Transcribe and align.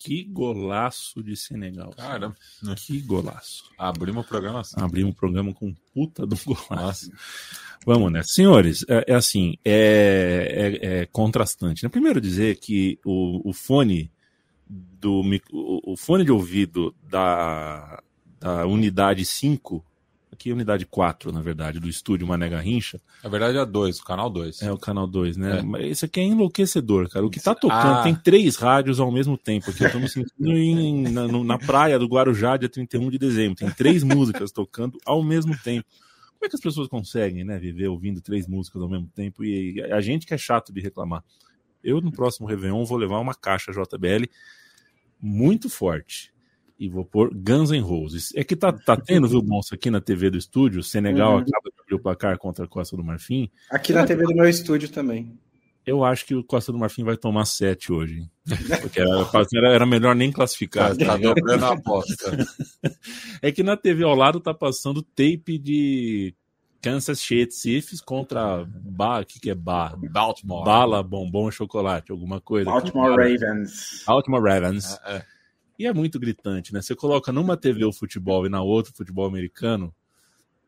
Que 0.05 0.23
golaço 0.23 1.23
de 1.23 1.35
Senegal. 1.35 1.91
Cara, 1.97 2.35
que 2.77 3.01
golaço. 3.01 3.65
Abrimos 3.79 4.23
o 4.23 4.29
programa 4.29 4.61
assim. 4.61 4.77
Abrimos 4.79 5.15
o 5.15 5.17
programa 5.17 5.55
com 5.55 5.75
puta 5.95 6.27
do 6.27 6.37
golaço. 6.45 7.11
Vamos, 7.87 8.13
né? 8.13 8.23
Senhores, 8.23 8.85
é, 8.87 9.07
é 9.09 9.15
assim, 9.15 9.57
é, 9.65 10.81
é, 10.83 11.01
é, 11.01 11.07
contrastante. 11.07 11.83
Né? 11.83 11.89
Primeiro 11.89 12.21
dizer 12.21 12.57
que 12.57 12.99
o, 13.03 13.49
o 13.49 13.55
fone 13.55 14.13
do 14.69 15.23
o, 15.51 15.93
o 15.93 15.97
fone 15.97 16.23
de 16.23 16.33
ouvido 16.33 16.95
da, 17.09 18.03
da 18.39 18.67
unidade 18.67 19.25
5 19.25 19.83
Aqui 20.35 20.51
é 20.51 20.53
unidade 20.53 20.85
4, 20.85 21.31
na 21.31 21.41
verdade, 21.41 21.79
do 21.79 21.89
estúdio 21.89 22.27
Mané 22.27 22.49
Garrincha. 22.49 23.01
Na 23.23 23.31
verdade 23.31 23.57
é 23.57 23.61
a 23.61 23.65
2, 23.65 24.01
o 24.01 24.05
canal 24.05 24.29
2. 24.29 24.63
É, 24.63 24.73
o 24.73 24.77
canal 24.77 25.07
2, 25.07 25.37
né? 25.37 25.61
É. 25.61 25.63
Mas 25.63 25.87
isso 25.87 26.05
aqui 26.05 26.19
é 26.19 26.25
enlouquecedor, 26.25 27.09
cara. 27.09 27.25
O 27.25 27.31
que 27.31 27.41
tá 27.41 27.55
tocando, 27.55 28.01
ah. 28.01 28.03
tem 28.03 28.17
três 28.17 28.57
rádios 28.57 28.99
ao 28.99 29.13
mesmo 29.13 29.39
tempo 29.39 29.71
aqui. 29.71 29.85
Eu 29.85 29.93
tô 29.93 30.01
me 30.01 30.09
sentindo 30.09 30.51
em, 30.59 31.05
na, 31.09 31.29
na 31.29 31.57
praia 31.57 32.01
do 32.01 32.07
Guarujá, 32.09 32.57
dia 32.57 32.69
31 32.69 33.11
de 33.11 33.19
dezembro. 33.19 33.55
Tem 33.55 33.71
três 33.71 34.03
músicas 34.05 34.51
tocando 34.51 34.99
ao 35.07 35.23
mesmo 35.23 35.57
tempo. 35.57 35.87
Como 36.33 36.47
é 36.47 36.49
que 36.49 36.57
as 36.57 36.63
pessoas 36.63 36.89
conseguem, 36.89 37.45
né, 37.45 37.57
viver 37.57 37.87
ouvindo 37.87 38.21
três 38.21 38.49
músicas 38.49 38.83
ao 38.83 38.89
mesmo 38.89 39.09
tempo? 39.15 39.45
E 39.45 39.81
a 39.85 40.01
gente 40.01 40.27
que 40.27 40.35
é 40.35 40.39
chato 40.39 40.73
de 40.73 40.81
reclamar. 40.81 41.23
Eu, 41.83 42.01
no 42.01 42.11
próximo 42.11 42.49
Réveillon, 42.49 42.85
vou 42.85 42.99
levar 42.99 43.21
uma 43.21 43.35
caixa 43.35 43.71
JBL 43.71 44.27
muito 45.21 45.71
forte 45.71 46.34
e 46.79 46.89
vou 46.89 47.05
pôr 47.05 47.31
Guns 47.35 47.71
N' 47.71 47.81
Roses. 47.81 48.33
É 48.35 48.43
que 48.43 48.57
tá, 48.57 48.73
tá 48.73 48.97
tendo, 48.97 49.29
viu, 49.29 49.43
Monstro, 49.43 49.75
aqui 49.75 49.91
na 49.91 50.01
TV 50.01 50.31
do 50.31 50.39
estúdio, 50.39 50.83
Senegal 50.83 51.35
uhum. 51.35 51.39
acaba 51.39 51.71
de 51.71 51.81
abrir 51.81 51.95
o 51.95 52.01
placar 52.01 52.39
contra 52.39 52.65
a 52.65 52.69
Costa 52.69 52.97
do 52.97 53.05
Marfim. 53.05 53.51
Aqui 53.71 53.93
na 53.93 54.05
TV 54.05 54.25
do 54.25 54.35
meu 54.35 54.49
estúdio 54.49 54.89
também. 54.89 55.39
Eu 55.87 56.03
acho 56.03 56.25
que 56.25 56.35
o 56.35 56.43
Costa 56.43 56.73
do 56.73 56.79
Marfim 56.79 57.05
vai 57.05 57.17
tomar 57.17 57.45
sete 57.45 57.93
hoje. 57.93 58.27
Porque 58.81 59.01
era, 59.01 59.69
era 59.69 59.87
melhor 59.87 60.15
nem 60.15 60.33
classificar. 60.33 60.97
Tá 60.97 61.17
dobrando 61.17 61.65
a 61.65 61.73
aposta. 61.73 62.37
É 63.43 63.53
que 63.53 63.63
na 63.63 63.77
TV 63.77 64.05
ao 64.05 64.15
lado 64.15 64.41
tá 64.41 64.55
passando 64.55 65.03
tape 65.03 65.59
de 65.59 66.35
Kansas 66.81 67.19
City 67.19 67.55
Chiefs 67.55 68.01
contra 68.01 68.65
ba, 68.67 69.23
que, 69.25 69.39
que 69.39 69.51
é 69.51 69.55
ba, 69.55 69.95
Baltimore. 70.11 70.65
Bala, 70.65 71.03
bombom, 71.03 71.51
chocolate, 71.51 72.11
alguma 72.11 72.41
coisa. 72.41 72.71
Baltimore 72.71 73.11
Ravens. 73.11 74.03
Baltimore 74.07 74.43
Ravens. 74.43 74.99
É, 75.05 75.17
é. 75.17 75.34
E 75.79 75.87
é 75.87 75.93
muito 75.93 76.19
gritante, 76.21 76.73
né? 76.73 76.81
Você 76.81 76.95
coloca 76.95 77.33
numa 77.33 77.57
TV 77.57 77.85
o 77.85 77.93
futebol 77.93 78.47
e 78.47 78.49
na 78.49 78.63
outra 78.63 78.93
o 78.93 78.97
futebol 78.97 79.27
americano, 79.27 79.95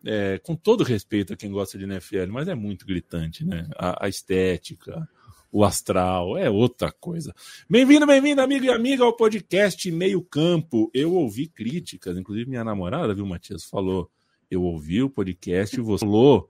é, 0.04 0.38
com 0.38 0.54
todo 0.54 0.82
respeito 0.82 1.32
a 1.32 1.36
quem 1.36 1.50
gosta 1.50 1.78
de 1.78 1.84
NFL, 1.84 2.30
mas 2.30 2.48
é 2.48 2.54
muito 2.54 2.84
gritante, 2.84 3.44
né? 3.44 3.68
A, 3.76 4.06
a 4.06 4.08
estética, 4.08 5.08
o 5.52 5.64
astral, 5.64 6.36
é 6.36 6.50
outra 6.50 6.90
coisa. 6.90 7.32
Bem-vindo, 7.70 8.06
bem-vindo, 8.06 8.40
amigo 8.40 8.64
e 8.64 8.70
amiga, 8.70 9.04
ao 9.04 9.16
podcast 9.16 9.90
Meio 9.92 10.22
Campo. 10.22 10.90
Eu 10.92 11.14
ouvi 11.14 11.46
críticas, 11.46 12.18
inclusive 12.18 12.50
minha 12.50 12.64
namorada, 12.64 13.14
viu, 13.14 13.26
Matias, 13.26 13.64
falou. 13.64 14.10
Eu 14.50 14.62
ouvi 14.62 15.02
o 15.02 15.10
podcast, 15.10 15.80
você 15.80 16.04
falou 16.04 16.48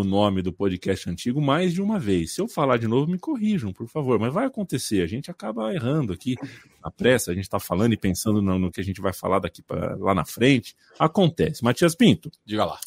o 0.00 0.04
nome 0.04 0.42
do 0.42 0.52
podcast 0.52 1.08
antigo 1.08 1.40
mais 1.40 1.72
de 1.72 1.82
uma 1.82 1.98
vez. 1.98 2.34
Se 2.34 2.40
eu 2.40 2.48
falar 2.48 2.78
de 2.78 2.86
novo, 2.86 3.10
me 3.10 3.18
corrijam, 3.18 3.72
por 3.72 3.88
favor. 3.88 4.18
Mas 4.18 4.32
vai 4.32 4.46
acontecer, 4.46 5.02
a 5.02 5.06
gente 5.06 5.30
acaba 5.30 5.74
errando 5.74 6.12
aqui 6.12 6.36
na 6.82 6.90
pressa, 6.90 7.30
a 7.30 7.34
gente 7.34 7.44
está 7.44 7.58
falando 7.58 7.92
e 7.92 7.96
pensando 7.96 8.40
no, 8.40 8.58
no, 8.58 8.70
que 8.70 8.80
a 8.80 8.84
gente 8.84 9.00
vai 9.00 9.12
falar 9.12 9.38
daqui 9.38 9.62
para 9.62 9.96
lá 9.96 10.14
na 10.14 10.24
frente. 10.24 10.74
Acontece. 10.98 11.62
Matias 11.62 11.94
Pinto. 11.94 12.30
Diga 12.44 12.64
lá. 12.64 12.78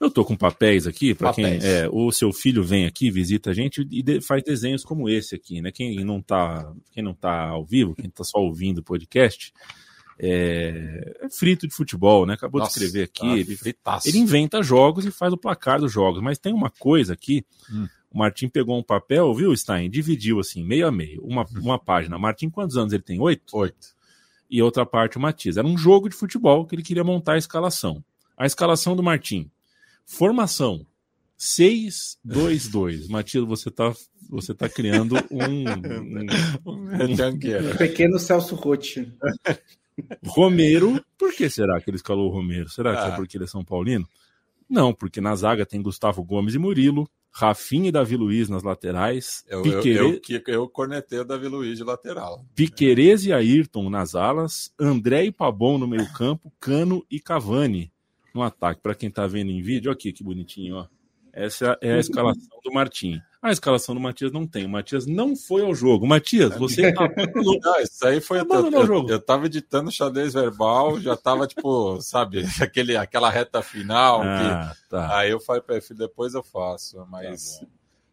Eu 0.00 0.10
tô 0.10 0.24
com 0.24 0.36
papéis 0.36 0.86
aqui 0.86 1.14
para 1.14 1.32
quem 1.32 1.44
é, 1.44 1.88
o 1.90 2.10
seu 2.10 2.32
filho 2.32 2.64
vem 2.64 2.84
aqui, 2.84 3.10
visita 3.10 3.50
a 3.50 3.54
gente 3.54 3.86
e 3.90 4.02
de, 4.02 4.20
faz 4.20 4.42
desenhos 4.42 4.84
como 4.84 5.08
esse 5.08 5.34
aqui, 5.34 5.62
né? 5.62 5.70
Quem 5.70 6.04
não 6.04 6.20
tá, 6.20 6.70
quem 6.90 7.02
não 7.02 7.14
tá 7.14 7.48
ao 7.48 7.64
vivo, 7.64 7.94
quem 7.94 8.10
tá 8.10 8.24
só 8.24 8.38
ouvindo 8.38 8.78
o 8.78 8.82
podcast, 8.82 9.52
é, 10.18 11.16
é, 11.22 11.28
frito 11.28 11.66
de 11.66 11.74
futebol, 11.74 12.26
né? 12.26 12.34
Acabou 12.34 12.60
Nossa, 12.60 12.78
de 12.78 12.84
escrever 12.84 13.04
aqui. 13.04 13.74
Tá 13.82 14.00
ele, 14.04 14.16
ele, 14.16 14.18
inventa 14.18 14.62
jogos 14.62 15.04
e 15.04 15.10
faz 15.10 15.32
o 15.32 15.36
placar 15.36 15.80
dos 15.80 15.92
jogos. 15.92 16.22
Mas 16.22 16.38
tem 16.38 16.52
uma 16.52 16.70
coisa 16.70 17.12
aqui. 17.12 17.44
Hum. 17.70 17.88
O 18.10 18.18
Martim 18.18 18.48
pegou 18.48 18.78
um 18.78 18.82
papel, 18.82 19.34
viu, 19.34 19.56
Stein? 19.56 19.90
Dividiu 19.90 20.38
assim, 20.38 20.64
meio 20.64 20.86
a 20.86 20.92
meio. 20.92 21.22
Uma, 21.24 21.42
hum. 21.42 21.60
uma 21.62 21.78
página. 21.78 22.18
Martim, 22.18 22.48
quantos 22.48 22.76
anos 22.76 22.92
ele 22.92 23.02
tem? 23.02 23.20
Oito? 23.20 23.56
Oito. 23.56 23.94
E 24.48 24.62
outra 24.62 24.86
parte 24.86 25.16
o 25.16 25.20
Matias. 25.20 25.56
Era 25.56 25.66
um 25.66 25.76
jogo 25.76 26.08
de 26.08 26.14
futebol 26.14 26.64
que 26.64 26.74
ele 26.74 26.82
queria 26.82 27.02
montar 27.02 27.32
a 27.32 27.38
escalação. 27.38 28.04
A 28.36 28.46
escalação 28.46 28.94
do 28.94 29.02
Martim. 29.02 29.50
Formação. 30.06 30.86
6-2-2. 31.38 33.08
Matias, 33.10 33.44
você 33.44 33.68
está 33.68 33.92
você 34.30 34.54
tá 34.54 34.68
criando 34.68 35.16
um. 35.30 35.64
um, 36.64 36.72
um, 36.72 37.72
um 37.72 37.76
pequeno 37.76 38.18
Celso 38.18 38.54
Rotti. 38.54 39.12
Romero, 40.26 41.02
por 41.18 41.32
que 41.32 41.48
será 41.48 41.80
que 41.80 41.90
ele 41.90 41.96
escalou 41.96 42.28
o 42.28 42.32
Romero? 42.32 42.68
Será 42.68 42.92
que 42.92 43.02
é 43.02 43.10
ah. 43.10 43.14
é 43.14 43.16
porque 43.16 43.36
ele 43.36 43.44
é 43.44 43.46
São 43.46 43.64
Paulino? 43.64 44.06
Não, 44.68 44.92
porque 44.92 45.20
na 45.20 45.34
zaga 45.36 45.66
tem 45.66 45.82
Gustavo 45.82 46.24
Gomes 46.24 46.54
e 46.54 46.58
Murilo, 46.58 47.08
Rafinha 47.30 47.88
e 47.88 47.92
Davi 47.92 48.16
Luiz 48.16 48.48
nas 48.48 48.62
laterais. 48.62 49.44
Eu, 49.48 49.62
Piquere... 49.62 49.98
eu, 49.98 50.20
eu, 50.28 50.42
eu 50.46 50.68
cornetei 50.68 51.18
o 51.18 51.24
Davi 51.24 51.48
Luiz 51.48 51.76
de 51.76 51.84
lateral. 51.84 52.44
Piquerez 52.54 53.26
e 53.26 53.32
Ayrton 53.32 53.90
nas 53.90 54.14
alas, 54.14 54.72
André 54.78 55.24
e 55.24 55.32
Pabon 55.32 55.78
no 55.78 55.86
meio-campo, 55.86 56.52
Cano 56.60 57.04
e 57.10 57.20
Cavani 57.20 57.92
no 58.34 58.42
ataque. 58.42 58.80
Para 58.80 58.94
quem 58.94 59.10
tá 59.10 59.26
vendo 59.26 59.50
em 59.50 59.62
vídeo, 59.62 59.90
aqui 59.90 60.12
que 60.12 60.24
bonitinho, 60.24 60.76
ó. 60.76 60.86
Essa 61.32 61.76
é 61.80 61.94
a 61.94 61.98
escalação 61.98 62.60
do 62.62 62.72
Martim. 62.72 63.20
A 63.44 63.52
escalação 63.52 63.94
do 63.94 64.00
Matias 64.00 64.32
não 64.32 64.46
tem. 64.46 64.64
O 64.64 64.70
Matias 64.70 65.04
não 65.04 65.36
foi 65.36 65.60
ao 65.60 65.74
jogo. 65.74 66.06
Matias, 66.06 66.56
você 66.56 66.90
tá 66.94 67.06
Não, 67.62 67.80
isso 67.80 68.06
aí 68.06 68.18
foi. 68.18 68.40
Eu, 68.40 68.46
eu, 68.48 68.86
jogo. 68.86 69.10
eu 69.10 69.20
tava 69.20 69.44
editando 69.44 69.92
xadrez 69.92 70.32
verbal, 70.32 70.98
já 70.98 71.14
tava, 71.14 71.46
tipo, 71.46 72.00
sabe, 72.02 72.42
aquele, 72.58 72.96
aquela 72.96 73.28
reta 73.28 73.60
final. 73.60 74.22
Ah, 74.22 74.74
que... 74.74 74.88
tá. 74.88 75.18
Aí 75.18 75.30
eu 75.30 75.38
falei 75.38 75.60
pra 75.60 75.76
ele, 75.76 75.84
depois 75.90 76.32
eu 76.32 76.42
faço. 76.42 77.06
Mas 77.10 77.58
tá 77.58 77.66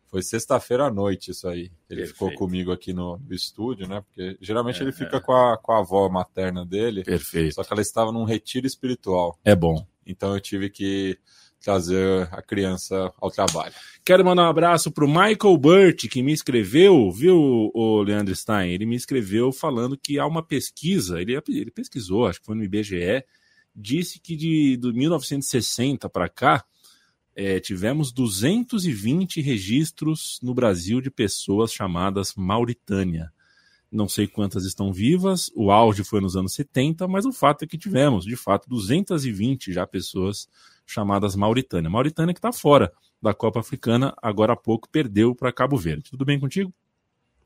foi 0.08 0.22
sexta-feira 0.22 0.88
à 0.88 0.92
noite 0.92 1.32
isso 1.32 1.48
aí. 1.48 1.72
Ele 1.90 2.02
Perfeito. 2.02 2.12
ficou 2.12 2.34
comigo 2.34 2.70
aqui 2.74 2.92
no, 2.92 3.18
no, 3.18 3.34
estúdio, 3.34 3.88
né? 3.88 4.02
Porque 4.02 4.38
geralmente 4.42 4.82
é, 4.82 4.84
ele 4.84 4.92
fica 4.92 5.16
é. 5.16 5.20
com, 5.22 5.32
a, 5.32 5.58
com 5.58 5.72
a 5.72 5.80
avó 5.80 6.10
materna 6.10 6.66
dele. 6.66 7.06
Perfeito. 7.06 7.56
Só 7.56 7.64
que 7.64 7.72
ela 7.72 7.82
estava 7.82 8.12
num 8.12 8.26
retiro 8.26 8.68
espiritual. 8.68 9.40
É 9.46 9.56
bom. 9.56 9.88
Então 10.06 10.34
eu 10.34 10.42
tive 10.42 10.70
que 10.70 11.18
trazer 11.62 12.28
a 12.32 12.42
criança 12.42 13.14
ao 13.22 13.30
trabalho. 13.30 13.74
Quero 14.04 14.26
mandar 14.26 14.44
um 14.44 14.50
abraço 14.50 14.92
para 14.92 15.06
o 15.06 15.08
Michael 15.08 15.58
Burt, 15.58 16.08
que 16.08 16.24
me 16.24 16.34
escreveu, 16.34 17.12
viu, 17.12 17.72
o 17.74 18.02
Leandro 18.02 18.36
Stein? 18.36 18.72
Ele 18.72 18.86
me 18.86 18.96
escreveu 18.96 19.52
falando 19.52 19.98
que 19.98 20.18
há 20.20 20.26
uma 20.26 20.44
pesquisa, 20.44 21.22
ele, 21.22 21.40
ele 21.48 21.72
pesquisou, 21.72 22.26
acho 22.26 22.40
que 22.40 22.46
foi 22.46 22.56
no 22.56 22.64
IBGE, 22.64 23.24
disse 23.76 24.20
que 24.20 24.36
de, 24.36 24.78
de 24.78 24.92
1960 24.92 26.10
para 26.10 26.28
cá, 26.28 26.66
é, 27.36 27.60
tivemos 27.60 28.12
220 28.12 29.40
registros 29.42 30.40
no 30.42 30.54
Brasil 30.54 31.00
de 31.00 31.10
pessoas 31.10 31.72
chamadas 31.72 32.34
Mauritânia. 32.36 33.32
Não 33.92 34.08
sei 34.08 34.26
quantas 34.26 34.66
estão 34.66 34.92
vivas, 34.92 35.52
o 35.54 35.70
auge 35.70 36.04
foi 36.04 36.22
nos 36.22 36.36
anos 36.36 36.54
70, 36.54 37.08
mas 37.08 37.26
o 37.26 37.32
fato 37.32 37.64
é 37.64 37.68
que 37.68 37.78
tivemos, 37.78 38.26
de 38.26 38.36
fato, 38.36 38.70
220 38.70 39.74
já 39.74 39.86
pessoas 39.86 40.48
chamadas 40.92 41.36
Mauritânia. 41.36 41.90
Mauritânia 41.90 42.34
que 42.34 42.40
está 42.40 42.52
fora 42.52 42.92
da 43.22 43.34
Copa 43.34 43.60
Africana, 43.60 44.14
agora 44.22 44.54
há 44.54 44.58
pouco 44.58 44.90
perdeu 44.90 45.36
para 45.36 45.52
Cabo 45.52 45.78
Verde. 45.78 46.10
Tudo 46.12 46.26
bem 46.26 46.40
contigo? 46.40 46.74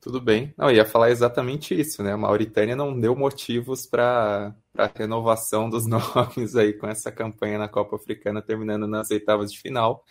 Tudo 0.00 0.20
bem. 0.20 0.54
Não, 0.56 0.70
ia 0.70 0.84
falar 0.84 1.10
exatamente 1.10 1.78
isso, 1.78 2.02
né? 2.02 2.12
A 2.12 2.16
Mauritânia 2.16 2.76
não 2.76 2.98
deu 2.98 3.16
motivos 3.16 3.86
para 3.86 4.54
a 4.76 4.86
renovação 4.86 5.68
dos 5.68 5.84
nomes 5.88 6.54
aí 6.54 6.72
com 6.72 6.86
essa 6.86 7.10
campanha 7.10 7.58
na 7.58 7.68
Copa 7.68 7.96
Africana, 7.96 8.40
terminando 8.40 8.86
nas 8.86 9.10
oitavas 9.10 9.50
de 9.50 9.58
final. 9.60 10.04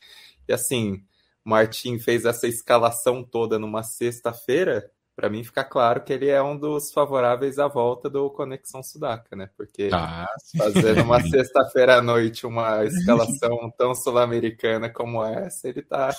E 0.48 0.54
assim, 0.54 1.02
Martim 1.46 1.98
fez 2.00 2.26
essa 2.26 2.48
escalação 2.48 3.24
toda 3.24 3.58
numa 3.58 3.84
sexta-feira, 3.84 4.92
para 5.16 5.30
mim 5.30 5.44
fica 5.44 5.64
claro 5.64 6.04
que 6.04 6.12
ele 6.12 6.28
é 6.28 6.42
um 6.42 6.58
dos 6.58 6.92
favoráveis 6.92 7.58
à 7.58 7.68
volta 7.68 8.10
do 8.10 8.30
Conexão 8.30 8.84
Sudaca, 8.84 9.36
né? 9.36 9.50
Porque 9.56 9.90
ah, 9.94 10.28
fazendo 10.58 11.04
uma 11.04 11.22
sexta-feira 11.24 11.98
à 11.98 12.02
noite 12.02 12.46
uma 12.46 12.84
escalação 12.84 13.72
tão 13.78 13.96
sul-americana 13.96 14.90
como 14.90 15.24
essa, 15.24 15.70
ele 15.70 15.82
tá 15.82 16.14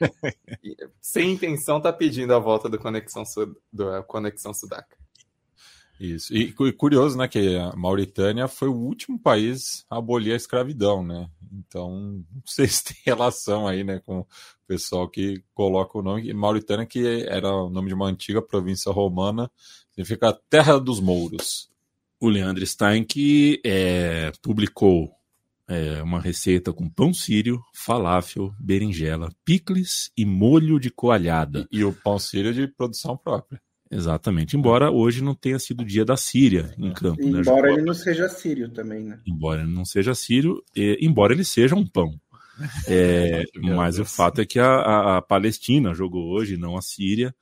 sem 1.02 1.32
intenção 1.32 1.80
tá 1.80 1.92
pedindo 1.92 2.34
a 2.34 2.38
volta 2.38 2.68
do 2.68 2.78
Conexão, 2.78 3.24
Sud... 3.24 3.52
do 3.72 4.02
Conexão 4.04 4.54
Sudaca. 4.54 4.96
Isso. 5.98 6.34
E 6.36 6.52
curioso, 6.52 7.16
né, 7.16 7.26
que 7.26 7.56
a 7.56 7.74
Mauritânia 7.74 8.46
foi 8.48 8.68
o 8.68 8.76
último 8.76 9.18
país 9.18 9.84
a 9.90 9.96
abolir 9.96 10.32
a 10.32 10.36
escravidão, 10.36 11.02
né? 11.02 11.28
Então, 11.52 11.90
não 11.90 12.42
sei 12.44 12.66
se 12.68 12.84
tem 12.84 12.96
relação 13.04 13.66
aí, 13.66 13.82
né, 13.82 14.00
com 14.04 14.20
o 14.20 14.26
pessoal 14.66 15.08
que 15.08 15.42
coloca 15.54 15.98
o 15.98 16.02
nome 16.02 16.32
Mauritânia, 16.34 16.86
que 16.86 17.24
era 17.28 17.48
o 17.50 17.70
nome 17.70 17.88
de 17.88 17.94
uma 17.94 18.08
antiga 18.08 18.42
província 18.42 18.92
romana, 18.92 19.50
significa 19.90 20.38
Terra 20.50 20.78
dos 20.78 21.00
Mouros. 21.00 21.70
O 22.20 22.28
Leandro 22.28 22.66
Stein 22.66 23.04
que 23.04 23.60
é, 23.64 24.32
publicou 24.42 25.10
é, 25.68 26.02
uma 26.02 26.20
receita 26.20 26.72
com 26.72 26.88
pão 26.88 27.12
sírio, 27.12 27.62
falafel, 27.74 28.54
berinjela, 28.58 29.30
picles 29.44 30.10
e 30.16 30.24
molho 30.24 30.78
de 30.78 30.90
coalhada. 30.90 31.66
E, 31.70 31.78
e 31.78 31.84
o 31.84 31.92
pão 31.92 32.18
sírio 32.18 32.54
de 32.54 32.66
produção 32.68 33.16
própria. 33.16 33.60
Exatamente. 33.96 34.56
Embora 34.56 34.90
hoje 34.90 35.22
não 35.22 35.34
tenha 35.34 35.58
sido 35.58 35.80
o 35.80 35.84
dia 35.84 36.04
da 36.04 36.16
Síria 36.16 36.74
em 36.78 36.92
campo. 36.92 37.24
Né, 37.24 37.40
embora 37.40 37.68
né, 37.68 37.72
ele 37.74 37.82
não 37.82 37.94
seja 37.94 38.28
sírio 38.28 38.68
também, 38.68 39.04
né? 39.04 39.18
Embora 39.26 39.62
ele 39.62 39.72
não 39.72 39.84
seja 39.84 40.14
sírio, 40.14 40.62
e, 40.74 40.98
embora 41.00 41.32
ele 41.32 41.44
seja 41.44 41.74
um 41.74 41.86
pão. 41.86 42.12
É, 42.88 43.42
mas 43.62 43.98
o 43.98 44.04
fato 44.06 44.40
é 44.40 44.46
que 44.46 44.58
a, 44.58 44.76
a, 44.76 45.16
a, 45.18 45.22
Palestina 45.22 45.92
jogou 45.92 46.30
hoje, 46.30 46.56
não 46.56 46.74
a 46.74 46.80
Síria. 46.80 47.34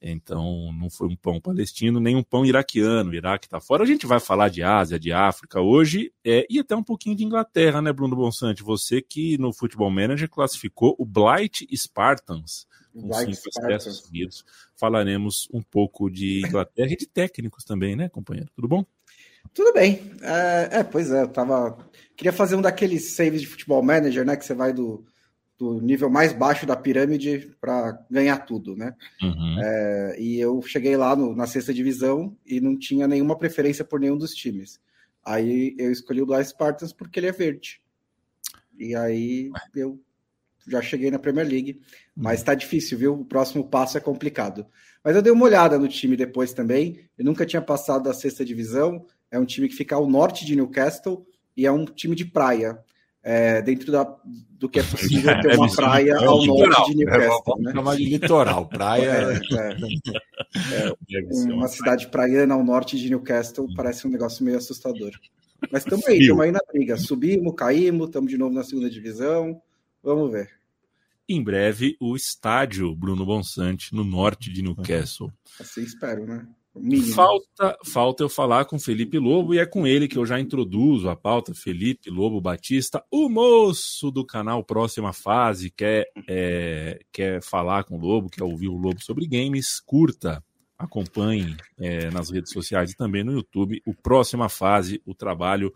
Então 0.00 0.72
não 0.72 0.90
foi 0.90 1.08
um 1.08 1.16
pão 1.16 1.40
palestino, 1.40 1.98
nem 1.98 2.14
um 2.14 2.22
pão 2.22 2.44
iraquiano. 2.44 3.10
O 3.10 3.14
Iraque 3.14 3.46
está 3.46 3.60
fora. 3.60 3.82
A 3.82 3.86
gente 3.86 4.06
vai 4.06 4.20
falar 4.20 4.48
de 4.48 4.62
Ásia, 4.62 4.98
de 4.98 5.12
África 5.12 5.60
hoje, 5.60 6.12
é, 6.24 6.46
e 6.50 6.58
até 6.58 6.76
um 6.76 6.82
pouquinho 6.82 7.16
de 7.16 7.24
Inglaterra, 7.24 7.80
né, 7.80 7.92
Bruno 7.92 8.14
Bonsante? 8.14 8.62
Você 8.62 9.00
que 9.00 9.38
no 9.38 9.52
Futebol 9.52 9.90
Manager 9.90 10.28
classificou 10.28 10.94
o 10.98 11.04
Blight 11.04 11.66
Spartans 11.74 12.66
com 12.92 13.12
cinco 13.12 13.40
acessos 13.58 14.02
seguidos. 14.02 14.44
Falaremos 14.74 15.48
um 15.52 15.62
pouco 15.62 16.10
de 16.10 16.40
Inglaterra 16.46 16.92
e 16.92 16.96
de 16.96 17.06
técnicos 17.06 17.64
também, 17.64 17.94
né, 17.96 18.08
companheiro? 18.08 18.50
Tudo 18.54 18.68
bom? 18.68 18.84
Tudo 19.52 19.72
bem. 19.72 20.12
É, 20.22 20.80
é, 20.80 20.82
pois 20.84 21.10
é, 21.10 21.22
eu 21.22 21.28
tava. 21.28 21.78
Queria 22.16 22.32
fazer 22.32 22.56
um 22.56 22.62
daqueles 22.62 23.14
saves 23.14 23.40
de 23.40 23.46
futebol 23.46 23.82
manager, 23.82 24.24
né? 24.24 24.36
Que 24.36 24.44
você 24.44 24.54
vai 24.54 24.72
do, 24.72 25.06
do 25.58 25.80
nível 25.80 26.10
mais 26.10 26.32
baixo 26.32 26.66
da 26.66 26.76
pirâmide 26.76 27.54
para 27.60 27.98
ganhar 28.10 28.38
tudo, 28.38 28.76
né? 28.76 28.94
Uhum. 29.22 29.58
É, 29.58 30.16
e 30.20 30.38
eu 30.38 30.60
cheguei 30.62 30.96
lá 30.96 31.16
no, 31.16 31.34
na 31.34 31.46
sexta 31.46 31.72
divisão 31.72 32.36
e 32.44 32.60
não 32.60 32.78
tinha 32.78 33.08
nenhuma 33.08 33.38
preferência 33.38 33.84
por 33.84 33.98
nenhum 33.98 34.18
dos 34.18 34.34
times. 34.34 34.78
Aí 35.24 35.74
eu 35.78 35.90
escolhi 35.90 36.20
o 36.20 36.26
Blythe 36.26 36.50
Spartans 36.50 36.92
porque 36.92 37.18
ele 37.18 37.28
é 37.28 37.32
verde. 37.32 37.80
E 38.78 38.94
aí 38.94 39.50
eu 39.74 39.98
já 40.68 40.82
cheguei 40.82 41.10
na 41.10 41.18
Premier 41.18 41.48
League, 41.48 41.80
mas 42.14 42.40
está 42.40 42.54
difícil, 42.54 42.98
viu? 42.98 43.20
O 43.20 43.24
próximo 43.24 43.68
passo 43.68 43.96
é 43.96 44.00
complicado. 44.00 44.66
Mas 45.02 45.16
eu 45.16 45.22
dei 45.22 45.32
uma 45.32 45.44
olhada 45.44 45.78
no 45.78 45.88
time 45.88 46.16
depois 46.16 46.52
também. 46.52 47.00
Eu 47.16 47.24
nunca 47.24 47.46
tinha 47.46 47.62
passado 47.62 48.04
da 48.04 48.12
sexta 48.12 48.44
divisão. 48.44 49.06
É 49.30 49.38
um 49.38 49.46
time 49.46 49.68
que 49.68 49.74
fica 49.74 49.94
ao 49.94 50.08
norte 50.08 50.44
de 50.44 50.54
Newcastle 50.54 51.26
e 51.56 51.64
é 51.64 51.72
um 51.72 51.84
time 51.84 52.14
de 52.14 52.24
praia. 52.24 52.78
É, 53.28 53.60
dentro 53.60 53.90
da, 53.90 54.04
do 54.52 54.68
que 54.68 54.78
é 54.78 54.84
possível 54.84 55.34
ter 55.42 55.54
é, 55.54 55.56
uma 55.56 55.74
praia 55.74 56.12
é 56.12 56.24
ao 56.24 56.40
litoral. 56.40 56.68
norte 56.68 56.90
de 56.92 56.96
Newcastle. 56.96 57.58
né? 57.58 57.72
chamar 57.72 57.96
de 57.96 58.04
litoral. 58.04 58.68
Praia 58.68 59.10
é, 59.10 60.76
é, 60.76 60.86
é 60.86 61.52
uma 61.52 61.66
cidade 61.66 62.06
praiana 62.06 62.54
ao 62.54 62.62
norte 62.62 62.96
de 62.96 63.10
Newcastle 63.10 63.66
parece 63.74 64.06
um 64.06 64.10
negócio 64.10 64.44
meio 64.44 64.56
assustador. 64.56 65.10
Mas 65.72 65.82
estamos 65.82 66.06
aí, 66.06 66.20
estamos 66.20 66.44
aí 66.44 66.52
na 66.52 66.60
briga. 66.72 66.96
Subimos, 66.96 67.54
caímos, 67.56 68.06
estamos 68.06 68.30
de 68.30 68.38
novo 68.38 68.54
na 68.54 68.62
segunda 68.62 68.88
divisão. 68.88 69.60
Vamos 70.04 70.30
ver. 70.30 70.48
Em 71.28 71.42
breve, 71.42 71.96
o 72.00 72.14
estádio 72.14 72.94
Bruno 72.94 73.26
Bonsante, 73.26 73.92
no 73.92 74.04
norte 74.04 74.52
de 74.52 74.62
Newcastle. 74.62 75.32
Assim 75.58 75.82
espero, 75.82 76.24
né? 76.24 76.46
Falta, 77.14 77.78
falta 77.84 78.22
eu 78.22 78.28
falar 78.28 78.64
com 78.66 78.78
Felipe 78.78 79.18
Lobo 79.18 79.54
e 79.54 79.58
é 79.58 79.66
com 79.66 79.86
ele 79.86 80.06
que 80.06 80.18
eu 80.18 80.26
já 80.26 80.38
introduzo 80.38 81.08
a 81.08 81.16
pauta. 81.16 81.54
Felipe 81.54 82.10
Lobo 82.10 82.40
Batista, 82.40 83.02
o 83.10 83.28
moço 83.28 84.10
do 84.10 84.24
canal 84.24 84.62
Próxima 84.62 85.12
Fase, 85.12 85.70
quer, 85.70 86.06
é, 86.28 87.00
quer 87.10 87.42
falar 87.42 87.84
com 87.84 87.96
o 87.96 88.00
Lobo, 88.00 88.28
quer 88.28 88.44
ouvir 88.44 88.68
o 88.68 88.76
Lobo 88.76 89.02
sobre 89.02 89.26
games, 89.26 89.80
curta, 89.80 90.44
acompanhe 90.78 91.56
é, 91.78 92.10
nas 92.10 92.30
redes 92.30 92.52
sociais 92.52 92.90
e 92.90 92.96
também 92.96 93.24
no 93.24 93.32
YouTube 93.32 93.82
o 93.86 93.94
Próxima 93.94 94.48
Fase, 94.48 95.00
o 95.06 95.14
trabalho 95.14 95.72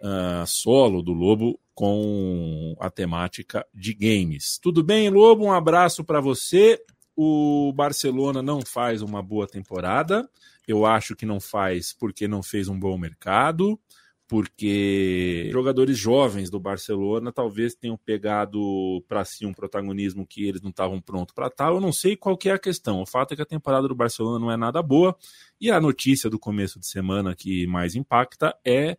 uh, 0.00 0.46
solo 0.46 1.02
do 1.02 1.12
Lobo 1.12 1.58
com 1.74 2.76
a 2.78 2.88
temática 2.88 3.66
de 3.74 3.92
games. 3.94 4.58
Tudo 4.62 4.84
bem, 4.84 5.10
Lobo? 5.10 5.44
Um 5.44 5.52
abraço 5.52 6.04
para 6.04 6.20
você. 6.20 6.80
O 7.16 7.72
Barcelona 7.72 8.42
não 8.42 8.60
faz 8.60 9.02
uma 9.02 9.22
boa 9.22 9.46
temporada. 9.46 10.28
Eu 10.66 10.84
acho 10.84 11.14
que 11.14 11.26
não 11.26 11.40
faz 11.40 11.92
porque 11.92 12.26
não 12.26 12.42
fez 12.42 12.68
um 12.68 12.78
bom 12.78 12.96
mercado, 12.98 13.78
porque 14.26 15.48
jogadores 15.52 15.98
jovens 15.98 16.50
do 16.50 16.58
Barcelona 16.58 17.30
talvez 17.30 17.74
tenham 17.74 17.96
pegado 17.96 19.04
para 19.06 19.24
si 19.24 19.44
um 19.46 19.52
protagonismo 19.52 20.26
que 20.26 20.46
eles 20.46 20.62
não 20.62 20.70
estavam 20.70 21.00
prontos 21.00 21.34
para 21.34 21.50
tal. 21.50 21.74
Eu 21.74 21.80
não 21.80 21.92
sei 21.92 22.16
qual 22.16 22.38
é 22.44 22.50
a 22.50 22.58
questão. 22.58 23.00
O 23.02 23.06
fato 23.06 23.32
é 23.32 23.36
que 23.36 23.42
a 23.42 23.46
temporada 23.46 23.86
do 23.86 23.94
Barcelona 23.94 24.38
não 24.38 24.50
é 24.50 24.56
nada 24.56 24.82
boa 24.82 25.16
e 25.60 25.70
a 25.70 25.80
notícia 25.80 26.30
do 26.30 26.38
começo 26.38 26.80
de 26.80 26.86
semana 26.86 27.34
que 27.34 27.66
mais 27.66 27.94
impacta 27.94 28.56
é 28.64 28.96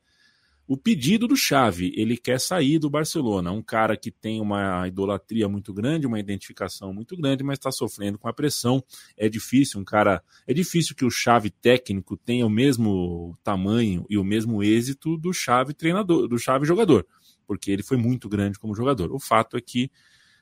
o 0.68 0.76
pedido 0.76 1.28
do 1.28 1.38
Xavi, 1.38 1.94
ele 1.96 2.18
quer 2.18 2.40
sair 2.40 2.80
do 2.80 2.90
Barcelona, 2.90 3.52
um 3.52 3.62
cara 3.62 3.96
que 3.96 4.10
tem 4.10 4.42
uma 4.42 4.88
idolatria 4.88 5.48
muito 5.48 5.72
grande, 5.72 6.08
uma 6.08 6.20
identificação 6.20 6.92
muito 6.92 7.16
grande, 7.16 7.44
mas 7.44 7.60
está 7.60 7.72
sofrendo 7.72 8.18
com 8.18 8.28
a 8.28 8.34
pressão. 8.34 8.84
É 9.16 9.30
difícil, 9.30 9.80
um 9.80 9.84
cara, 9.84 10.24
é 10.48 10.54
difícil 10.54 10.96
que 10.96 11.06
o 11.06 11.12
Xavi 11.12 11.52
técnico 11.52 12.18
tenha 12.18 12.46
o 12.48 12.50
mesmo 12.50 13.38
tamanho 13.44 14.06
e 14.10 14.18
o 14.18 14.24
mesmo 14.24 14.64
êxito 14.64 15.18
do 15.18 15.32
Xavi 15.32 15.74
treinador, 15.74 16.28
do 16.28 16.40
Xavi 16.40 16.66
jogador, 16.66 17.06
porque 17.46 17.70
ele 17.70 17.84
foi 17.84 17.98
muito 17.98 18.28
grande 18.28 18.58
como 18.58 18.76
jogador. 18.76 19.12
O 19.12 19.20
fato 19.20 19.58
é 19.58 19.62
que 19.62 19.92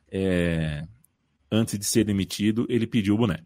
é, 0.09 0.87
antes 1.51 1.77
de 1.77 1.83
ser 1.83 2.05
demitido, 2.05 2.65
ele 2.69 2.87
pediu 2.87 3.15
o 3.15 3.17
boné. 3.17 3.43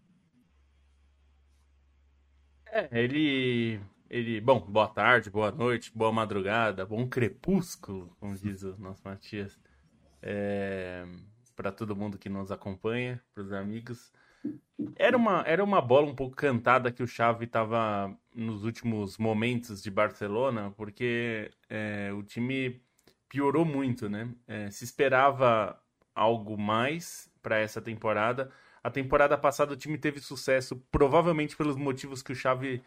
É, 2.67 2.87
ele 3.03 3.79
ele, 4.09 4.39
bom, 4.39 4.59
boa 4.59 4.87
tarde, 4.87 5.29
boa 5.29 5.51
noite, 5.51 5.91
boa 5.93 6.11
madrugada, 6.11 6.85
bom 6.85 7.07
crepúsculo, 7.07 8.15
como 8.19 8.35
diz 8.35 8.63
o 8.63 8.77
nosso 8.77 9.01
Matias, 9.03 9.59
é, 10.21 11.05
para 11.55 11.71
todo 11.71 11.95
mundo 11.95 12.17
que 12.17 12.29
nos 12.29 12.51
acompanha, 12.51 13.21
para 13.33 13.43
os 13.43 13.51
amigos. 13.51 14.11
Era 14.95 15.17
uma, 15.17 15.43
era 15.45 15.63
uma 15.63 15.81
bola 15.81 16.07
um 16.07 16.15
pouco 16.15 16.35
cantada 16.35 16.91
que 16.91 17.03
o 17.03 17.07
Xavi 17.07 17.45
estava 17.45 18.15
nos 18.33 18.63
últimos 18.63 19.17
momentos 19.17 19.81
de 19.81 19.91
Barcelona, 19.91 20.73
porque 20.77 21.51
é, 21.69 22.11
o 22.13 22.23
time 22.23 22.81
piorou 23.27 23.65
muito, 23.65 24.07
né? 24.07 24.29
É, 24.47 24.69
se 24.71 24.83
esperava 24.83 25.77
algo 26.15 26.57
mais 26.57 27.29
para 27.41 27.57
essa 27.57 27.81
temporada. 27.81 28.51
A 28.83 28.89
temporada 28.89 29.37
passada 29.37 29.73
o 29.73 29.77
time 29.77 29.97
teve 29.97 30.19
sucesso, 30.19 30.77
provavelmente 30.91 31.57
pelos 31.57 31.75
motivos 31.75 32.21
que 32.21 32.31
o 32.31 32.35
Xavi 32.35 32.81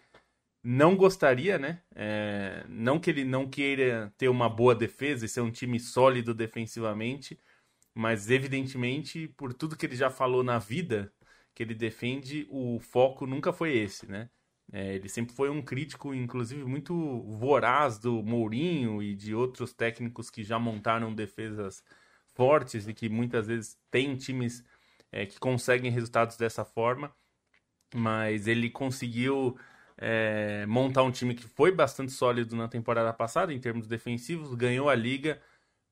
não 0.62 0.97
gostaria, 0.97 1.59
né? 1.59 1.83
É, 1.95 2.64
não 2.69 2.99
que 3.00 3.11
ele 3.11 3.25
não 3.25 3.49
queira 3.49 4.12
ter 4.19 4.29
uma 4.29 4.49
boa 4.49 4.75
defesa 4.75 5.25
e 5.25 5.29
ser 5.29 5.40
um 5.40 5.50
time 5.50 5.81
sólido 5.81 6.35
defensivamente, 6.35 7.38
mas 7.95 8.31
evidentemente, 8.31 9.29
por 9.29 9.55
tudo 9.55 9.76
que 9.76 9.87
ele 9.87 9.97
já 9.97 10.11
falou 10.11 10.43
na 10.45 10.59
vida 10.59 11.12
que 11.55 11.62
ele 11.62 11.75
defende, 11.75 12.47
o 12.50 12.79
foco 12.81 13.26
nunca 13.26 13.52
foi 13.52 13.76
esse, 13.76 14.07
né? 14.11 14.31
É, 14.73 14.95
ele 14.95 15.09
sempre 15.09 15.35
foi 15.35 15.50
um 15.50 15.62
crítico, 15.62 16.14
inclusive, 16.14 16.64
muito 16.64 16.95
voraz 17.38 17.99
do 17.99 18.23
Mourinho 18.23 19.02
e 19.02 19.14
de 19.17 19.35
outros 19.35 19.73
técnicos 19.73 20.31
que 20.31 20.45
já 20.45 20.59
montaram 20.59 21.12
defesas 21.14 21.83
fortes 22.35 22.87
e 22.87 22.95
que 22.95 23.09
muitas 23.09 23.49
vezes 23.49 23.76
têm 23.90 24.17
times 24.17 24.64
é, 25.11 25.26
que 25.26 25.38
conseguem 25.40 25.90
resultados 25.90 26.37
dessa 26.37 26.64
forma, 26.64 27.12
mas 27.95 28.47
ele 28.47 28.71
conseguiu 28.71 29.59
é, 30.00 30.64
montar 30.66 31.02
um 31.02 31.11
time 31.11 31.35
que 31.35 31.47
foi 31.47 31.71
bastante 31.71 32.11
sólido 32.11 32.57
na 32.57 32.66
temporada 32.66 33.12
passada 33.12 33.52
em 33.52 33.61
termos 33.61 33.87
defensivos, 33.87 34.54
ganhou 34.54 34.88
a 34.88 34.95
liga, 34.95 35.40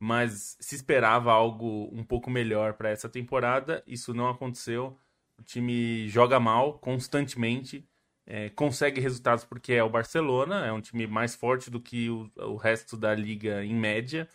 mas 0.00 0.57
se 0.59 0.75
esperava 0.75 1.31
algo 1.31 1.91
um 1.93 2.03
pouco 2.03 2.31
melhor 2.31 2.73
para 2.73 2.88
essa 2.88 3.09
temporada. 3.09 3.83
Isso 3.87 4.15
não 4.15 4.29
aconteceu. 4.29 4.99
O 5.38 5.43
time 5.43 6.09
joga 6.09 6.41
mal 6.41 6.79
constantemente, 6.79 7.87
é, 8.27 8.49
consegue 8.50 9.00
resultados 9.00 9.45
porque 9.45 9.75
é 9.75 9.85
o 9.85 9.91
Barcelona, 9.91 10.67
é 10.67 10.73
um 10.73 10.81
time 10.81 11.07
mais 11.07 11.35
forte 11.35 11.71
do 11.71 11.81
que 11.81 12.09
o, 12.11 12.31
o 12.37 12.57
resto 12.57 12.97
da 12.97 13.15
liga 13.15 13.65
em 13.65 13.75
média. 13.75 14.29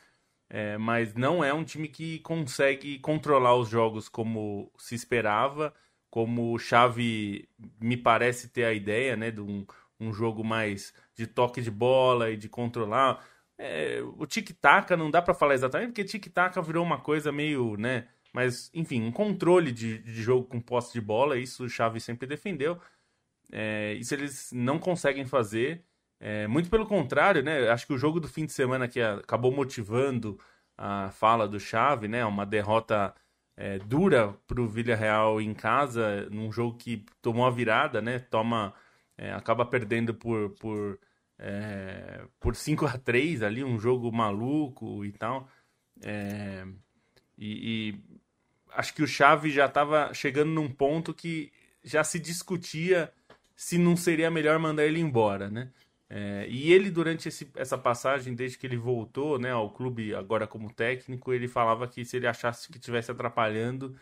É, 0.49 0.77
mas 0.77 1.15
não 1.15 1.43
é 1.43 1.51
um 1.53 1.63
time 1.63 1.87
que 1.87 2.19
consegue 2.19 2.99
controlar 2.99 3.55
os 3.55 3.69
jogos 3.69 4.07
como 4.07 4.71
se 4.77 4.93
esperava 4.93 5.73
como 6.13 6.53
o 6.53 6.59
Xavi 6.59 7.49
me 7.81 7.97
parece 7.97 8.47
ter 8.47 8.65
a 8.65 8.71
ideia, 8.71 9.17
né, 9.17 9.31
de 9.31 9.41
um, 9.41 9.65
um 9.99 10.13
jogo 10.13 10.43
mais 10.43 10.93
de 11.15 11.25
toque 11.25 11.59
de 11.59 11.71
bola 11.71 12.29
e 12.29 12.37
de 12.37 12.47
controlar. 12.47 13.25
É, 13.57 13.99
o 14.15 14.27
tic-tac 14.27 14.95
não 14.95 15.09
dá 15.09 15.23
para 15.23 15.33
falar 15.33 15.55
exatamente, 15.55 15.87
porque 15.87 16.03
tic-tac 16.03 16.55
virou 16.61 16.85
uma 16.85 16.99
coisa 16.99 17.31
meio, 17.31 17.75
né, 17.77 18.07
mas 18.31 18.69
enfim, 18.75 19.01
um 19.01 19.11
controle 19.11 19.71
de, 19.71 19.97
de 19.97 20.21
jogo 20.21 20.45
com 20.45 20.61
posse 20.61 20.93
de 20.93 21.01
bola, 21.01 21.35
isso 21.35 21.63
o 21.63 21.69
Xavi 21.69 21.99
sempre 21.99 22.27
defendeu. 22.27 22.79
É, 23.51 23.93
isso 23.93 24.13
eles 24.13 24.51
não 24.53 24.77
conseguem 24.77 25.25
fazer. 25.25 25.83
É, 26.19 26.45
muito 26.47 26.69
pelo 26.69 26.85
contrário, 26.85 27.41
né? 27.41 27.69
Acho 27.69 27.87
que 27.87 27.93
o 27.93 27.97
jogo 27.97 28.19
do 28.19 28.27
fim 28.27 28.45
de 28.45 28.53
semana 28.53 28.87
que 28.87 29.01
acabou 29.01 29.51
motivando 29.51 30.39
a 30.77 31.09
fala 31.11 31.47
do 31.47 31.59
Xavi, 31.59 32.07
né? 32.07 32.23
Uma 32.23 32.45
derrota 32.45 33.15
é, 33.55 33.79
dura 33.79 34.33
para 34.47 34.61
o 34.61 34.67
Villarreal 34.67 35.41
em 35.41 35.53
casa, 35.53 36.27
num 36.29 36.51
jogo 36.51 36.77
que 36.77 37.05
tomou 37.21 37.45
a 37.45 37.51
virada, 37.51 38.01
né? 38.01 38.19
Toma, 38.19 38.73
é, 39.17 39.31
acaba 39.33 39.65
perdendo 39.65 40.13
por 40.13 40.51
por 40.51 40.99
é, 41.37 42.25
por 42.39 42.55
5 42.55 42.85
a 42.85 42.97
3 42.97 43.43
ali, 43.43 43.63
um 43.63 43.79
jogo 43.79 44.11
maluco 44.11 45.03
e 45.05 45.11
tal. 45.11 45.49
É, 46.01 46.65
e, 47.37 47.91
e, 47.91 48.19
acho 48.71 48.93
que 48.93 49.03
o 49.03 49.07
Xavi 49.07 49.51
já 49.51 49.65
estava 49.65 50.13
chegando 50.13 50.51
num 50.51 50.69
ponto 50.69 51.13
que 51.13 51.51
já 51.83 52.03
se 52.03 52.19
discutia 52.19 53.11
se 53.55 53.77
não 53.77 53.95
seria 53.95 54.31
melhor 54.31 54.57
mandar 54.59 54.85
ele 54.85 54.99
embora, 54.99 55.49
né? 55.49 55.71
É, 56.15 56.45
e 56.47 56.71
ele, 56.71 56.91
durante 56.91 57.27
esse, 57.27 57.49
essa 57.55 57.75
passagem, 57.75 58.35
desde 58.35 58.55
que 58.55 58.67
ele 58.67 58.77
voltou 58.77 59.39
né, 59.39 59.49
ao 59.49 59.71
clube, 59.71 60.13
agora 60.13 60.45
como 60.45 60.71
técnico, 60.71 61.33
ele 61.33 61.47
falava 61.47 61.87
que 61.87 62.05
se 62.05 62.17
ele 62.17 62.27
achasse 62.27 62.69
que 62.69 62.77
estivesse 62.77 63.09
atrapalhando, 63.09 63.95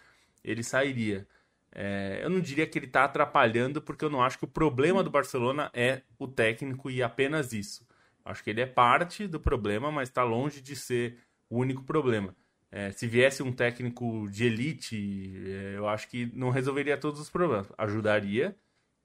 ele 0.44 0.62
sairia. 0.62 1.26
É, 1.72 2.20
eu 2.22 2.30
não 2.30 2.42
diria 2.42 2.68
que 2.68 2.78
ele 2.78 2.88
está 2.88 3.06
atrapalhando, 3.06 3.82
porque 3.82 4.04
eu 4.04 4.10
não 4.10 4.22
acho 4.22 4.38
que 4.38 4.44
o 4.44 4.48
problema 4.48 5.02
do 5.02 5.10
Barcelona 5.10 5.72
é 5.74 6.02
o 6.20 6.28
técnico 6.28 6.92
e 6.92 7.02
apenas 7.02 7.54
isso. 7.54 7.88
Acho 8.26 8.44
que 8.44 8.50
ele 8.50 8.60
é 8.60 8.66
parte 8.66 9.26
do 9.26 9.40
problema, 9.40 9.90
mas 9.90 10.10
está 10.10 10.22
longe 10.22 10.60
de 10.60 10.76
ser 10.76 11.18
o 11.50 11.60
único 11.60 11.82
problema. 11.82 12.36
É, 12.70 12.92
se 12.92 13.08
viesse 13.08 13.42
um 13.42 13.54
técnico 13.54 14.30
de 14.30 14.48
elite, 14.48 15.34
é, 15.46 15.78
eu 15.78 15.88
acho 15.88 16.10
que 16.10 16.30
não 16.36 16.50
resolveria 16.50 16.98
todos 16.98 17.22
os 17.22 17.30
problemas. 17.30 17.72
Ajudaria, 17.78 18.54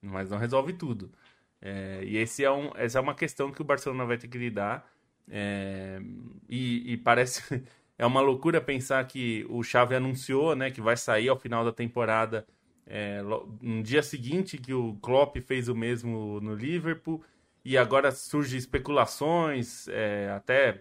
mas 0.02 0.28
não 0.30 0.38
resolve 0.38 0.72
tudo. 0.72 1.12
É, 1.60 2.00
e 2.04 2.16
esse 2.16 2.44
é 2.44 2.50
um, 2.50 2.70
essa 2.76 2.98
é 2.98 3.00
uma 3.00 3.14
questão 3.14 3.50
que 3.50 3.60
o 3.60 3.64
Barcelona 3.64 4.04
vai 4.04 4.18
ter 4.18 4.28
que 4.28 4.38
lidar. 4.38 4.88
É, 5.28 6.00
e, 6.48 6.92
e, 6.92 6.96
parece 6.96 7.64
é 7.98 8.06
uma 8.06 8.20
loucura 8.20 8.60
pensar 8.60 9.04
que 9.06 9.44
o 9.48 9.62
Xavi 9.62 9.96
anunciou 9.96 10.54
né, 10.54 10.70
que 10.70 10.80
vai 10.80 10.96
sair 10.96 11.28
ao 11.28 11.36
final 11.36 11.64
da 11.64 11.72
temporada 11.72 12.46
é, 12.86 13.20
no 13.60 13.82
dia 13.82 14.02
seguinte 14.02 14.56
que 14.56 14.72
o 14.72 14.94
Klopp 15.02 15.36
fez 15.38 15.68
o 15.68 15.74
mesmo 15.74 16.40
no 16.40 16.54
Liverpool 16.54 17.20
e 17.64 17.76
agora 17.76 18.12
surgem 18.12 18.56
especulações 18.56 19.88
é, 19.88 20.30
até 20.30 20.80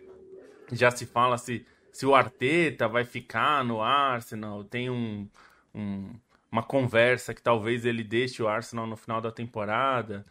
já 0.71 0.91
se 0.91 1.07
fala 1.07 1.39
se, 1.39 1.65
se 1.91 2.05
o 2.05 2.13
Arteta 2.13 2.87
vai 2.87 3.03
ficar 3.03 3.65
no 3.65 3.81
Arsenal 3.81 4.63
tem 4.63 4.91
um, 4.91 5.27
um 5.73 6.13
uma 6.51 6.63
conversa 6.63 7.33
que 7.33 7.41
talvez 7.41 7.83
ele 7.83 8.03
deixe 8.03 8.41
o 8.41 8.47
Arsenal 8.47 8.87
no 8.87 8.95
final 8.95 9.19
da 9.19 9.31
temporada 9.31 10.25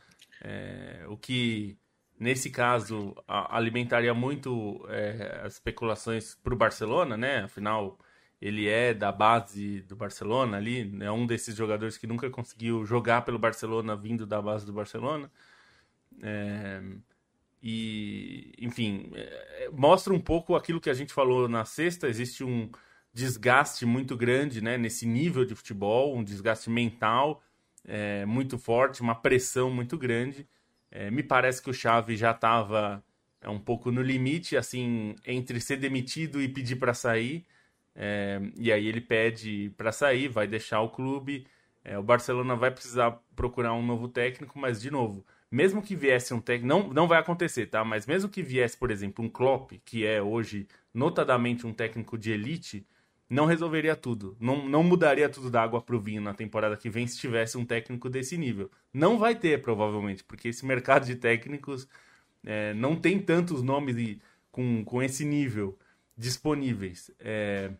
é, 0.44 1.04
o 1.08 1.16
que, 1.16 1.78
nesse 2.20 2.50
caso, 2.50 3.16
a, 3.26 3.56
alimentaria 3.56 4.12
muito 4.12 4.84
é, 4.90 5.40
as 5.42 5.54
especulações 5.54 6.34
para 6.34 6.52
o 6.52 6.56
Barcelona, 6.56 7.16
né? 7.16 7.44
Afinal, 7.44 7.98
ele 8.40 8.68
é 8.68 8.92
da 8.92 9.10
base 9.10 9.80
do 9.82 9.96
Barcelona 9.96 10.58
ali, 10.58 10.94
é 11.00 11.10
um 11.10 11.26
desses 11.26 11.56
jogadores 11.56 11.96
que 11.96 12.06
nunca 12.06 12.28
conseguiu 12.28 12.84
jogar 12.84 13.22
pelo 13.22 13.38
Barcelona 13.38 13.96
vindo 13.96 14.26
da 14.26 14.42
base 14.42 14.66
do 14.66 14.72
Barcelona. 14.72 15.32
É, 16.22 16.82
e, 17.62 18.52
enfim, 18.60 19.10
é, 19.14 19.70
mostra 19.72 20.12
um 20.12 20.20
pouco 20.20 20.54
aquilo 20.54 20.80
que 20.80 20.90
a 20.90 20.94
gente 20.94 21.14
falou 21.14 21.48
na 21.48 21.64
sexta. 21.64 22.06
Existe 22.06 22.44
um 22.44 22.70
desgaste 23.14 23.86
muito 23.86 24.14
grande 24.14 24.60
né, 24.60 24.76
nesse 24.76 25.06
nível 25.06 25.46
de 25.46 25.54
futebol, 25.54 26.14
um 26.14 26.22
desgaste 26.22 26.68
mental 26.68 27.42
é, 27.86 28.24
muito 28.24 28.58
forte, 28.58 29.02
uma 29.02 29.14
pressão 29.14 29.70
muito 29.70 29.96
grande. 29.98 30.46
É, 30.90 31.10
me 31.10 31.22
parece 31.22 31.62
que 31.62 31.70
o 31.70 31.74
Xavi 31.74 32.16
já 32.16 32.30
estava 32.30 33.04
é, 33.40 33.48
um 33.48 33.58
pouco 33.58 33.90
no 33.90 34.02
limite, 34.02 34.56
assim, 34.56 35.14
entre 35.26 35.60
ser 35.60 35.76
demitido 35.76 36.40
e 36.42 36.48
pedir 36.48 36.76
para 36.76 36.94
sair. 36.94 37.44
É, 37.94 38.40
e 38.56 38.72
aí 38.72 38.86
ele 38.86 39.00
pede 39.00 39.72
para 39.76 39.92
sair, 39.92 40.28
vai 40.28 40.46
deixar 40.46 40.80
o 40.80 40.90
clube. 40.90 41.46
É, 41.84 41.98
o 41.98 42.02
Barcelona 42.02 42.56
vai 42.56 42.70
precisar 42.70 43.20
procurar 43.36 43.74
um 43.74 43.84
novo 43.84 44.08
técnico, 44.08 44.58
mas 44.58 44.80
de 44.80 44.90
novo, 44.90 45.24
mesmo 45.50 45.82
que 45.82 45.94
viesse 45.94 46.32
um 46.32 46.40
técnico, 46.40 46.66
não, 46.66 46.88
não 46.88 47.06
vai 47.06 47.18
acontecer, 47.18 47.66
tá? 47.66 47.84
Mas 47.84 48.06
mesmo 48.06 48.28
que 48.30 48.42
viesse, 48.42 48.76
por 48.76 48.90
exemplo, 48.90 49.24
um 49.24 49.28
Klopp, 49.28 49.72
que 49.84 50.06
é 50.06 50.20
hoje 50.22 50.66
notadamente 50.92 51.66
um 51.66 51.72
técnico 51.72 52.16
de 52.16 52.32
elite, 52.32 52.86
não 53.34 53.46
resolveria 53.46 53.96
tudo. 53.96 54.36
Não, 54.38 54.68
não 54.68 54.82
mudaria 54.84 55.28
tudo 55.28 55.50
da 55.50 55.62
água 55.62 55.82
para 55.82 55.96
o 55.96 56.00
vinho 56.00 56.22
na 56.22 56.32
temporada 56.32 56.76
que 56.76 56.88
vem 56.88 57.06
se 57.06 57.18
tivesse 57.18 57.58
um 57.58 57.64
técnico 57.64 58.08
desse 58.08 58.38
nível. 58.38 58.70
Não 58.92 59.18
vai 59.18 59.34
ter, 59.34 59.60
provavelmente, 59.60 60.22
porque 60.22 60.48
esse 60.48 60.64
mercado 60.66 61.04
de 61.04 61.16
técnicos 61.16 61.88
é, 62.44 62.72
não 62.74 62.94
tem 62.94 63.18
tantos 63.18 63.60
nomes 63.60 63.96
de, 63.96 64.20
com, 64.52 64.84
com 64.84 65.02
esse 65.02 65.24
nível 65.24 65.76
disponíveis. 66.16 67.10
É, 67.18 67.72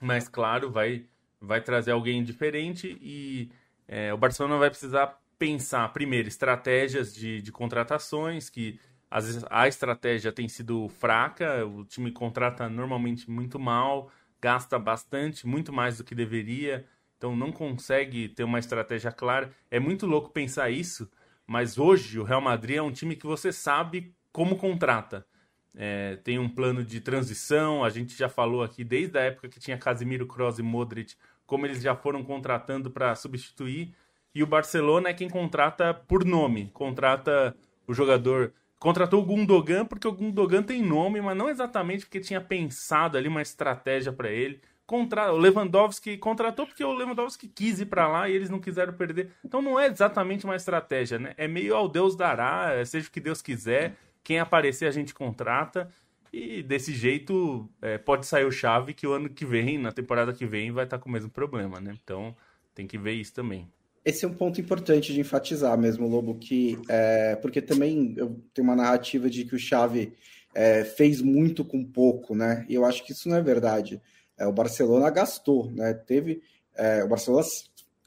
mas, 0.00 0.28
claro, 0.28 0.70
vai, 0.70 1.04
vai 1.40 1.60
trazer 1.60 1.90
alguém 1.90 2.22
diferente 2.22 2.96
e 3.00 3.50
é, 3.88 4.14
o 4.14 4.16
Barcelona 4.16 4.56
vai 4.56 4.70
precisar 4.70 5.20
pensar, 5.36 5.92
primeiro, 5.92 6.28
estratégias 6.28 7.12
de, 7.12 7.42
de 7.42 7.50
contratações, 7.50 8.48
que 8.48 8.78
às 9.10 9.26
vezes 9.26 9.44
a 9.50 9.66
estratégia 9.66 10.32
tem 10.32 10.48
sido 10.48 10.88
fraca, 10.88 11.66
o 11.66 11.84
time 11.84 12.10
contrata 12.12 12.68
normalmente 12.68 13.28
muito 13.28 13.58
mal 13.58 14.10
gasta 14.46 14.78
bastante, 14.78 15.44
muito 15.44 15.72
mais 15.72 15.98
do 15.98 16.04
que 16.04 16.14
deveria, 16.14 16.86
então 17.18 17.34
não 17.34 17.50
consegue 17.50 18.28
ter 18.28 18.44
uma 18.44 18.60
estratégia 18.60 19.10
clara. 19.10 19.50
É 19.68 19.80
muito 19.80 20.06
louco 20.06 20.30
pensar 20.30 20.70
isso, 20.70 21.10
mas 21.44 21.78
hoje 21.78 22.20
o 22.20 22.22
Real 22.22 22.40
Madrid 22.40 22.76
é 22.76 22.82
um 22.82 22.92
time 22.92 23.16
que 23.16 23.26
você 23.26 23.52
sabe 23.52 24.14
como 24.30 24.54
contrata. 24.56 25.26
É, 25.74 26.14
tem 26.22 26.38
um 26.38 26.48
plano 26.48 26.84
de 26.84 27.00
transição, 27.00 27.82
a 27.82 27.90
gente 27.90 28.16
já 28.16 28.28
falou 28.28 28.62
aqui 28.62 28.84
desde 28.84 29.18
a 29.18 29.22
época 29.22 29.48
que 29.48 29.58
tinha 29.58 29.76
Casemiro, 29.76 30.28
Kroos 30.28 30.60
e 30.60 30.62
Modric, 30.62 31.16
como 31.44 31.66
eles 31.66 31.82
já 31.82 31.96
foram 31.96 32.22
contratando 32.22 32.88
para 32.88 33.16
substituir. 33.16 33.96
E 34.32 34.44
o 34.44 34.46
Barcelona 34.46 35.08
é 35.08 35.12
quem 35.12 35.28
contrata 35.28 35.92
por 35.92 36.24
nome, 36.24 36.70
contrata 36.72 37.52
o 37.84 37.92
jogador 37.92 38.52
Contratou 38.78 39.22
o 39.22 39.24
Gundogan 39.24 39.86
porque 39.86 40.06
o 40.06 40.12
Gundogan 40.12 40.62
tem 40.62 40.82
nome, 40.82 41.20
mas 41.20 41.36
não 41.36 41.48
exatamente 41.48 42.04
porque 42.04 42.20
tinha 42.20 42.40
pensado 42.40 43.16
ali 43.16 43.26
uma 43.26 43.40
estratégia 43.42 44.12
para 44.12 44.30
ele. 44.30 44.60
Contra... 44.86 45.32
O 45.32 45.38
Lewandowski 45.38 46.18
contratou 46.18 46.66
porque 46.66 46.84
o 46.84 46.92
Lewandowski 46.92 47.48
quis 47.48 47.80
ir 47.80 47.86
para 47.86 48.06
lá 48.06 48.28
e 48.28 48.34
eles 48.34 48.50
não 48.50 48.60
quiseram 48.60 48.92
perder. 48.92 49.32
Então 49.44 49.62
não 49.62 49.80
é 49.80 49.86
exatamente 49.86 50.44
uma 50.44 50.54
estratégia, 50.54 51.18
né? 51.18 51.34
É 51.36 51.48
meio 51.48 51.74
ao 51.74 51.88
Deus 51.88 52.14
dará, 52.14 52.72
é, 52.72 52.84
seja 52.84 53.08
o 53.08 53.10
que 53.10 53.20
Deus 53.20 53.40
quiser. 53.40 53.96
Quem 54.22 54.38
aparecer 54.38 54.86
a 54.86 54.90
gente 54.90 55.14
contrata. 55.14 55.90
E 56.32 56.62
desse 56.62 56.92
jeito 56.92 57.68
é, 57.80 57.96
pode 57.96 58.26
sair 58.26 58.44
o 58.44 58.52
chave 58.52 58.92
que 58.92 59.06
o 59.06 59.12
ano 59.12 59.30
que 59.30 59.46
vem, 59.46 59.78
na 59.78 59.90
temporada 59.90 60.34
que 60.34 60.44
vem, 60.44 60.70
vai 60.70 60.84
estar 60.84 60.98
tá 60.98 61.02
com 61.02 61.08
o 61.08 61.12
mesmo 61.12 61.30
problema, 61.30 61.80
né? 61.80 61.94
Então 62.04 62.36
tem 62.74 62.86
que 62.86 62.98
ver 62.98 63.12
isso 63.12 63.32
também 63.32 63.68
esse 64.06 64.24
é 64.24 64.28
um 64.28 64.34
ponto 64.34 64.60
importante 64.60 65.12
de 65.12 65.18
enfatizar 65.18 65.76
mesmo, 65.76 66.06
Lobo, 66.06 66.36
que 66.36 66.78
é, 66.88 67.34
porque 67.34 67.60
também 67.60 68.14
eu 68.16 68.40
tenho 68.54 68.68
uma 68.68 68.76
narrativa 68.76 69.28
de 69.28 69.44
que 69.44 69.56
o 69.56 69.58
Xavi 69.58 70.12
é, 70.54 70.84
fez 70.84 71.20
muito 71.20 71.64
com 71.64 71.84
pouco, 71.84 72.32
né? 72.32 72.64
E 72.68 72.74
eu 72.76 72.84
acho 72.84 73.04
que 73.04 73.10
isso 73.10 73.28
não 73.28 73.36
é 73.36 73.42
verdade. 73.42 74.00
É, 74.38 74.46
o 74.46 74.52
Barcelona 74.52 75.10
gastou, 75.10 75.72
né? 75.72 75.92
Teve 75.92 76.40
é, 76.76 77.02
o 77.02 77.08
Barcelona 77.08 77.44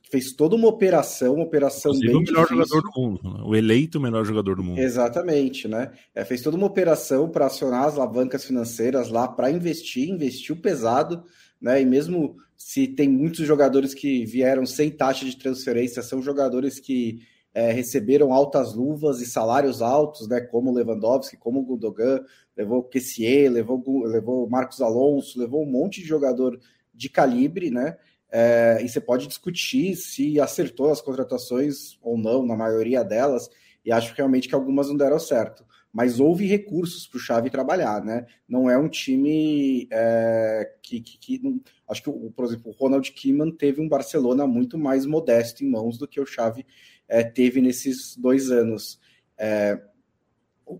fez 0.09 0.31
toda 0.31 0.55
uma 0.55 0.69
operação, 0.69 1.35
uma 1.35 1.43
operação 1.43 1.91
Inclusive 1.91 2.13
bem 2.13 2.17
o 2.17 2.25
melhor 2.25 2.47
difícil. 2.47 2.65
jogador 2.65 2.81
do 2.81 3.01
mundo, 3.01 3.37
né? 3.37 3.43
o 3.45 3.55
eleito 3.55 3.99
melhor 3.99 4.25
jogador 4.25 4.55
do 4.55 4.63
mundo. 4.63 4.79
Exatamente, 4.79 5.67
né? 5.67 5.91
É, 6.15 6.23
fez 6.23 6.41
toda 6.41 6.55
uma 6.55 6.65
operação 6.65 7.29
para 7.29 7.45
acionar 7.45 7.83
as 7.83 7.95
alavancas 7.95 8.45
financeiras 8.45 9.09
lá 9.09 9.27
para 9.27 9.51
investir, 9.51 10.09
investiu 10.09 10.55
pesado, 10.55 11.23
né? 11.61 11.81
E 11.81 11.85
mesmo 11.85 12.37
se 12.57 12.87
tem 12.87 13.07
muitos 13.09 13.45
jogadores 13.45 13.93
que 13.93 14.25
vieram 14.25 14.65
sem 14.65 14.91
taxa 14.91 15.25
de 15.25 15.37
transferência, 15.37 16.03
são 16.03 16.21
jogadores 16.21 16.79
que 16.79 17.21
é, 17.53 17.71
receberam 17.71 18.33
altas 18.33 18.73
luvas 18.73 19.21
e 19.21 19.25
salários 19.25 19.81
altos, 19.81 20.27
né, 20.27 20.41
como 20.41 20.73
Lewandowski, 20.73 21.37
como 21.37 21.63
Gundogan, 21.63 22.21
levou 22.55 22.83
Kessier, 22.83 23.51
levou 23.51 23.81
levou 24.05 24.49
Marcos 24.49 24.81
Alonso, 24.81 25.39
levou 25.39 25.63
um 25.63 25.71
monte 25.71 26.01
de 26.01 26.07
jogador 26.07 26.59
de 26.93 27.09
calibre, 27.09 27.71
né? 27.71 27.97
É, 28.31 28.79
e 28.83 28.89
você 28.89 29.01
pode 29.01 29.25
discutir 29.25 29.95
se 29.95 30.39
acertou 30.39 30.91
as 30.91 31.01
contratações 31.01 31.97
ou 32.01 32.17
não, 32.17 32.45
na 32.45 32.55
maioria 32.55 33.03
delas, 33.03 33.49
e 33.83 33.91
acho 33.91 34.13
realmente 34.15 34.47
que 34.47 34.53
algumas 34.53 34.87
não 34.87 34.97
deram 34.97 35.17
certo. 35.17 35.65
Mas 35.91 36.19
houve 36.19 36.45
recursos 36.45 37.07
para 37.07 37.17
o 37.17 37.21
Xavi 37.21 37.49
trabalhar, 37.49 38.03
né? 38.03 38.25
Não 38.47 38.69
é 38.69 38.77
um 38.77 38.87
time 38.87 39.87
é, 39.91 40.71
que, 40.81 41.01
que, 41.01 41.17
que, 41.17 41.61
acho 41.87 42.03
que, 42.03 42.11
por 42.11 42.45
exemplo, 42.45 42.71
o 42.71 42.75
Ronald 42.75 43.11
Koeman 43.11 43.51
teve 43.51 43.81
um 43.81 43.89
Barcelona 43.89 44.45
muito 44.45 44.77
mais 44.77 45.05
modesto 45.05 45.63
em 45.63 45.69
mãos 45.69 45.97
do 45.97 46.07
que 46.07 46.21
o 46.21 46.25
Xavi 46.25 46.65
é, 47.07 47.23
teve 47.23 47.59
nesses 47.59 48.15
dois 48.15 48.51
anos. 48.51 48.99
É, 49.37 49.81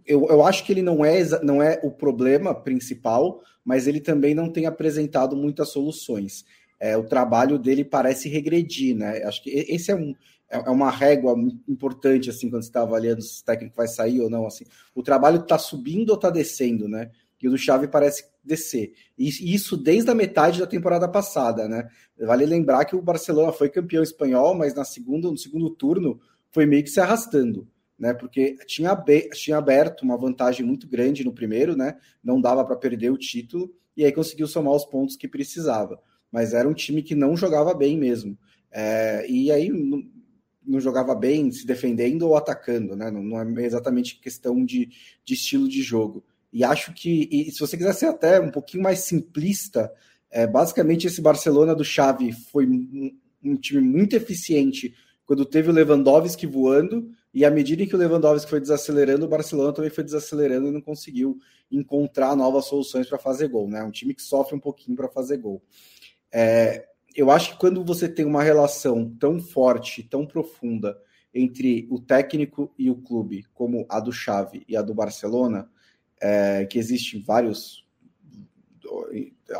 eu, 0.05 0.27
eu 0.27 0.45
acho 0.45 0.63
que 0.63 0.71
ele 0.71 0.83
não 0.83 1.03
é, 1.03 1.23
não 1.41 1.61
é 1.61 1.79
o 1.83 1.89
problema 1.89 2.53
principal, 2.53 3.41
mas 3.65 3.87
ele 3.87 3.99
também 3.99 4.35
não 4.35 4.51
tem 4.51 4.67
apresentado 4.67 5.35
muitas 5.35 5.71
soluções. 5.71 6.45
É, 6.79 6.95
o 6.95 7.03
trabalho 7.03 7.57
dele 7.57 7.83
parece 7.83 8.29
regredir, 8.29 8.95
né? 8.95 9.23
Acho 9.23 9.43
que 9.43 9.49
esse 9.49 9.91
é 9.91 9.95
um, 9.95 10.13
é, 10.49 10.57
é 10.57 10.69
uma 10.69 10.89
régua 10.89 11.35
importante, 11.67 12.29
assim, 12.29 12.49
quando 12.49 12.63
você 12.63 12.69
está 12.69 12.81
avaliando 12.81 13.21
se 13.21 13.41
o 13.41 13.45
técnico 13.45 13.75
vai 13.75 13.87
sair 13.87 14.19
ou 14.21 14.29
não, 14.29 14.47
assim. 14.47 14.65
O 14.95 15.03
trabalho 15.03 15.41
está 15.41 15.57
subindo 15.57 16.09
ou 16.09 16.15
está 16.15 16.29
descendo, 16.29 16.87
né? 16.87 17.11
E 17.41 17.47
o 17.47 17.51
do 17.51 17.57
Xavi 17.57 17.87
parece 17.87 18.25
descer. 18.43 18.93
E 19.17 19.29
isso 19.53 19.77
desde 19.77 20.09
a 20.09 20.15
metade 20.15 20.59
da 20.59 20.67
temporada 20.67 21.07
passada, 21.07 21.69
né? 21.69 21.87
Vale 22.19 22.45
lembrar 22.45 22.83
que 22.83 22.95
o 22.95 23.01
Barcelona 23.01 23.53
foi 23.53 23.69
campeão 23.69 24.03
espanhol, 24.03 24.55
mas 24.55 24.73
na 24.73 24.83
segunda, 24.83 25.29
no 25.29 25.37
segundo 25.37 25.69
turno 25.69 26.19
foi 26.51 26.65
meio 26.65 26.83
que 26.83 26.89
se 26.89 26.99
arrastando, 26.99 27.67
né? 27.97 28.13
Porque 28.13 28.57
tinha, 28.65 28.93
tinha 29.33 29.57
aberto 29.57 30.01
uma 30.01 30.17
vantagem 30.17 30.65
muito 30.65 30.87
grande 30.87 31.23
no 31.23 31.31
primeiro, 31.31 31.77
né? 31.77 31.97
Não 32.21 32.41
dava 32.41 32.65
para 32.65 32.75
perder 32.75 33.11
o 33.11 33.17
título 33.17 33.73
e 33.95 34.03
aí 34.03 34.11
conseguiu 34.11 34.47
somar 34.47 34.73
os 34.73 34.85
pontos 34.85 35.15
que 35.15 35.27
precisava. 35.27 36.01
Mas 36.31 36.53
era 36.53 36.67
um 36.67 36.73
time 36.73 37.01
que 37.01 37.15
não 37.15 37.37
jogava 37.37 37.73
bem 37.73 37.97
mesmo. 37.97 38.37
É, 38.71 39.25
e 39.29 39.51
aí 39.51 39.71
não 40.69 40.79
jogava 40.79 41.15
bem 41.15 41.51
se 41.51 41.65
defendendo 41.65 42.23
ou 42.23 42.35
atacando, 42.35 42.95
né? 42.95 43.09
Não, 43.09 43.23
não 43.23 43.59
é 43.59 43.65
exatamente 43.65 44.19
questão 44.19 44.63
de, 44.63 44.89
de, 45.25 45.33
estilo 45.33 45.67
de 45.67 45.81
jogo. 45.81 46.23
E 46.53 46.63
acho 46.63 46.93
que, 46.93 47.27
e 47.31 47.51
se 47.51 47.59
você 47.59 47.75
quiser 47.75 47.93
ser 47.93 48.05
até 48.07 48.39
um 48.39 48.51
pouquinho 48.51 48.83
mais 48.83 48.99
simplista, 48.99 49.91
é, 50.29 50.45
basicamente 50.45 51.07
esse 51.07 51.21
Barcelona 51.21 51.75
do 51.75 51.83
Xavi 51.83 52.31
foi 52.31 52.67
um, 52.67 53.17
um, 53.43 53.55
time 53.55 53.81
muito 53.81 54.15
eficiente 54.15 54.93
quando 55.25 55.45
teve 55.45 55.69
o 55.69 55.73
Lewandowski 55.73 56.47
voando, 56.47 57.11
e 57.31 57.45
à 57.45 57.51
medida 57.51 57.85
que 57.85 57.95
o 57.95 57.99
Lewandowski 57.99 58.49
foi 58.49 58.59
desacelerando, 58.59 59.25
o 59.25 59.29
Barcelona 59.29 59.71
também 59.71 59.91
foi 59.91 60.03
desacelerando 60.03 60.67
e 60.67 60.71
não 60.71 60.81
conseguiu 60.81 61.37
encontrar 61.71 62.35
novas 62.35 62.65
soluções 62.65 63.07
para 63.07 63.19
fazer 63.19 63.47
gol, 63.47 63.67
né? 63.67 63.83
Um 63.83 63.91
time 63.91 64.15
que 64.15 64.23
sofre 64.23 64.55
um 64.55 64.59
pouquinho 64.59 64.97
para 64.97 65.07
fazer 65.07 65.37
gol. 65.37 65.61
É, 66.31 66.88
eu 67.19 67.29
acho 67.29 67.51
que 67.51 67.59
quando 67.59 67.83
você 67.83 68.07
tem 68.07 68.25
uma 68.25 68.41
relação 68.41 69.13
tão 69.19 69.39
forte, 69.41 70.01
tão 70.03 70.25
profunda 70.25 70.97
entre 71.33 71.85
o 71.91 71.99
técnico 71.99 72.73
e 72.77 72.89
o 72.89 72.95
clube, 72.95 73.45
como 73.53 73.85
a 73.89 73.99
do 73.99 74.11
Xavi 74.11 74.63
e 74.69 74.77
a 74.77 74.81
do 74.81 74.93
Barcelona, 74.93 75.69
é, 76.21 76.65
que 76.65 76.79
existem 76.79 77.21
vários, 77.21 77.85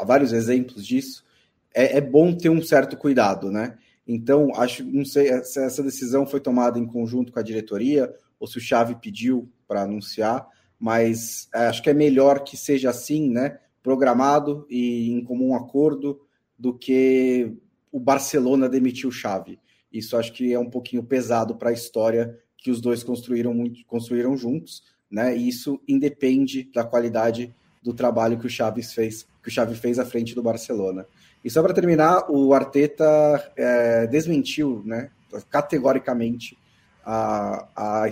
vários 0.06 0.32
exemplos 0.32 0.88
disso, 0.88 1.26
é, 1.74 1.98
é, 1.98 2.02
bom 2.02 2.34
ter 2.34 2.50
um 2.50 2.62
certo 2.62 2.96
cuidado, 2.96 3.52
né? 3.52 3.78
Então, 4.08 4.56
acho, 4.56 4.84
não 4.86 5.04
sei 5.04 5.44
se 5.44 5.60
essa 5.60 5.84
decisão 5.84 6.26
foi 6.26 6.40
tomada 6.40 6.80
em 6.80 6.86
conjunto 6.86 7.32
com 7.32 7.40
a 7.40 7.44
diretoria 7.44 8.14
ou 8.40 8.48
se 8.48 8.58
o 8.58 8.62
Xavi 8.62 8.96
pediu 8.96 9.52
para 9.68 9.84
anunciar, 9.84 10.48
mas 10.80 11.50
é, 11.54 11.68
acho 11.68 11.84
que 11.84 11.90
é 11.90 11.94
melhor 11.94 12.44
que 12.44 12.56
seja 12.56 12.90
assim, 12.90 13.30
né? 13.30 13.60
Programado 13.84 14.66
e 14.70 15.12
em 15.12 15.24
comum 15.24 15.54
acordo 15.54 16.22
do 16.60 16.74
que 16.74 17.54
o 17.92 18.00
Barcelona 18.00 18.68
demitiu 18.68 19.10
o 19.10 19.12
Xavi. 19.12 19.58
Isso 19.92 20.18
acho 20.18 20.34
que 20.34 20.54
é 20.54 20.60
um 20.60 20.70
pouquinho 20.70 21.02
pesado 21.02 21.56
para 21.56 21.70
a 21.70 21.74
história 21.74 22.38
que 22.58 22.70
os 22.70 22.82
dois 22.82 23.04
construíram 23.04 23.54
muito, 23.54 23.84
construíram 23.88 24.36
juntos, 24.38 24.84
né? 25.10 25.36
E 25.36 25.48
isso 25.48 25.80
independe 25.88 26.70
da 26.74 26.84
qualidade 26.84 27.56
do 27.82 27.94
trabalho 27.94 28.38
que 28.38 28.46
o 28.46 28.50
Xavi 28.50 28.84
fez, 28.84 29.26
que 29.42 29.48
o 29.48 29.52
Xavi 29.52 29.76
fez 29.76 29.98
à 29.98 30.06
frente 30.06 30.36
do 30.36 30.44
Barcelona. 30.44 31.08
E 31.44 31.50
só 31.50 31.64
para 31.64 31.74
terminar, 31.74 32.30
o 32.30 32.54
Arteta 32.54 33.52
é, 33.56 34.06
desmentiu, 34.08 34.84
né, 34.86 35.10
categoricamente 35.50 36.58
a, 37.06 37.68
a, 37.76 38.04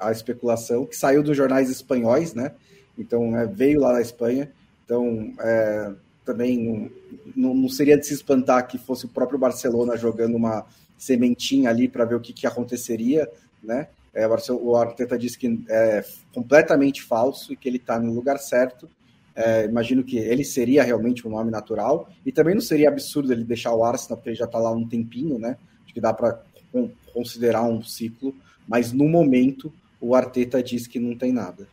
a, 0.00 0.12
especulação 0.12 0.86
que 0.86 0.96
saiu 0.96 1.22
dos 1.22 1.36
jornais 1.36 1.68
espanhóis, 1.68 2.34
né? 2.34 2.52
Então 2.96 3.30
né, 3.30 3.46
veio 3.52 3.80
lá 3.80 3.92
da 3.92 4.00
Espanha. 4.00 4.52
Então 4.84 5.32
é, 5.40 5.92
também 6.28 6.92
não, 7.34 7.54
não, 7.54 7.68
seria 7.70 7.96
de 7.96 8.06
se 8.06 8.12
espantar 8.12 8.68
que 8.68 8.76
fosse 8.76 9.06
o 9.06 9.08
próprio 9.08 9.38
Barcelona 9.38 9.96
jogando 9.96 10.36
uma 10.36 10.66
sementinha 10.98 11.70
ali 11.70 11.88
para 11.88 12.04
ver 12.04 12.16
o 12.16 12.20
que, 12.20 12.34
que 12.34 12.46
aconteceria, 12.46 13.26
né? 13.62 13.88
É, 14.12 14.26
o 14.26 14.76
Arteta 14.76 15.16
disse 15.16 15.38
que 15.38 15.64
é 15.70 16.04
completamente 16.34 17.02
falso 17.02 17.52
e 17.52 17.56
que 17.56 17.66
ele 17.66 17.78
está 17.78 17.98
no 17.98 18.12
lugar 18.12 18.38
certo. 18.38 18.88
É, 19.34 19.64
imagino 19.64 20.04
que 20.04 20.18
ele 20.18 20.44
seria 20.44 20.82
realmente 20.82 21.26
um 21.26 21.30
nome 21.30 21.50
natural 21.50 22.10
e 22.26 22.32
também 22.32 22.54
não 22.54 22.60
seria 22.60 22.88
absurdo 22.88 23.32
ele 23.32 23.44
deixar 23.44 23.72
o 23.72 23.84
Arsenal 23.84 24.18
porque 24.18 24.30
ele 24.30 24.36
já 24.36 24.44
está 24.44 24.58
lá 24.58 24.70
um 24.70 24.86
tempinho, 24.86 25.38
né? 25.38 25.56
Acho 25.84 25.94
que 25.94 26.00
dá 26.00 26.12
para 26.12 26.42
considerar 27.14 27.62
um 27.62 27.82
ciclo, 27.82 28.34
mas 28.66 28.92
no 28.92 29.08
momento 29.08 29.72
o 29.98 30.14
Arteta 30.14 30.62
diz 30.62 30.86
que 30.86 30.98
não 30.98 31.16
tem 31.16 31.32
nada. 31.32 31.66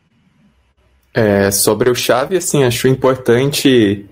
É, 1.12 1.50
sobre 1.50 1.90
o 1.90 1.94
Xavi, 1.94 2.36
assim, 2.36 2.62
acho 2.62 2.86
importante 2.88 4.06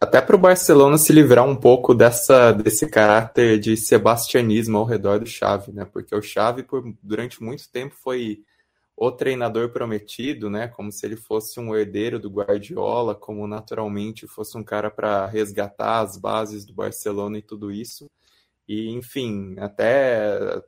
até 0.00 0.18
para 0.22 0.34
o 0.34 0.38
Barcelona 0.38 0.96
se 0.96 1.12
livrar 1.12 1.46
um 1.46 1.54
pouco 1.54 1.94
dessa, 1.94 2.52
desse 2.52 2.88
caráter 2.88 3.60
de 3.60 3.76
sebastianismo 3.76 4.78
ao 4.78 4.86
redor 4.86 5.20
do 5.20 5.26
Xavi, 5.26 5.72
né? 5.72 5.84
Porque 5.84 6.14
o 6.14 6.22
Xavi, 6.22 6.62
por, 6.62 6.82
durante 7.02 7.42
muito 7.42 7.70
tempo, 7.70 7.94
foi 7.94 8.42
o 8.96 9.12
treinador 9.12 9.68
prometido, 9.70 10.48
né? 10.48 10.68
Como 10.68 10.90
se 10.90 11.04
ele 11.04 11.16
fosse 11.16 11.60
um 11.60 11.76
herdeiro 11.76 12.18
do 12.18 12.30
Guardiola, 12.30 13.14
como 13.14 13.46
naturalmente 13.46 14.26
fosse 14.26 14.56
um 14.56 14.64
cara 14.64 14.90
para 14.90 15.26
resgatar 15.26 16.00
as 16.00 16.16
bases 16.16 16.64
do 16.64 16.72
Barcelona 16.72 17.36
e 17.36 17.42
tudo 17.42 17.70
isso. 17.70 18.10
E, 18.66 18.90
enfim, 18.90 19.54
até 19.58 20.62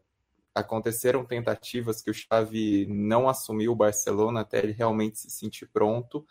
aconteceram 0.54 1.24
tentativas 1.24 2.02
que 2.02 2.10
o 2.10 2.14
Xavi 2.14 2.86
não 2.86 3.28
assumiu 3.30 3.72
o 3.72 3.76
Barcelona 3.76 4.40
até 4.40 4.58
ele 4.58 4.72
realmente 4.72 5.18
se 5.18 5.30
sentir 5.30 5.66
pronto 5.72 6.26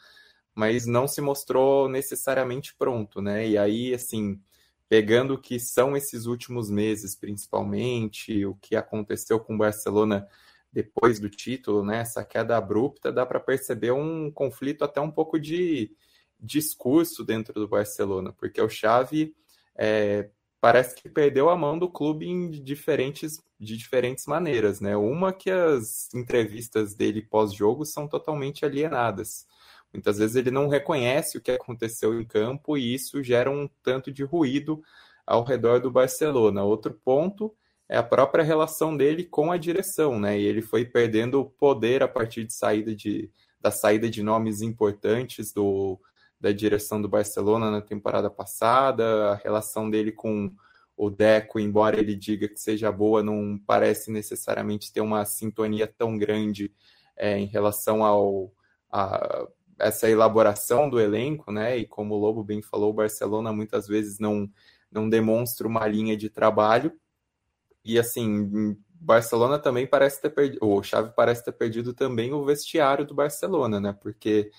mas 0.56 0.86
não 0.86 1.08
se 1.08 1.22
mostrou 1.22 1.88
necessariamente 1.90 2.76
pronto, 2.76 3.22
né? 3.22 3.48
E 3.48 3.58
aí, 3.58 3.94
assim, 3.94 4.40
pegando 4.90 5.36
o 5.36 5.42
que 5.42 5.60
são 5.60 5.96
esses 5.96 6.26
últimos 6.26 6.70
meses, 6.70 7.16
principalmente, 7.16 8.46
o 8.46 8.56
que 8.56 8.76
aconteceu 8.76 9.40
com 9.40 9.56
o 9.56 9.58
Barcelona 9.58 10.28
depois 10.72 11.20
do 11.20 11.30
título, 11.30 11.84
né? 11.84 12.00
Essa 12.00 12.24
queda 12.24 12.58
abrupta, 12.58 13.12
dá 13.12 13.26
para 13.26 13.40
perceber 13.40 13.92
um 13.92 14.32
conflito 14.32 14.84
até 14.84 15.02
um 15.02 15.12
pouco 15.12 15.40
de 15.40 15.92
discurso 16.40 17.24
dentro 17.24 17.54
do 17.54 17.68
Barcelona, 17.68 18.34
porque 18.34 18.62
o 18.62 18.70
Xavi 18.70 19.36
é, 19.76 20.30
parece 20.60 20.96
que 20.96 21.10
perdeu 21.10 21.50
a 21.50 21.56
mão 21.56 21.78
do 21.78 21.90
clube 21.90 22.28
em 22.28 22.50
diferentes, 22.50 23.40
de 23.60 23.78
diferentes 23.78 24.26
maneiras, 24.26 24.80
né? 24.80 24.96
Uma 24.96 25.34
que 25.34 25.50
as 25.50 26.14
entrevistas 26.14 26.96
dele 26.96 27.22
pós-jogo 27.22 27.86
são 27.86 28.08
totalmente 28.08 28.64
alienadas. 28.66 29.48
Muitas 29.94 30.18
vezes 30.18 30.36
ele 30.36 30.52
não 30.52 30.68
reconhece 30.68 31.38
o 31.38 31.42
que 31.42 31.52
aconteceu 31.52 32.20
em 32.20 32.26
campo 32.26 32.78
e 32.78 32.94
isso 32.94 33.22
gera 33.24 33.52
um 33.52 33.70
tanto 33.84 34.12
de 34.12 34.24
ruído 34.24 34.82
ao 35.26 35.44
redor 35.44 35.80
do 35.80 35.92
Barcelona. 35.92 36.64
Outro 36.64 36.94
ponto 36.94 37.54
é 37.90 37.98
a 37.98 38.04
própria 38.04 38.44
relação 38.44 38.96
dele 38.96 39.24
com 39.26 39.52
a 39.52 39.58
direção, 39.58 40.18
né? 40.20 40.40
E 40.40 40.46
ele 40.46 40.62
foi 40.62 40.86
perdendo 40.86 41.42
o 41.42 41.46
poder 41.46 42.02
a 42.02 42.08
partir 42.08 42.46
de 42.46 42.54
saída 42.54 42.96
de, 42.96 43.30
da 43.60 43.70
saída 43.70 44.10
de 44.10 44.24
nomes 44.24 44.62
importantes 44.62 45.52
do, 45.52 46.00
da 46.40 46.52
direção 46.52 47.02
do 47.02 47.10
Barcelona 47.10 47.70
na 47.70 47.82
temporada 47.82 48.30
passada, 48.30 49.32
a 49.32 49.36
relação 49.36 49.90
dele 49.90 50.12
com 50.12 50.52
o 50.96 51.10
Deco, 51.10 51.60
embora 51.60 52.00
ele 52.00 52.16
diga 52.16 52.48
que 52.48 52.60
seja 52.60 52.92
boa, 52.92 53.22
não 53.22 53.60
parece 53.66 54.12
necessariamente 54.12 54.94
ter 54.94 55.02
uma 55.02 55.26
sintonia 55.26 55.88
tão 55.88 56.18
grande 56.18 56.72
é, 57.18 57.38
em 57.38 57.46
relação 57.46 58.04
ao 58.04 58.54
a, 58.92 59.48
essa 59.82 60.10
elaboração 60.10 60.90
do 60.90 61.00
elenco, 61.00 61.52
né? 61.52 61.78
E 61.78 61.86
como 61.86 62.16
o 62.16 62.18
Lobo 62.18 62.44
bem 62.44 62.62
falou, 62.62 62.92
o 62.92 62.94
Barcelona 62.94 63.52
muitas 63.52 63.88
vezes 63.88 64.20
não, 64.20 64.50
não 64.92 65.10
demonstra 65.10 65.68
uma 65.68 65.88
linha 65.88 66.16
de 66.16 66.30
trabalho. 66.30 66.94
E 67.84 67.98
assim, 67.98 68.78
Barcelona 68.94 69.58
também 69.58 69.88
parece 69.88 70.22
ter 70.22 70.30
perdido, 70.30 70.66
o 70.66 70.84
Xavi 70.84 71.12
parece 71.16 71.44
ter 71.44 71.52
perdido 71.54 71.94
também 71.94 72.32
o 72.32 72.46
vestiário 72.46 73.06
do 73.06 73.16
Barcelona, 73.16 73.80
né? 73.80 73.98
Porque 74.00 74.52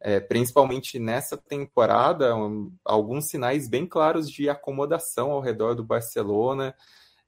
é, 0.00 0.20
principalmente 0.20 0.98
nessa 0.98 1.36
temporada, 1.36 2.36
um, 2.36 2.72
alguns 2.84 3.28
sinais 3.28 3.68
bem 3.68 3.86
claros 3.86 4.30
de 4.30 4.48
acomodação 4.48 5.32
ao 5.32 5.40
redor 5.40 5.74
do 5.74 5.82
Barcelona, 5.82 6.74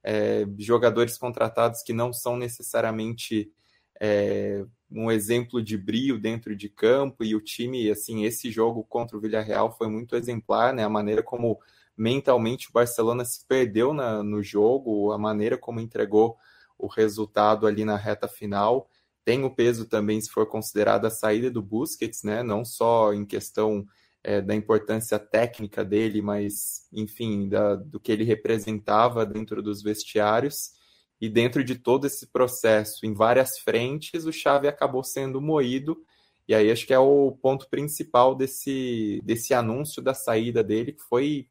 é, 0.03 0.45
jogadores 0.57 1.17
contratados 1.17 1.81
que 1.81 1.93
não 1.93 2.13
são 2.13 2.37
necessariamente 2.37 3.51
é, 3.99 4.65
um 4.91 5.11
exemplo 5.11 5.61
de 5.61 5.77
brio 5.77 6.19
dentro 6.19 6.55
de 6.55 6.69
campo 6.69 7.23
e 7.23 7.35
o 7.35 7.41
time, 7.41 7.89
assim, 7.91 8.23
esse 8.25 8.49
jogo 8.51 8.83
contra 8.83 9.17
o 9.17 9.19
Villarreal 9.19 9.75
foi 9.77 9.87
muito 9.87 10.15
exemplar, 10.15 10.73
né? 10.73 10.83
A 10.83 10.89
maneira 10.89 11.21
como 11.21 11.59
mentalmente 11.97 12.69
o 12.69 12.73
Barcelona 12.73 13.25
se 13.25 13.45
perdeu 13.45 13.93
na, 13.93 14.23
no 14.23 14.41
jogo, 14.41 15.11
a 15.11 15.17
maneira 15.17 15.57
como 15.57 15.81
entregou 15.81 16.37
o 16.77 16.87
resultado 16.87 17.67
ali 17.67 17.83
na 17.83 17.97
reta 17.97 18.27
final. 18.27 18.89
tem 19.25 19.43
o 19.43 19.53
peso 19.53 19.85
também 19.85 20.19
se 20.19 20.29
for 20.29 20.47
considerada 20.47 21.07
a 21.09 21.11
saída 21.11 21.51
do 21.51 21.61
Busquets, 21.61 22.23
né? 22.23 22.41
Não 22.41 22.63
só 22.65 23.13
em 23.13 23.25
questão 23.25 23.85
é, 24.23 24.41
da 24.41 24.55
importância 24.55 25.19
técnica 25.19 25.83
dele, 25.83 26.21
mas, 26.21 26.87
enfim, 26.91 27.47
da, 27.49 27.75
do 27.75 27.99
que 27.99 28.11
ele 28.11 28.23
representava 28.23 29.25
dentro 29.25 29.61
dos 29.61 29.81
vestiários. 29.81 30.71
E 31.21 31.27
dentro 31.29 31.63
de 31.63 31.75
todo 31.75 32.07
esse 32.07 32.27
processo, 32.27 33.05
em 33.05 33.13
várias 33.13 33.59
frentes, 33.59 34.25
o 34.25 34.31
Xavi 34.31 34.67
acabou 34.67 35.03
sendo 35.03 35.41
moído. 35.41 36.01
E 36.47 36.55
aí 36.55 36.71
acho 36.71 36.87
que 36.87 36.93
é 36.93 36.99
o 36.99 37.37
ponto 37.41 37.69
principal 37.69 38.33
desse, 38.35 39.21
desse 39.23 39.53
anúncio 39.53 40.01
da 40.01 40.13
saída 40.13 40.63
dele, 40.63 40.93
que 40.93 41.03
foi 41.03 41.47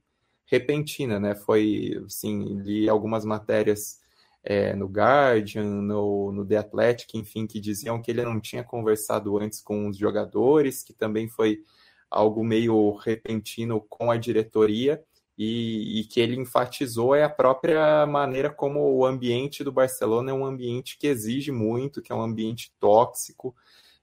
repentina, 0.46 1.20
né? 1.20 1.34
Foi, 1.34 2.02
assim, 2.06 2.60
li 2.62 2.88
algumas 2.88 3.24
matérias 3.24 4.00
é, 4.42 4.74
no 4.74 4.86
Guardian, 4.86 5.64
no, 5.64 6.32
no 6.32 6.46
The 6.46 6.56
Athletic, 6.56 7.14
enfim, 7.14 7.46
que 7.46 7.60
diziam 7.60 8.00
que 8.00 8.10
ele 8.10 8.24
não 8.24 8.40
tinha 8.40 8.64
conversado 8.64 9.38
antes 9.38 9.60
com 9.60 9.88
os 9.88 9.96
jogadores, 9.98 10.82
que 10.82 10.94
também 10.94 11.28
foi 11.28 11.62
algo 12.10 12.42
meio 12.42 12.92
repentino 12.92 13.80
com 13.88 14.10
a 14.10 14.16
diretoria 14.16 15.04
e, 15.38 16.00
e, 16.00 16.04
que 16.04 16.18
ele 16.18 16.34
enfatizou 16.34 17.14
é 17.14 17.22
a 17.22 17.28
própria 17.28 18.04
maneira 18.04 18.50
como 18.50 18.80
o 18.80 19.06
ambiente 19.06 19.62
do 19.62 19.70
Barcelona 19.70 20.32
é 20.32 20.34
um 20.34 20.44
ambiente 20.44 20.98
que 20.98 21.06
exige 21.06 21.52
muito, 21.52 22.02
que 22.02 22.10
é 22.10 22.14
um 22.14 22.22
ambiente 22.22 22.72
tóxico, 22.80 23.54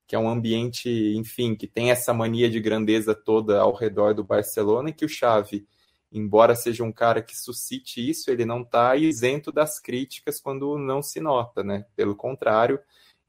que 0.07 0.15
é 0.15 0.19
um 0.19 0.29
ambiente, 0.29 0.89
enfim, 1.17 1.53
que 1.53 1.67
tem 1.67 1.91
essa 1.91 2.13
mania 2.13 2.49
de 2.49 2.61
grandeza 2.61 3.13
toda 3.13 3.59
ao 3.59 3.73
redor 3.73 4.13
do 4.13 4.23
Barcelona 4.23 4.89
e 4.89 4.93
que 4.93 5.03
o 5.03 5.09
Xavi, 5.09 5.67
embora 6.09 6.55
seja 6.55 6.85
um 6.85 6.91
cara 6.91 7.21
que 7.21 7.35
suscite 7.35 8.07
isso, 8.07 8.31
ele 8.31 8.45
não 8.45 8.61
está 8.61 8.95
isento 8.95 9.51
das 9.51 9.77
críticas 9.77 10.39
quando 10.39 10.77
não 10.77 11.01
se 11.01 11.19
nota, 11.19 11.61
né? 11.63 11.85
Pelo 11.97 12.15
contrário, 12.15 12.79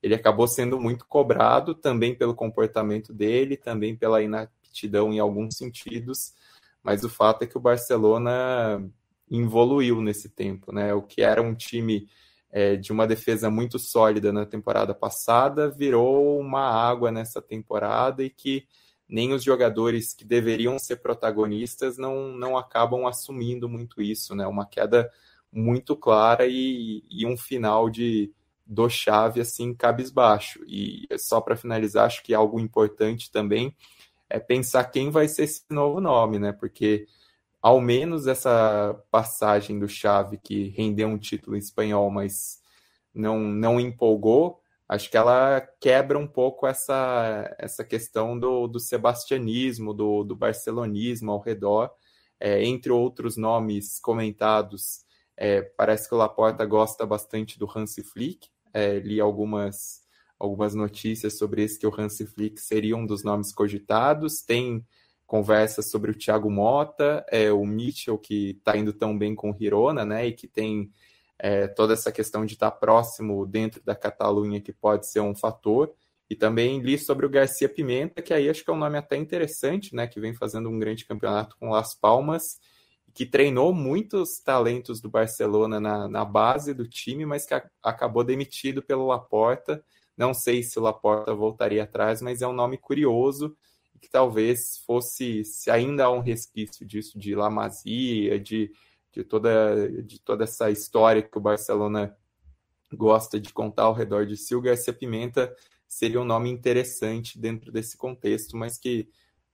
ele 0.01 0.15
acabou 0.15 0.47
sendo 0.47 0.79
muito 0.79 1.05
cobrado 1.09 1.75
também 1.75 2.15
pelo 2.15 2.37
comportamento 2.37 3.13
dele, 3.13 3.57
também 3.57 3.97
pela 3.97 4.23
inaptidão 4.23 5.13
em 5.13 5.19
alguns 5.19 5.57
sentidos, 5.57 6.35
mas 6.87 7.03
o 7.03 7.09
fato 7.09 7.43
é 7.43 7.47
que 7.49 7.59
o 7.59 7.61
Barcelona 7.61 8.81
evoluiu 9.29 10.01
nesse 10.01 10.29
tempo, 10.29 10.73
né? 10.73 10.95
O 10.95 11.03
que 11.03 11.21
era 11.21 11.43
um 11.43 11.53
time 11.53 12.09
é, 12.49 12.77
de 12.77 12.93
uma 12.93 13.09
defesa 13.09 13.51
muito 13.51 13.77
sólida 13.77 14.33
na 14.33 14.47
temporada 14.47 14.95
passada 14.95 15.69
virou 15.69 16.39
uma 16.39 16.61
água 16.61 17.11
nessa 17.11 17.43
temporada 17.43 18.23
e 18.23 18.31
que 18.31 18.69
nem 19.09 19.33
os 19.33 19.43
jogadores 19.43 20.15
que 20.15 20.25
deveriam 20.25 20.79
ser 20.79 20.97
protagonistas 20.97 21.99
não, 21.99 22.29
não 22.29 22.57
acabam 22.57 23.05
assumindo 23.05 23.69
muito 23.69 24.01
isso, 24.01 24.33
né? 24.37 24.47
Uma 24.47 24.65
queda 24.65 25.11
muito 25.53 25.97
clara 25.97 26.47
e, 26.47 27.03
e 27.11 27.27
um 27.27 27.37
final 27.37 27.91
de 27.91 28.33
do 28.65 28.89
chave 28.89 29.41
assim 29.41 29.75
cabisbaixo. 29.75 30.61
E 30.69 31.09
só 31.19 31.41
para 31.41 31.57
finalizar, 31.57 32.07
acho 32.07 32.23
que 32.23 32.33
algo 32.33 32.61
importante 32.61 33.31
também 33.31 33.75
é 34.29 34.39
pensar 34.39 34.85
quem 34.85 35.11
vai 35.11 35.29
ser 35.29 35.45
esse 35.45 35.63
novo 35.71 36.01
nome, 36.01 36.39
né? 36.39 36.53
Porque 36.53 37.07
ao 37.61 37.81
menos 37.81 38.27
essa 38.27 38.95
passagem 39.11 39.79
do 39.79 39.89
Chave 39.89 40.39
que 40.39 40.69
rendeu 40.71 41.09
um 41.09 41.19
título 41.19 41.57
em 41.57 41.59
espanhol, 41.59 42.11
mas 42.11 42.61
não 43.15 43.41
não 43.41 43.81
empolgou, 43.81 44.61
acho 44.89 45.11
que 45.11 45.17
ela 45.17 45.61
quebra 45.81 46.19
um 46.19 46.27
pouco 46.27 46.67
essa 46.67 47.55
essa 47.59 47.85
questão 47.85 48.39
do, 48.39 48.67
do 48.69 48.81
sebastianismo, 48.81 49.95
do, 49.95 50.25
do 50.25 50.37
barcelonismo 50.37 51.33
ao 51.33 51.41
redor, 51.41 51.91
é, 52.41 52.65
entre 52.65 52.93
outros 52.93 53.37
nomes 53.37 53.99
comentados. 54.01 55.05
É, 55.37 55.63
parece 55.63 56.09
que 56.09 56.15
o 56.15 56.19
Laporta 56.19 56.65
gosta 56.65 57.05
bastante 57.07 57.59
do 57.59 57.69
Hansi 57.75 58.03
Flick. 58.03 58.49
É, 58.73 58.99
li 59.01 59.21
algumas 59.21 60.06
algumas 60.39 60.75
notícias 60.75 61.39
sobre 61.39 61.65
isso, 61.65 61.79
que 61.79 61.87
o 61.87 61.95
Hansi 62.01 62.27
Flick 62.27 62.61
seria 62.61 62.97
um 62.97 63.07
dos 63.07 63.25
nomes 63.25 63.53
cogitados. 63.53 64.43
Tem 64.43 64.85
conversas 65.27 65.91
sobre 65.91 66.11
o 66.11 66.15
Thiago 66.15 66.51
Mota, 66.51 67.25
é, 67.31 67.51
o 67.51 67.65
Mitchell, 67.67 68.17
que 68.17 68.51
está 68.51 68.77
indo 68.77 68.93
tão 68.93 69.17
bem 69.17 69.35
com 69.35 69.51
o 69.51 69.57
Hirona, 69.59 70.05
né, 70.05 70.27
e 70.27 70.33
que 70.33 70.47
tem 70.47 70.91
é, 71.39 71.67
toda 71.67 71.95
essa 71.95 72.13
questão 72.13 72.47
de 72.47 72.55
estar 72.55 72.71
tá 72.71 72.77
próximo 72.77 73.45
dentro 73.45 73.83
da 73.85 73.95
Catalunha, 73.95 74.61
que 74.61 74.73
pode 74.73 75.11
ser 75.11 75.21
um 75.21 75.35
fator. 75.35 75.93
E 76.29 76.35
também 76.35 76.81
li 76.81 76.99
sobre 76.99 77.25
o 77.25 77.31
Garcia 77.31 77.69
Pimenta, 77.69 78.21
que 78.21 78.35
aí 78.35 78.49
acho 78.49 78.65
que 78.65 78.71
é 78.71 78.73
um 78.73 78.79
nome 78.79 78.99
até 78.99 79.17
interessante, 79.17 79.95
né, 79.95 80.07
que 80.07 80.21
vem 80.21 80.35
fazendo 80.35 80.69
um 80.69 80.79
grande 80.79 81.05
campeonato 81.05 81.57
com 81.59 81.71
Las 81.71 81.95
Palmas, 81.95 82.59
que 83.15 83.25
treinou 83.25 83.73
muitos 83.73 84.41
talentos 84.45 85.01
do 85.01 85.09
Barcelona 85.09 85.81
na, 85.81 86.09
na 86.09 86.25
base 86.25 86.75
do 86.75 86.87
time, 86.87 87.25
mas 87.25 87.47
que 87.47 87.55
a, 87.55 87.65
acabou 87.83 88.23
demitido 88.23 88.83
pelo 88.83 89.07
Laporta 89.07 89.83
não 90.17 90.33
sei 90.33 90.63
se 90.63 90.79
o 90.79 90.83
Laporta 90.83 91.35
voltaria 91.35 91.83
atrás, 91.83 92.23
mas 92.23 92.43
é 92.43 92.47
um 92.47 92.53
nome 92.53 92.79
curioso 92.79 93.57
que 94.01 94.09
talvez 94.09 94.79
fosse, 94.87 95.45
se 95.45 95.71
ainda 95.71 96.05
há 96.05 96.11
um 96.11 96.21
resquício 96.21 96.87
disso, 96.87 97.19
de 97.19 97.35
La 97.35 97.51
Masia, 97.51 98.39
de, 98.39 98.71
de, 99.13 99.25
toda, 99.25 99.91
de 100.03 100.21
toda 100.21 100.45
essa 100.45 100.71
história 100.71 101.23
que 101.23 101.37
o 101.37 101.41
Barcelona 101.41 102.17
gosta 102.93 103.41
de 103.41 103.53
contar 103.53 103.85
ao 103.85 103.95
redor 103.95 104.27
de 104.27 104.37
si, 104.37 104.55
o 104.55 104.61
Garcia 104.61 104.93
Pimenta 104.93 105.55
seria 105.89 106.21
um 106.21 106.25
nome 106.25 106.51
interessante 106.51 107.39
dentro 107.39 107.73
desse 107.73 107.97
contexto, 107.97 108.57
mas 108.57 108.79
que 108.79 109.09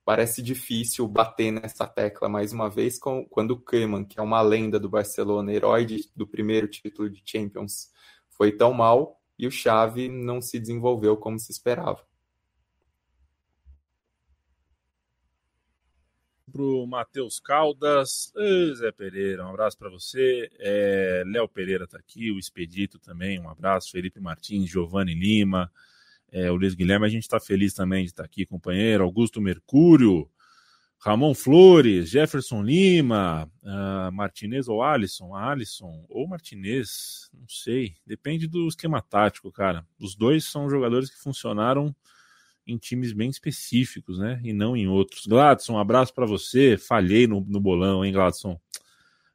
parece 0.05 0.41
difícil 0.41 1.07
bater 1.07 1.51
nessa 1.51 1.87
tecla 1.87 2.27
mais 2.27 2.51
uma 2.51 2.69
vez 2.69 2.99
com, 2.99 3.25
quando 3.25 3.51
o 3.51 3.59
Koeman, 3.59 4.03
que 4.03 4.19
é 4.19 4.21
uma 4.21 4.41
lenda 4.41 4.79
do 4.79 4.89
Barcelona, 4.89 5.53
herói 5.53 5.85
de, 5.85 6.09
do 6.15 6.27
primeiro 6.27 6.67
título 6.67 7.09
de 7.09 7.21
Champions, 7.25 7.89
foi 8.29 8.51
tão 8.51 8.73
mal, 8.73 9.21
e 9.43 9.47
o 9.47 9.51
Chave 9.51 10.07
não 10.07 10.41
se 10.41 10.57
desenvolveu 10.57 11.17
como 11.17 11.37
se 11.37 11.51
esperava. 11.51 12.01
Para 16.49 16.61
o 16.61 16.87
Matheus 16.87 17.41
Caldas, 17.41 18.31
Zé 18.75 18.91
Pereira, 18.93 19.45
um 19.45 19.49
abraço 19.49 19.77
para 19.77 19.89
você. 19.89 20.49
É, 20.59 21.23
Léo 21.25 21.49
Pereira 21.49 21.83
está 21.83 21.97
aqui, 21.97 22.31
o 22.31 22.39
Expedito 22.39 22.99
também, 22.99 23.37
um 23.37 23.49
abraço. 23.49 23.91
Felipe 23.91 24.21
Martins, 24.21 24.69
Giovanni 24.69 25.13
Lima, 25.13 25.69
é, 26.31 26.49
o 26.49 26.55
Luiz 26.55 26.73
Guilherme, 26.73 27.05
a 27.05 27.09
gente 27.09 27.23
está 27.23 27.39
feliz 27.39 27.73
também 27.73 28.03
de 28.03 28.11
estar 28.11 28.23
tá 28.23 28.27
aqui, 28.27 28.45
companheiro. 28.45 29.03
Augusto 29.03 29.41
Mercúrio, 29.41 30.29
Ramon 31.05 31.33
Flores, 31.33 32.09
Jefferson 32.09 32.63
Lima, 32.63 33.51
uh, 33.61 34.09
Martinez 34.13 34.69
ou 34.69 34.81
Alisson, 34.81 35.35
Alisson 35.35 36.05
ou 36.07 36.25
Martinez, 36.25 37.29
não 37.33 37.45
sei, 37.45 37.95
depende 38.07 38.47
do 38.47 38.65
esquema 38.69 39.01
tático, 39.01 39.51
cara. 39.51 39.85
Os 39.99 40.15
dois 40.15 40.45
são 40.45 40.69
jogadores 40.69 41.09
que 41.09 41.17
funcionaram 41.17 41.93
em 42.65 42.77
times 42.77 43.11
bem 43.11 43.29
específicos, 43.29 44.17
né? 44.17 44.39
E 44.45 44.53
não 44.53 44.77
em 44.77 44.87
outros. 44.87 45.25
Gladson, 45.27 45.73
um 45.73 45.77
abraço 45.77 46.13
para 46.13 46.25
você. 46.25 46.77
Falhei 46.77 47.27
no, 47.27 47.41
no 47.41 47.59
bolão, 47.59 48.05
hein, 48.05 48.13
Gladson? 48.13 48.57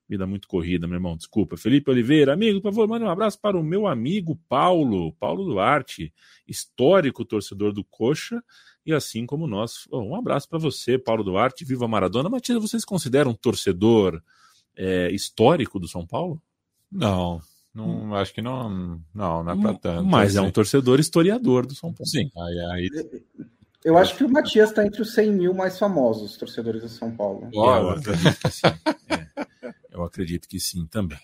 Vida 0.09 0.27
muito 0.27 0.49
corrida, 0.49 0.87
meu 0.87 0.97
irmão. 0.97 1.17
Desculpa. 1.17 1.57
Felipe 1.57 1.91
Oliveira, 1.91 2.33
amigo, 2.33 2.63
por 2.63 2.71
favor, 2.71 2.89
manda 2.89 3.05
um 3.05 3.11
abraço 3.11 3.39
para 3.39 3.59
o 3.59 3.63
meu 3.63 3.87
amigo 3.87 4.41
Paulo, 4.49 5.13
Paulo 5.15 5.45
Duarte, 5.45 6.13
histórico 6.47 7.25
torcedor 7.25 7.73
do 7.73 7.85
Coxa 7.85 8.43
e 8.87 8.93
assim 8.93 9.27
como 9.27 9.47
nós. 9.47 9.87
um 9.93 10.15
abraço 10.15 10.49
para 10.49 10.59
você, 10.59 10.99
Paulo 10.99 11.23
Duarte, 11.23 11.63
viva 11.63 11.87
Maradona. 11.87 12.31
Matias, 12.31 12.59
vocês 12.59 12.87
consideram 12.87 13.33
um 13.33 13.35
torcedor 13.35 14.23
é, 14.75 15.11
histórico 15.11 15.79
do 15.79 15.87
São 15.87 16.07
Paulo? 16.07 16.41
Não, 16.91 17.39
não 17.75 18.09
hum. 18.09 18.15
acho 18.15 18.33
que 18.33 18.41
não, 18.41 18.99
não, 19.15 19.45
não 19.45 19.53
é 19.53 19.61
para 19.61 19.75
tanto. 19.75 20.05
Mas 20.07 20.31
assim. 20.31 20.39
é 20.39 20.49
um 20.49 20.51
torcedor 20.51 20.99
historiador 20.99 21.67
do 21.67 21.75
São 21.75 21.93
Paulo. 21.93 22.07
Sim, 22.09 22.31
aí, 22.35 22.61
aí... 22.73 22.89
Eu 23.85 23.99
acho 23.99 24.17
que 24.17 24.25
o 24.25 24.29
Matias 24.29 24.71
está 24.71 24.85
entre 24.85 25.03
os 25.03 25.13
100 25.13 25.33
mil 25.33 25.55
mais 25.55 25.79
famosos 25.79 26.37
torcedores 26.37 26.83
do 26.83 26.89
São 26.89 27.15
Paulo. 27.15 27.49
É, 27.53 27.57
eu 27.57 27.91
acredito 27.91 28.41
que 28.41 28.51
sim. 28.51 28.67
É, 28.67 29.75
eu 30.01 30.05
acredito 30.05 30.49
que 30.49 30.59
sim 30.61 30.87
também. 30.87 31.19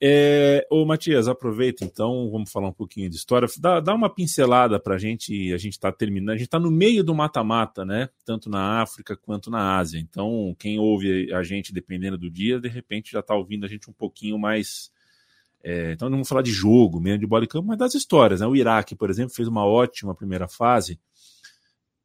É, 0.00 0.64
ô 0.70 0.84
Matias, 0.84 1.26
aproveita 1.26 1.84
então, 1.84 2.30
vamos 2.30 2.52
falar 2.52 2.68
um 2.68 2.72
pouquinho 2.72 3.10
de 3.10 3.16
história. 3.16 3.48
Dá, 3.58 3.80
dá 3.80 3.94
uma 3.94 4.08
pincelada 4.08 4.78
para 4.78 4.94
a 4.94 4.98
gente, 4.98 5.52
a 5.52 5.58
gente 5.58 5.72
está 5.72 5.90
terminando, 5.90 6.30
a 6.30 6.36
gente 6.36 6.46
está 6.46 6.60
no 6.60 6.70
meio 6.70 7.02
do 7.02 7.12
mata-mata, 7.14 7.84
né? 7.84 8.08
Tanto 8.24 8.48
na 8.48 8.80
África 8.80 9.16
quanto 9.16 9.50
na 9.50 9.76
Ásia. 9.76 9.98
Então, 9.98 10.54
quem 10.56 10.78
ouve 10.78 11.32
a 11.34 11.42
gente, 11.42 11.72
dependendo 11.72 12.16
do 12.16 12.30
dia, 12.30 12.60
de 12.60 12.68
repente 12.68 13.10
já 13.10 13.20
está 13.20 13.34
ouvindo 13.34 13.66
a 13.66 13.68
gente 13.68 13.90
um 13.90 13.92
pouquinho 13.92 14.38
mais. 14.38 14.92
É, 15.64 15.92
então, 15.92 16.08
não 16.08 16.18
vamos 16.18 16.28
falar 16.28 16.42
de 16.42 16.52
jogo, 16.52 17.00
mesmo 17.00 17.18
de 17.18 17.26
bola 17.26 17.42
de 17.42 17.48
campo, 17.48 17.66
mas 17.66 17.78
das 17.78 17.94
histórias. 17.96 18.40
Né? 18.40 18.46
O 18.46 18.54
Iraque, 18.54 18.94
por 18.94 19.10
exemplo, 19.10 19.34
fez 19.34 19.48
uma 19.48 19.66
ótima 19.66 20.14
primeira 20.14 20.46
fase 20.46 21.00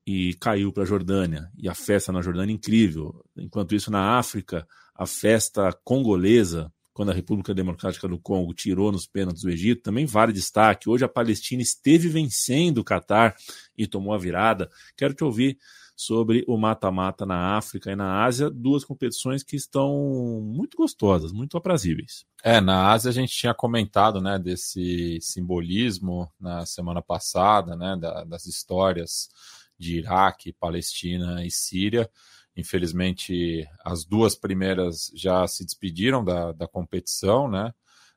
e 0.06 0.34
caiu 0.36 0.74
para 0.74 0.82
a 0.82 0.86
Jordânia. 0.88 1.52
E 1.56 1.70
a 1.70 1.76
festa 1.76 2.12
na 2.12 2.24
Jordânia 2.24 2.52
é 2.52 2.56
incrível. 2.56 3.24
Enquanto 3.38 3.76
isso, 3.76 3.92
na 3.92 4.18
África, 4.18 4.68
a 4.96 5.06
festa 5.06 5.72
congolesa 5.84 6.72
quando 6.94 7.10
a 7.10 7.14
República 7.14 7.54
Democrática 7.54 8.08
do 8.08 8.20
Congo 8.20 8.54
tirou 8.54 8.92
nos 8.92 9.08
pênaltis 9.08 9.42
do 9.42 9.50
Egito, 9.50 9.82
também 9.82 10.06
vale 10.06 10.32
destaque. 10.32 10.88
Hoje 10.88 11.04
a 11.04 11.10
Palestina 11.10 11.62
esteve 11.62 12.08
vencendo 12.08 12.78
o 12.78 12.84
Catar 12.84 13.36
e 13.76 13.88
tomou 13.88 14.14
a 14.14 14.18
virada. 14.18 14.70
Quero 14.96 15.14
te 15.14 15.24
ouvir 15.24 15.58
sobre 15.96 16.44
o 16.48 16.58
mata-mata 16.58 17.26
na 17.26 17.58
África 17.58 17.92
e 17.92 17.96
na 17.96 18.24
Ásia, 18.24 18.50
duas 18.50 18.84
competições 18.84 19.44
que 19.44 19.56
estão 19.56 20.42
muito 20.44 20.78
gostosas, 20.78 21.32
muito 21.32 21.58
aprazíveis. 21.58 22.26
É, 22.44 22.60
na 22.60 22.92
Ásia 22.92 23.10
a 23.10 23.14
gente 23.14 23.36
tinha 23.36 23.54
comentado, 23.54 24.20
né, 24.20 24.38
desse 24.38 25.20
simbolismo 25.22 26.32
na 26.40 26.66
semana 26.66 27.02
passada, 27.02 27.76
né, 27.76 27.96
da, 28.00 28.24
das 28.24 28.46
histórias 28.46 29.30
de 29.78 29.98
Iraque, 29.98 30.54
Palestina 30.54 31.46
e 31.46 31.52
Síria. 31.52 32.10
Infelizmente, 32.56 33.68
as 33.84 34.06
duas 34.06 34.36
primeiras 34.36 35.12
já 35.16 35.48
se 35.48 35.66
despediram 35.66 36.24
da, 36.24 36.52
da 36.52 36.68
competição, 36.68 37.48
né? 37.50 37.74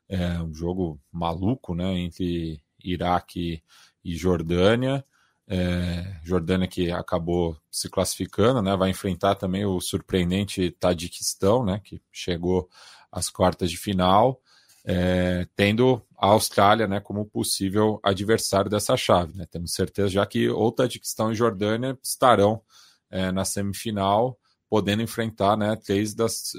É 0.07 0.39
um 0.41 0.53
jogo 0.53 0.99
maluco, 1.11 1.73
né? 1.73 1.97
Entre 1.97 2.61
Iraque 2.83 3.63
e 4.03 4.15
Jordânia. 4.15 5.03
É, 5.49 6.19
Jordânia 6.23 6.67
que 6.67 6.91
acabou 6.91 7.57
se 7.71 7.89
classificando, 7.89 8.61
né? 8.61 8.75
Vai 8.75 8.91
enfrentar 8.91 9.35
também 9.35 9.65
o 9.65 9.79
surpreendente 9.81 10.69
Tadiquistão, 10.71 11.65
né? 11.65 11.81
Que 11.83 11.99
chegou 12.11 12.69
às 13.11 13.29
quartas 13.29 13.71
de 13.71 13.77
final, 13.77 14.39
é, 14.85 15.47
tendo 15.55 16.01
a 16.15 16.27
Austrália, 16.27 16.87
né? 16.87 16.99
Como 16.99 17.25
possível 17.25 17.99
adversário 18.03 18.69
dessa 18.69 18.95
chave, 18.95 19.35
né? 19.35 19.47
Temos 19.49 19.73
certeza 19.73 20.09
já 20.09 20.25
que 20.27 20.47
ou 20.47 20.71
Tadiquistão 20.71 21.31
e 21.31 21.35
Jordânia 21.35 21.97
estarão 22.03 22.61
é, 23.09 23.31
na 23.31 23.45
semifinal, 23.45 24.37
podendo 24.69 25.01
enfrentar 25.01 25.57
né, 25.57 25.75
três 25.77 26.13
das, 26.13 26.51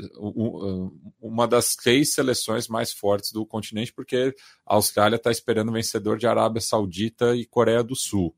uma 1.20 1.46
das 1.46 1.74
três 1.74 2.14
seleções 2.14 2.66
mais 2.66 2.92
fortes 2.92 3.32
do 3.32 3.44
continente, 3.44 3.92
porque 3.92 4.34
a 4.66 4.74
Austrália 4.74 5.16
está 5.16 5.30
esperando 5.30 5.68
o 5.68 5.72
vencedor 5.72 6.16
de 6.16 6.26
Arábia 6.26 6.61
Saudita 6.61 7.37
e 7.37 7.44
Coreia 7.44 7.82
do 7.82 7.94
Sul. 7.94 8.34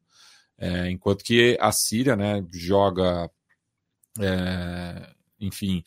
É, 0.59 0.91
enquanto 0.91 1.25
que 1.25 1.57
a 1.61 1.73
Síria 1.73 2.17
né, 2.17 2.45
joga, 2.53 3.31
é, 4.19 5.11
enfim, 5.41 5.83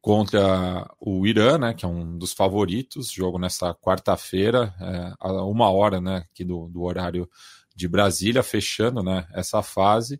contra 0.00 0.90
o 0.98 1.26
Irã, 1.26 1.56
né, 1.56 1.74
que 1.74 1.84
é 1.84 1.88
um 1.88 2.18
dos 2.18 2.32
favoritos, 2.32 3.10
jogo 3.10 3.38
nessa 3.38 3.74
quarta-feira, 3.74 4.74
é, 4.80 5.14
a 5.20 5.44
uma 5.44 5.70
hora 5.70 6.00
né, 6.00 6.26
aqui 6.30 6.44
do, 6.44 6.68
do 6.68 6.82
horário 6.82 7.28
de 7.74 7.86
Brasília, 7.86 8.42
fechando 8.42 9.02
né, 9.02 9.26
essa 9.32 9.62
fase 9.62 10.18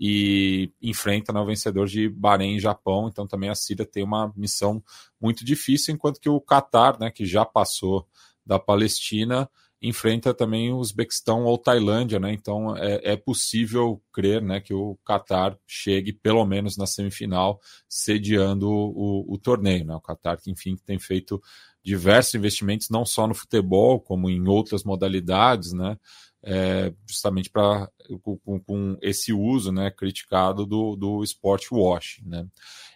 e 0.00 0.72
enfrenta 0.80 1.30
né, 1.30 1.38
o 1.40 1.44
vencedor 1.44 1.86
de 1.86 2.08
Bahrein 2.08 2.56
e 2.56 2.60
Japão. 2.60 3.06
Então 3.06 3.26
também 3.26 3.50
a 3.50 3.54
Síria 3.54 3.84
tem 3.84 4.02
uma 4.02 4.32
missão 4.34 4.82
muito 5.20 5.44
difícil, 5.44 5.94
enquanto 5.94 6.18
que 6.18 6.28
o 6.28 6.40
Catar, 6.40 6.98
né, 6.98 7.10
que 7.10 7.26
já 7.26 7.44
passou 7.44 8.06
da 8.44 8.58
Palestina, 8.58 9.48
enfrenta 9.82 10.32
também 10.32 10.72
o 10.72 10.78
Uzbequistão 10.78 11.44
ou 11.44 11.56
Tailândia, 11.58 12.18
né? 12.18 12.32
Então 12.32 12.74
é, 12.76 13.12
é 13.12 13.16
possível 13.16 14.02
crer, 14.12 14.42
né, 14.42 14.60
que 14.60 14.72
o 14.72 14.98
Catar 15.04 15.56
chegue 15.66 16.12
pelo 16.12 16.44
menos 16.46 16.78
na 16.78 16.86
semifinal, 16.86 17.60
sediando 17.88 18.70
o, 18.70 19.26
o, 19.28 19.38
torneio, 19.38 19.84
né? 19.84 19.94
O 19.94 20.00
Catar 20.00 20.38
que 20.38 20.50
enfim 20.50 20.76
tem 20.86 20.98
feito 20.98 21.42
diversos 21.82 22.34
investimentos 22.34 22.88
não 22.90 23.04
só 23.04 23.26
no 23.26 23.34
futebol 23.34 24.00
como 24.00 24.28
em 24.30 24.46
outras 24.48 24.82
modalidades, 24.82 25.72
né? 25.72 25.98
É, 26.42 26.92
justamente 27.06 27.50
para 27.50 27.90
com, 28.22 28.60
com, 28.60 28.96
esse 29.02 29.32
uso 29.32 29.70
né, 29.70 29.90
criticado 29.90 30.64
do, 30.64 30.96
do 30.96 31.22
sport 31.22 31.66
wash. 31.70 32.20
Né? 32.24 32.46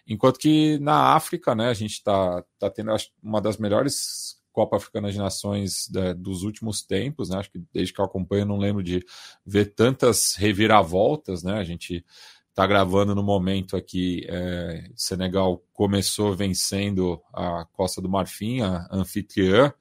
Enquanto 0.07 0.39
que 0.39 0.77
na 0.79 1.15
África, 1.15 1.53
né, 1.53 1.69
a 1.69 1.73
gente 1.73 1.93
está 1.93 2.43
tá 2.59 2.69
tendo 2.69 2.91
uma 3.21 3.41
das 3.41 3.57
melhores 3.57 4.35
Copa 4.55 4.77
Africana 4.77 5.11
de 5.11 5.17
Nações 5.17 5.89
né, 5.93 6.13
dos 6.13 6.43
últimos 6.43 6.81
tempos, 6.81 7.29
né? 7.29 7.37
Acho 7.37 7.51
que 7.51 7.61
desde 7.73 7.93
que 7.93 7.99
eu 7.99 8.05
acompanho, 8.05 8.45
não 8.45 8.57
lembro 8.57 8.81
de 8.81 9.05
ver 9.45 9.73
tantas 9.75 10.33
reviravoltas, 10.35 11.43
né? 11.43 11.55
A 11.55 11.63
gente 11.65 12.05
está 12.51 12.65
gravando 12.65 13.13
no 13.13 13.21
momento 13.21 13.75
aqui. 13.75 14.25
É, 14.29 14.89
Senegal 14.95 15.61
começou 15.73 16.33
vencendo 16.33 17.21
a 17.33 17.65
Costa 17.73 18.01
do 18.01 18.07
Marfim, 18.07 18.61
a 18.61 18.87
anfitriã, 18.89 19.73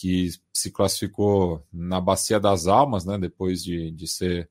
que 0.00 0.30
se 0.50 0.70
classificou 0.70 1.62
na 1.70 2.00
Bacia 2.00 2.40
das 2.40 2.66
Almas, 2.66 3.04
né, 3.04 3.18
depois 3.18 3.62
de, 3.62 3.90
de 3.90 4.08
ser 4.08 4.48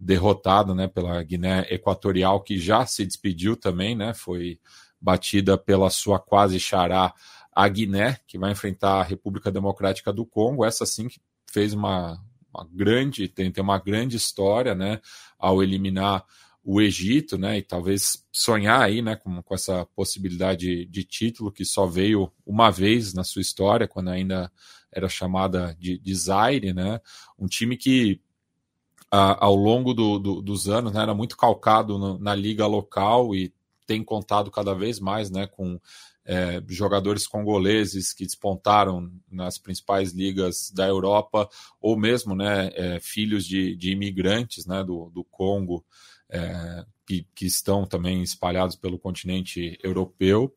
derrotado 0.00 0.74
né, 0.74 0.88
pela 0.88 1.22
Guiné 1.22 1.66
Equatorial, 1.68 2.40
que 2.40 2.58
já 2.58 2.86
se 2.86 3.04
despediu 3.04 3.58
também, 3.58 3.94
né, 3.94 4.14
foi 4.14 4.58
batida 4.98 5.58
pela 5.58 5.90
sua 5.90 6.18
quase 6.18 6.58
xará, 6.58 7.12
a 7.54 7.68
Guiné, 7.68 8.18
que 8.26 8.38
vai 8.38 8.52
enfrentar 8.52 9.00
a 9.00 9.02
República 9.02 9.52
Democrática 9.52 10.10
do 10.14 10.24
Congo, 10.24 10.64
essa 10.64 10.86
sim 10.86 11.08
que 11.08 11.20
fez 11.46 11.74
uma, 11.74 12.18
uma 12.52 12.66
grande, 12.72 13.28
tem, 13.28 13.52
tem 13.52 13.62
uma 13.62 13.78
grande 13.78 14.16
história, 14.16 14.74
né, 14.74 14.98
ao 15.38 15.62
eliminar 15.62 16.24
o 16.64 16.80
Egito, 16.80 17.36
né, 17.36 17.58
e 17.58 17.62
talvez 17.62 18.24
sonhar 18.32 18.80
aí, 18.80 19.02
né, 19.02 19.14
com, 19.14 19.42
com 19.42 19.54
essa 19.54 19.84
possibilidade 19.94 20.86
de 20.86 21.04
título 21.04 21.52
que 21.52 21.66
só 21.66 21.86
veio 21.86 22.32
uma 22.46 22.70
vez 22.70 23.12
na 23.12 23.24
sua 23.24 23.42
história, 23.42 23.86
quando 23.86 24.08
ainda 24.08 24.50
era 24.96 25.08
chamada 25.08 25.76
de, 25.78 25.98
de 25.98 26.14
Zaire, 26.14 26.72
né? 26.72 27.00
Um 27.38 27.46
time 27.46 27.76
que 27.76 28.20
a, 29.10 29.44
ao 29.44 29.54
longo 29.54 29.92
do, 29.92 30.18
do, 30.18 30.40
dos 30.40 30.68
anos 30.68 30.92
né, 30.92 31.02
era 31.02 31.14
muito 31.14 31.36
calcado 31.36 31.98
no, 31.98 32.18
na 32.18 32.34
liga 32.34 32.66
local 32.66 33.34
e 33.34 33.52
tem 33.86 34.02
contado 34.02 34.50
cada 34.50 34.74
vez 34.74 34.98
mais 34.98 35.30
né, 35.30 35.46
com 35.46 35.78
é, 36.24 36.60
jogadores 36.68 37.26
congoleses 37.26 38.12
que 38.12 38.24
despontaram 38.24 39.12
nas 39.30 39.58
principais 39.58 40.12
ligas 40.12 40.72
da 40.72 40.86
Europa, 40.86 41.48
ou 41.80 41.96
mesmo 41.96 42.34
né, 42.34 42.70
é, 42.74 42.98
filhos 42.98 43.46
de, 43.46 43.76
de, 43.76 43.92
imigrantes 43.92 44.66
né, 44.66 44.82
do, 44.82 45.08
do 45.10 45.22
Congo, 45.22 45.84
é, 46.28 46.84
que, 47.06 47.24
que, 47.32 47.46
estão 47.46 47.86
também 47.86 48.22
espalhados 48.22 48.74
pelo 48.74 48.98
continente 48.98 49.78
europeu 49.84 50.52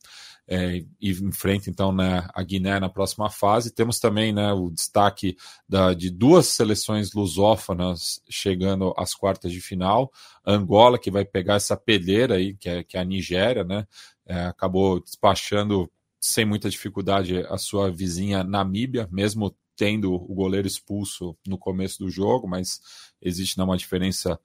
é, 0.52 0.84
e 1.00 1.12
enfrenta 1.12 1.70
então 1.70 1.92
né, 1.92 2.28
a 2.34 2.42
Guiné 2.42 2.80
na 2.80 2.90
próxima 2.90 3.30
fase. 3.30 3.72
Temos 3.72 4.00
também 4.00 4.34
né, 4.34 4.52
o 4.52 4.72
destaque 4.72 5.38
da, 5.68 5.94
de 5.94 6.10
duas 6.10 6.48
seleções 6.48 7.14
lusófonas 7.14 8.20
chegando 8.28 8.92
às 8.98 9.14
quartas 9.14 9.52
de 9.52 9.62
final. 9.62 10.12
Angola, 10.44 10.98
que 10.98 11.12
vai 11.12 11.24
pegar 11.24 11.54
essa 11.54 11.78
pedreira 11.78 12.36
aí, 12.36 12.56
que 12.56 12.68
é, 12.68 12.84
que 12.84 12.98
é 12.98 13.00
a 13.00 13.04
Nigéria, 13.04 13.64
né? 13.64 13.86
É, 14.26 14.46
acabou 14.46 15.00
despachando 15.00 15.90
sem 16.20 16.46
muita 16.46 16.70
dificuldade 16.70 17.46
a 17.48 17.58
sua 17.58 17.92
vizinha 17.92 18.44
Namíbia, 18.44 19.08
mesmo 19.12 19.56
tendo 19.76 20.14
o 20.14 20.34
goleiro 20.34 20.68
expulso 20.68 21.38
no 21.48 21.60
começo 21.60 22.00
do 22.00 22.10
jogo, 22.10 22.48
mas 22.48 22.82
existe 23.22 23.58
né, 23.58 23.64
uma 23.64 23.78
diferença 23.78 24.40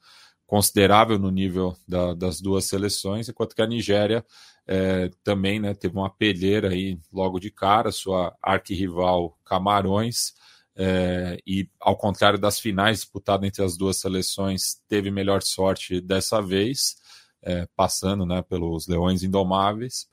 considerável 0.47 1.19
no 1.19 1.31
nível 1.31 1.75
da, 1.88 2.12
das 2.14 2.40
duas 2.40 2.67
seleções, 2.67 3.29
enquanto 3.29 3.55
que 3.55 3.62
a 3.62 3.67
Nigéria 3.67 4.25
é, 4.66 5.11
também 5.22 5.61
né, 5.61 5.74
teve 5.74 5.96
uma 5.96 6.11
peleira 6.11 6.70
aí 6.70 6.98
logo 7.12 7.38
de 7.38 7.50
cara, 7.50 7.92
sua 7.92 8.35
arquirrival 8.42 9.38
Camarões, 9.44 10.33
é, 10.77 11.38
e 11.46 11.68
ao 11.81 11.96
contrário 11.96 12.38
das 12.38 12.59
finais 12.59 13.00
disputadas 13.00 13.46
entre 13.46 13.62
as 13.62 13.77
duas 13.77 13.98
seleções, 13.98 14.81
teve 14.88 15.11
melhor 15.11 15.42
sorte 15.42 16.00
dessa 16.00 16.42
vez, 16.42 16.96
é, 17.42 17.68
passando 17.77 18.27
né, 18.27 18.42
pelos 18.42 18.88
Leões 18.88 19.22
Indomáveis. 19.22 20.09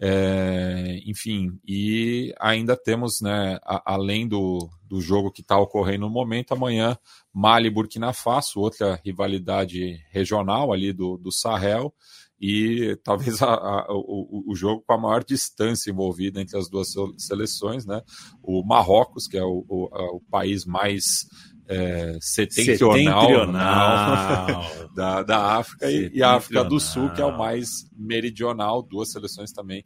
É, 0.00 1.00
enfim, 1.04 1.58
e 1.66 2.32
ainda 2.38 2.76
temos, 2.76 3.20
né, 3.20 3.58
a, 3.64 3.94
além 3.94 4.28
do, 4.28 4.70
do 4.84 5.00
jogo 5.00 5.32
que 5.32 5.40
está 5.40 5.58
ocorrendo 5.58 6.06
no 6.06 6.10
momento, 6.10 6.52
amanhã 6.52 6.96
Mali 7.32 7.66
e 7.66 7.70
Burkina 7.70 8.12
Faso, 8.12 8.60
outra 8.60 9.00
rivalidade 9.04 10.00
regional 10.10 10.72
ali 10.72 10.92
do, 10.92 11.16
do 11.18 11.32
Sahel, 11.32 11.92
e 12.40 12.96
talvez 13.02 13.42
a, 13.42 13.52
a, 13.52 13.86
o, 13.90 14.44
o, 14.46 14.54
jogo 14.54 14.84
com 14.86 14.92
a 14.92 14.98
maior 14.98 15.24
distância 15.24 15.90
envolvida 15.90 16.40
entre 16.40 16.56
as 16.56 16.68
duas 16.68 16.88
seleções, 17.16 17.84
né? 17.84 18.00
O 18.42 18.64
Marrocos, 18.64 19.26
que 19.26 19.36
é 19.36 19.42
o, 19.42 19.64
o, 19.68 20.16
o 20.16 20.20
país 20.30 20.64
mais 20.64 21.26
é, 21.66 22.16
setentrional, 22.20 23.22
setentrional. 23.22 24.64
da, 24.94 25.22
da 25.22 25.56
África 25.56 25.90
e, 25.90 26.10
e, 26.14 26.22
a 26.22 26.34
África 26.34 26.64
do 26.64 26.78
Sul, 26.78 27.10
que 27.10 27.20
é 27.20 27.24
o 27.24 27.36
mais 27.36 27.90
meridional, 27.96 28.82
duas 28.82 29.10
seleções 29.10 29.52
também 29.52 29.84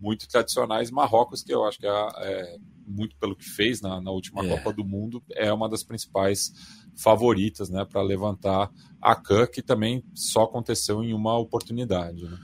muito 0.00 0.26
tradicionais. 0.28 0.90
Marrocos, 0.90 1.42
que 1.42 1.54
eu 1.54 1.64
acho 1.64 1.78
que 1.78 1.86
é, 1.86 2.08
é 2.18 2.56
muito 2.86 3.16
pelo 3.16 3.36
que 3.36 3.48
fez 3.48 3.80
na, 3.80 4.00
na 4.00 4.10
última 4.10 4.44
é. 4.44 4.48
Copa 4.48 4.72
do 4.72 4.84
Mundo, 4.84 5.22
é 5.32 5.52
uma 5.52 5.68
das 5.68 5.82
principais 5.82 6.52
favoritas 6.96 7.70
né, 7.70 7.84
para 7.84 8.02
levantar 8.02 8.70
a 9.00 9.14
CAN, 9.14 9.46
que 9.46 9.62
também 9.62 10.04
só 10.14 10.44
aconteceu 10.44 11.02
em 11.02 11.12
uma 11.12 11.36
oportunidade. 11.38 12.24
Né? 12.24 12.38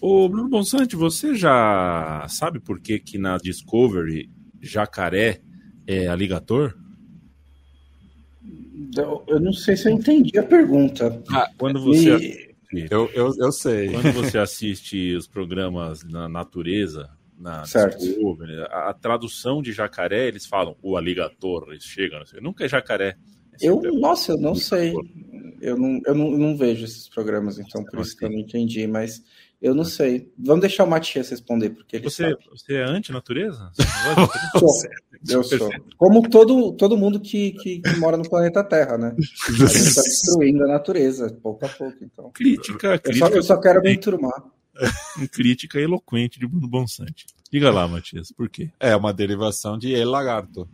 Ô, 0.00 0.28
Bruno 0.28 0.48
Bonsante, 0.48 0.96
você 0.96 1.34
já 1.34 2.26
sabe 2.28 2.60
por 2.60 2.80
que, 2.80 2.98
que 2.98 3.18
na 3.18 3.38
Discovery 3.38 4.30
jacaré 4.60 5.40
é 5.86 6.08
aligator? 6.08 6.74
Eu 9.26 9.40
não 9.40 9.52
sei 9.52 9.76
se 9.76 9.88
eu 9.88 9.92
entendi 9.92 10.38
a 10.38 10.42
pergunta. 10.42 11.22
Ah, 11.30 11.50
quando 11.58 11.82
você. 11.82 12.16
E... 12.72 12.86
Eu, 12.90 13.10
eu, 13.14 13.32
eu 13.38 13.52
sei. 13.52 13.90
Quando 13.90 14.12
você 14.12 14.38
assiste 14.38 15.14
os 15.14 15.26
programas 15.26 16.04
na 16.04 16.28
natureza, 16.28 17.08
na 17.38 17.64
certo. 17.64 17.98
Discovery, 17.98 18.62
a, 18.62 18.90
a, 18.90 18.94
tradução 18.94 19.60
de 19.60 19.72
jacaré, 19.72 20.26
eles 20.26 20.46
falam 20.46 20.76
o 20.82 20.96
aligator, 20.96 21.66
eles 21.70 21.84
chegam, 21.84 22.20
nunca 22.40 22.64
é 22.64 22.68
jacaré. 22.68 23.16
É 23.60 23.68
eu, 23.68 23.80
nossa, 23.94 24.32
eu 24.32 24.38
não 24.38 24.54
sei. 24.54 24.92
Eu 25.60 25.76
não, 25.78 26.00
eu 26.06 26.14
não, 26.14 26.30
não 26.32 26.56
vejo 26.56 26.84
esses 26.84 27.08
programas, 27.08 27.58
então 27.58 27.84
por 27.84 28.00
isso 28.00 28.16
que 28.16 28.24
eu 28.24 28.30
não 28.30 28.38
entendi, 28.38 28.86
mas 28.86 29.22
eu 29.60 29.74
não 29.74 29.84
sei. 29.84 30.30
Vamos 30.38 30.60
deixar 30.60 30.84
o 30.84 30.86
Matias 30.86 31.30
responder, 31.30 31.70
porque 31.70 31.96
ele 31.96 32.04
você, 32.04 32.30
sabe. 32.30 32.36
Você 32.50 32.74
é 32.74 32.84
anti-natureza? 32.84 33.70
sou. 34.58 34.68
Eu 35.26 35.42
sou. 35.42 35.70
Como 35.96 36.28
todo, 36.28 36.72
todo 36.72 36.98
mundo 36.98 37.18
que, 37.18 37.52
que, 37.52 37.80
que, 37.80 37.96
mora 37.96 38.16
no 38.16 38.28
planeta 38.28 38.62
Terra, 38.62 38.98
né? 38.98 39.16
A 39.16 39.52
gente 39.52 39.78
está 39.78 40.02
destruindo 40.04 40.64
a 40.64 40.68
natureza, 40.68 41.34
pouco 41.42 41.64
a 41.64 41.68
pouco. 41.68 41.96
Então. 42.02 42.30
Crítica, 42.32 42.98
crítica. 42.98 43.26
Eu 43.26 43.30
só, 43.30 43.36
eu 43.36 43.42
só 43.42 43.60
quero 43.60 43.80
me 43.80 43.94
enturmar. 43.94 44.42
crítica 45.32 45.78
eloquente 45.80 46.38
de 46.38 46.46
Bruno 46.46 46.68
Bonsante. 46.68 47.26
Diga 47.50 47.70
lá, 47.70 47.86
Matias, 47.86 48.32
por 48.32 48.48
quê? 48.48 48.70
É 48.80 48.96
uma 48.96 49.12
derivação 49.12 49.78
de 49.78 49.92
El 49.92 50.10
Lagarto. 50.10 50.68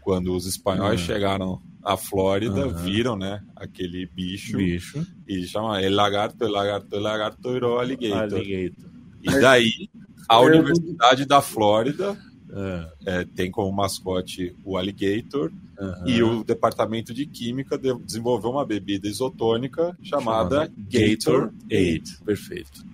Quando 0.00 0.34
os 0.34 0.46
espanhóis 0.46 1.00
uhum. 1.00 1.06
chegaram 1.06 1.62
à 1.82 1.96
Flórida, 1.96 2.66
uhum. 2.66 2.74
viram, 2.74 3.16
né, 3.16 3.42
aquele 3.54 4.06
bicho, 4.06 4.56
bicho. 4.56 5.06
e 5.28 5.44
chama 5.46 5.80
El 5.80 5.94
Lagarto, 5.94 6.44
El 6.44 6.52
Lagarto, 6.52 6.96
El 6.96 7.02
Lagarto 7.02 7.52
virou 7.52 7.78
alligator. 7.78 8.38
alligator. 8.38 8.90
E 9.22 9.40
daí, 9.40 9.90
a 10.28 10.40
Universidade 10.40 11.24
da 11.24 11.40
Flórida 11.40 12.18
é. 12.52 12.86
É, 13.06 13.24
tem 13.34 13.50
como 13.50 13.72
mascote 13.72 14.54
o 14.64 14.76
alligator 14.76 15.50
uhum. 15.78 16.06
e 16.06 16.22
o 16.22 16.44
departamento 16.44 17.14
de 17.14 17.24
química 17.26 17.78
desenvolveu 17.78 18.50
uma 18.50 18.66
bebida 18.66 19.08
isotônica 19.08 19.96
chamada, 20.02 20.66
chamada 20.66 20.72
Gator 20.76 21.52
8. 21.70 22.24
Perfeito. 22.24 22.84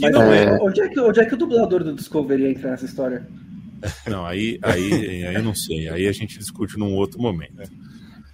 Mas 0.00 0.14
é... 0.14 0.58
Onde, 0.60 0.80
é 0.80 0.88
que, 0.88 1.00
onde 1.00 1.20
é 1.20 1.24
que 1.24 1.34
o 1.34 1.36
dublador 1.36 1.84
do 1.84 1.94
Discovery 1.94 2.48
entra 2.48 2.70
nessa 2.70 2.84
história? 2.84 3.26
Não, 4.06 4.26
aí, 4.26 4.58
aí, 4.62 5.24
aí 5.24 5.34
eu 5.36 5.42
não 5.44 5.54
sei. 5.54 5.88
Aí 5.88 6.08
a 6.08 6.12
gente 6.12 6.36
discute 6.36 6.76
num 6.76 6.96
outro 6.96 7.22
momento. 7.22 7.62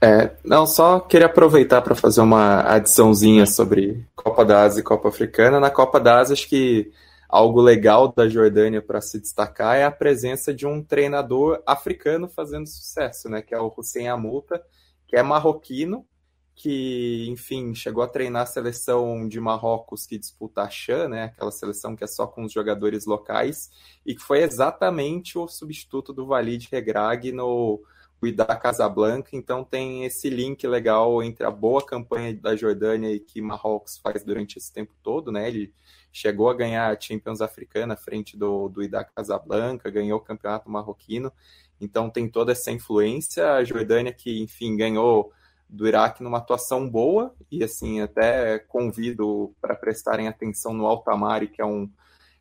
É, 0.01 0.31
não, 0.45 0.67
só 0.67 1.01
queria 1.01 1.27
aproveitar 1.27 1.81
para 1.83 1.95
fazer 1.95 2.21
uma 2.21 2.63
adiçãozinha 2.63 3.47
sobre 3.47 4.05
Copa 4.15 4.45
da 4.45 4.63
Ásia 4.63 4.81
e 4.81 4.83
Copa 4.83 5.09
Africana. 5.09 5.61
Na 5.61 5.71
Copa 5.71 6.01
da 6.01 6.19
Ásia, 6.21 6.33
acho 6.33 6.49
que 6.49 6.91
algo 7.35 7.61
legal 7.61 8.13
da 8.13 8.29
Jordânia 8.29 8.81
para 8.81 9.01
se 9.01 9.21
destacar 9.21 9.77
é 9.77 9.83
a 9.83 9.91
presença 9.91 10.55
de 10.55 10.69
um 10.69 10.81
treinador 10.81 11.61
africano 11.67 12.29
fazendo 12.29 12.69
sucesso, 12.69 13.29
né? 13.29 13.43
Que 13.43 13.53
é 13.53 13.61
o 13.61 13.75
Hussein 13.77 14.07
Amulta, 14.07 14.65
que 15.09 15.17
é 15.17 15.23
marroquino 15.23 16.07
que, 16.55 17.27
enfim, 17.29 17.75
chegou 17.75 18.05
a 18.05 18.09
treinar 18.09 18.43
a 18.43 18.47
seleção 18.47 19.27
de 19.27 19.41
Marrocos 19.41 20.07
que 20.07 20.17
disputa 20.17 20.63
a 20.63 20.71
Chan, 20.71 21.09
né, 21.09 21.25
aquela 21.25 21.51
seleção 21.51 21.97
que 21.97 22.05
é 22.05 22.07
só 22.07 22.29
com 22.29 22.45
os 22.45 22.53
jogadores 22.53 23.07
locais, 23.07 23.71
e 24.07 24.15
que 24.15 24.23
foi 24.23 24.41
exatamente 24.41 25.37
o 25.37 25.49
substituto 25.49 26.13
do 26.13 26.27
Walid 26.27 26.69
Regrag 26.71 27.33
no 27.33 27.83
Wydad 28.23 28.61
Casablanca, 28.61 29.31
então 29.33 29.65
tem 29.65 30.05
esse 30.05 30.31
link 30.31 30.65
legal 30.65 31.21
entre 31.25 31.45
a 31.45 31.51
boa 31.51 31.85
campanha 31.85 32.33
da 32.33 32.55
Jordânia 32.55 33.11
e 33.11 33.19
que 33.19 33.43
Marrocos 33.43 33.99
faz 33.99 34.23
durante 34.23 34.57
esse 34.57 34.73
tempo 34.73 34.95
todo, 35.03 35.33
né, 35.33 35.49
ele 35.49 35.75
chegou 36.15 36.49
a 36.49 36.55
ganhar 36.55 36.91
a 36.91 36.99
Champions 36.99 37.41
Africana 37.41 37.95
à 37.95 37.97
frente 37.97 38.37
do, 38.37 38.69
do 38.69 38.81
Wydad 38.81 39.11
Casablanca, 39.15 39.91
ganhou 39.91 40.19
o 40.19 40.23
campeonato 40.23 40.71
marroquino, 40.71 41.33
então 41.81 42.09
tem 42.09 42.29
toda 42.29 42.53
essa 42.53 42.71
influência, 42.71 43.55
a 43.55 43.65
Jordânia 43.65 44.13
que, 44.13 44.41
enfim, 44.41 44.77
ganhou 44.77 45.33
do 45.69 45.89
Iraque 45.89 46.23
numa 46.23 46.39
atuação 46.39 46.89
boa. 46.89 47.35
E 47.51 47.65
assim 47.65 48.01
até 48.01 48.61
convido 48.61 49.53
para 49.61 49.75
prestarem 49.75 50.29
atenção 50.29 50.73
no 50.73 50.87
Altamari, 50.87 51.49
que 51.49 51.61
é 51.61 51.67
um 51.67 51.91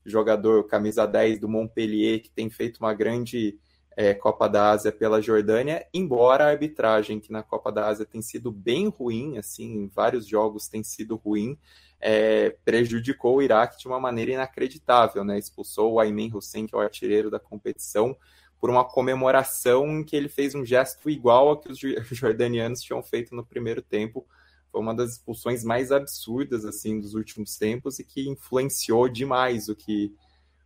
jogador 0.06 0.66
camisa 0.68 1.08
10 1.08 1.40
do 1.40 1.50
Montpellier 1.50 2.22
que 2.22 2.30
tem 2.30 2.50
feito 2.50 2.78
uma 2.78 2.94
grande 2.94 3.58
é, 3.96 4.14
Copa 4.14 4.48
da 4.48 4.72
Ásia 4.72 4.92
pela 4.92 5.22
Jordânia, 5.22 5.86
embora 5.94 6.46
a 6.46 6.50
arbitragem 6.50 7.20
que 7.20 7.32
na 7.32 7.44
Copa 7.44 7.72
da 7.72 7.88
Ásia 7.88 8.06
tem 8.06 8.22
sido 8.22 8.52
bem 8.52 8.88
ruim, 8.88 9.38
assim, 9.38 9.84
em 9.84 9.88
vários 9.88 10.28
jogos 10.28 10.68
tem 10.68 10.84
sido 10.84 11.16
ruim, 11.16 11.58
é, 12.00 12.56
prejudicou 12.66 13.38
o 13.38 13.42
Iraque 13.42 13.80
de 13.80 13.88
uma 13.88 14.00
maneira 14.00 14.32
inacreditável, 14.32 15.24
né? 15.24 15.38
Expulsou 15.40 15.94
o 15.94 16.00
Ayman 16.00 16.32
Hussein, 16.36 16.68
que 16.68 16.76
é 16.76 16.78
o 16.78 16.82
artilheiro 16.82 17.32
da 17.32 17.40
competição, 17.40 18.18
por 18.60 18.70
uma 18.70 18.84
comemoração 18.84 19.88
em 19.88 20.04
que 20.04 20.16
ele 20.16 20.28
fez 20.28 20.54
um 20.56 20.66
gesto 20.66 21.10
igual 21.10 21.50
ao 21.50 21.58
que 21.58 21.72
os 21.72 21.80
jordanianos 22.12 22.82
tinham 22.82 23.02
feito 23.02 23.36
no 23.36 23.46
primeiro 23.46 23.82
tempo. 23.82 24.26
Foi 24.72 24.82
uma 24.82 24.94
das 24.94 25.12
expulsões 25.12 25.64
mais 25.64 25.92
absurdas 25.92 26.66
assim 26.66 27.00
dos 27.00 27.14
últimos 27.14 27.58
tempos 27.58 28.00
e 28.00 28.04
que 28.04 28.28
influenciou 28.28 29.08
demais 29.08 29.70
o 29.70 29.76
que 29.76 30.14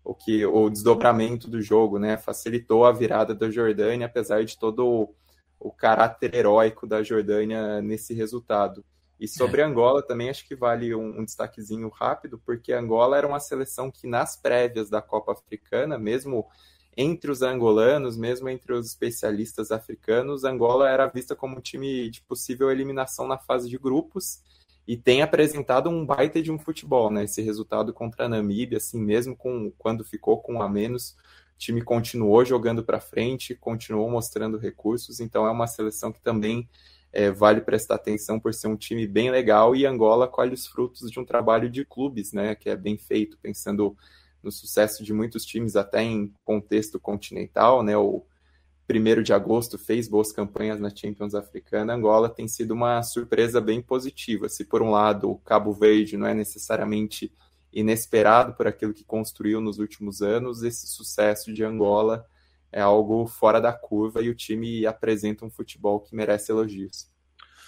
o 0.08 0.16
que 0.16 0.46
o 0.46 0.70
desdobramento 0.70 1.50
do 1.50 1.62
jogo, 1.62 2.00
né? 2.00 2.16
Facilitou 2.16 2.86
a 2.86 2.94
virada 2.94 3.36
da 3.36 3.52
Jordânia, 3.52 4.06
apesar 4.06 4.46
de 4.46 4.58
todo 4.58 4.88
o, 4.88 5.14
o 5.60 5.70
caráter 5.70 6.34
heróico 6.34 6.88
da 6.88 7.04
Jordânia 7.04 7.82
nesse 7.82 8.14
resultado. 8.14 8.86
E 9.20 9.28
sobre 9.28 9.62
é. 9.62 9.66
Angola 9.66 10.02
também 10.02 10.30
acho 10.30 10.48
que 10.48 10.56
vale 10.56 10.96
um, 10.96 11.20
um, 11.20 11.26
destaquezinho 11.26 11.90
rápido, 11.90 12.42
porque 12.46 12.72
Angola 12.72 13.18
era 13.18 13.28
uma 13.28 13.42
seleção 13.42 13.92
que 13.92 14.08
nas 14.08 14.38
prévias 14.38 14.90
da 14.90 15.02
Copa 15.02 15.34
Africana, 15.34 15.98
mesmo 15.98 16.48
entre 16.96 17.30
os 17.30 17.42
angolanos, 17.42 18.16
mesmo 18.16 18.48
entre 18.48 18.72
os 18.74 18.88
especialistas 18.88 19.72
africanos, 19.72 20.46
Angola 20.46 20.90
era 20.90 21.08
vista 21.08 21.36
como 21.36 21.58
um 21.58 21.62
time 21.62 22.10
de 22.10 22.22
possível 22.22 22.72
eliminação 22.72 23.28
na 23.28 23.38
fase 23.38 23.70
de 23.70 23.78
grupos 23.78 24.42
e 24.88 24.96
tem 24.96 25.22
apresentado 25.22 25.90
um 25.90 26.06
baita 26.06 26.42
de 26.42 26.52
um 26.52 26.58
futebol, 26.58 27.12
né? 27.12 27.26
Esse 27.26 27.42
resultado 27.42 27.94
contra 27.94 28.26
a 28.26 28.30
Namíbia, 28.30 28.78
assim, 28.78 29.00
mesmo 29.00 29.36
com 29.36 29.72
quando 29.78 30.06
ficou 30.06 30.40
com 30.42 30.56
um 30.56 30.62
a 30.62 30.70
menos, 30.70 31.12
o 31.56 31.58
time 31.58 31.82
continuou 31.82 32.46
jogando 32.46 32.84
para 32.84 33.02
frente, 33.02 33.54
continuou 33.54 34.10
mostrando 34.10 34.58
recursos, 34.58 35.20
então 35.20 35.46
é 35.46 35.52
uma 35.52 35.68
seleção 35.68 36.12
que 36.12 36.22
também 36.22 36.70
é, 37.12 37.30
vale 37.30 37.62
prestar 37.62 37.96
atenção 37.96 38.40
por 38.40 38.54
ser 38.54 38.68
um 38.68 38.78
time 38.78 39.06
bem 39.06 39.30
legal 39.30 39.76
e 39.76 39.86
Angola 39.86 40.28
colhe 40.28 40.54
os 40.54 40.68
frutos 40.68 41.12
de 41.12 41.20
um 41.20 41.26
trabalho 41.26 41.70
de 41.70 41.84
clubes, 41.84 42.32
né? 42.32 42.56
Que 42.56 42.70
é 42.70 42.76
bem 42.76 42.98
feito, 42.98 43.38
pensando 43.42 43.98
no 44.42 44.52
sucesso 44.52 45.04
de 45.04 45.12
muitos 45.12 45.44
times, 45.46 45.76
até 45.76 46.02
em 46.02 46.34
contexto 46.46 46.98
continental, 46.98 47.84
né? 47.84 47.98
O 47.98 48.24
primeiro 48.88 49.22
de 49.22 49.34
agosto 49.34 49.78
fez 49.78 50.08
boas 50.08 50.32
campanhas 50.32 50.80
na 50.80 50.90
Champions 50.90 51.36
Africana. 51.36 51.94
Angola 51.94 52.30
tem 52.30 52.48
sido 52.48 52.74
uma 52.74 53.04
surpresa 53.04 53.60
bem 53.60 53.82
positiva. 53.82 54.48
Se 54.48 54.64
por 54.64 54.82
um 54.82 54.92
lado 54.92 55.30
o 55.30 55.38
Cabo 55.38 55.74
Verde 55.74 56.16
não 56.16 56.26
é 56.26 56.34
necessariamente 56.34 57.32
inesperado 57.72 58.54
por 58.54 58.66
aquilo 58.66 58.94
que 58.94 59.04
construiu 59.04 59.60
nos 59.60 59.78
últimos 59.78 60.22
anos, 60.22 60.64
esse 60.64 60.88
sucesso 60.88 61.54
de 61.54 61.64
Angola 61.64 62.26
é 62.72 62.80
algo 62.80 63.28
fora 63.28 63.60
da 63.60 63.74
curva 63.74 64.22
e 64.22 64.30
o 64.30 64.36
time 64.36 64.86
apresenta 64.86 65.46
um 65.46 65.50
futebol 65.50 66.00
que 66.00 66.16
merece 66.16 66.52
elogios. 66.52 67.10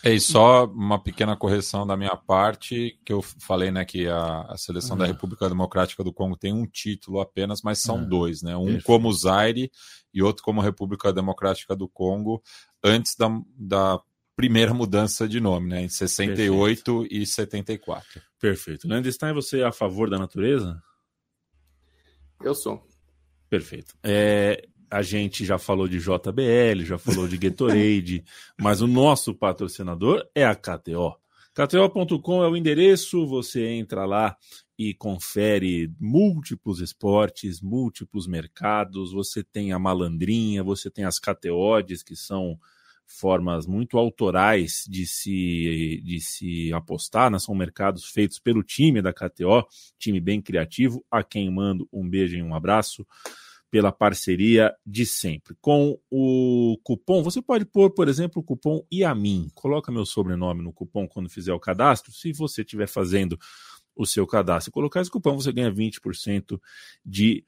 É, 0.03 0.13
e 0.13 0.19
só 0.19 0.65
uma 0.65 1.01
pequena 1.01 1.35
correção 1.35 1.85
da 1.85 1.97
minha 1.97 2.15
parte, 2.15 2.97
que 3.05 3.11
eu 3.11 3.21
falei 3.21 3.69
né, 3.69 3.83
que 3.83 4.07
a, 4.07 4.41
a 4.43 4.57
seleção 4.57 4.91
uhum. 4.91 4.99
da 4.99 5.05
República 5.05 5.49
Democrática 5.49 6.03
do 6.03 6.13
Congo 6.13 6.37
tem 6.37 6.53
um 6.53 6.65
título 6.65 7.19
apenas, 7.19 7.61
mas 7.61 7.79
são 7.79 7.97
uhum. 7.97 8.07
dois, 8.07 8.41
né? 8.41 8.55
Um 8.55 8.65
Perfeito. 8.65 8.85
como 8.85 9.13
Zaire 9.13 9.69
e 10.13 10.23
outro 10.23 10.43
como 10.43 10.61
República 10.61 11.11
Democrática 11.11 11.75
do 11.75 11.87
Congo, 11.87 12.41
antes 12.83 13.15
da, 13.15 13.27
da 13.57 13.99
primeira 14.35 14.73
mudança 14.73 15.27
de 15.27 15.41
nome, 15.41 15.67
né? 15.67 15.81
Em 15.81 15.89
68 15.89 16.83
Perfeito. 16.83 17.07
e 17.13 17.25
74. 17.25 18.21
Perfeito. 18.39 18.87
Landstein, 18.87 19.33
você 19.33 19.59
é 19.59 19.65
a 19.65 19.71
favor 19.71 20.09
da 20.09 20.17
natureza? 20.17 20.81
Eu 22.41 22.55
sou. 22.55 22.81
Perfeito. 23.49 23.95
É, 24.01 24.65
a 24.89 25.01
gente 25.01 25.45
já 25.45 25.57
falou 25.57 25.87
de 25.87 25.99
JBL, 25.99 26.83
já 26.83 26.97
falou 26.97 27.27
de 27.27 27.37
Gatorade, 27.37 28.23
mas 28.59 28.81
o 28.81 28.87
nosso 28.87 29.33
patrocinador 29.33 30.25
é 30.33 30.45
a 30.45 30.55
KTO. 30.55 31.15
KTO.com 31.53 32.43
é 32.43 32.47
o 32.47 32.55
endereço, 32.55 33.27
você 33.27 33.67
entra 33.67 34.05
lá 34.05 34.35
e 34.77 34.93
confere 34.93 35.91
múltiplos 35.99 36.79
esportes, 36.79 37.61
múltiplos 37.61 38.27
mercados, 38.27 39.11
você 39.11 39.43
tem 39.43 39.73
a 39.73 39.79
malandrinha, 39.79 40.63
você 40.63 40.89
tem 40.89 41.03
as 41.03 41.19
KTOs, 41.19 42.01
que 42.01 42.15
são 42.15 42.57
formas 43.05 43.65
muito 43.65 43.97
autorais 43.97 44.85
de 44.87 45.05
se, 45.05 46.01
de 46.05 46.21
se 46.21 46.71
apostar, 46.71 47.29
né? 47.29 47.39
são 47.39 47.55
mercados 47.55 48.05
feitos 48.05 48.39
pelo 48.39 48.63
time 48.63 49.01
da 49.01 49.11
KTO, 49.11 49.67
time 49.97 50.19
bem 50.19 50.41
criativo, 50.41 51.03
a 51.11 51.23
quem 51.23 51.51
mando 51.51 51.89
um 51.91 52.07
beijo 52.07 52.37
e 52.37 52.41
um 52.41 52.55
abraço 52.55 53.05
pela 53.71 53.91
parceria 53.91 54.73
de 54.85 55.05
sempre. 55.05 55.55
Com 55.61 55.99
o 56.09 56.77
cupom, 56.83 57.21
você 57.21 57.41
pode 57.41 57.65
pôr, 57.65 57.91
por 57.91 58.07
exemplo, 58.07 58.41
o 58.41 58.43
cupom 58.43 58.83
IAMIN. 58.91 59.49
Coloca 59.53 59.91
meu 59.91 60.05
sobrenome 60.05 60.63
no 60.63 60.73
cupom 60.73 61.07
quando 61.07 61.29
fizer 61.29 61.53
o 61.53 61.59
cadastro. 61.59 62.11
Se 62.11 62.31
você 62.33 62.61
estiver 62.61 62.87
fazendo 62.87 63.37
o 63.95 64.05
seu 64.05 64.25
cadastro 64.25 64.69
e 64.69 64.73
colocar 64.73 65.01
esse 65.01 65.11
cupom, 65.11 65.35
você 65.35 65.51
ganha 65.51 65.71
20% 65.71 66.59
de 67.05 67.43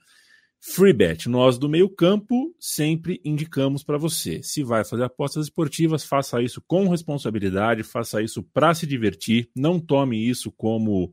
free 0.60 0.94
bet. 0.94 1.28
Nós 1.28 1.58
do 1.58 1.68
meio 1.68 1.90
campo 1.90 2.56
sempre 2.60 3.20
indicamos 3.26 3.84
para 3.84 3.98
você. 3.98 4.44
Se 4.44 4.64
vai 4.64 4.86
fazer 4.86 5.04
apostas 5.04 5.46
esportivas, 5.46 6.06
faça 6.06 6.42
isso 6.42 6.62
com 6.68 6.88
responsabilidade, 6.88 7.84
faça 7.84 8.22
isso 8.22 8.44
para 8.44 8.74
se 8.76 8.86
divertir. 8.86 9.50
Não 9.56 9.80
tome 9.80 10.18
isso 10.18 10.52
como 10.52 11.12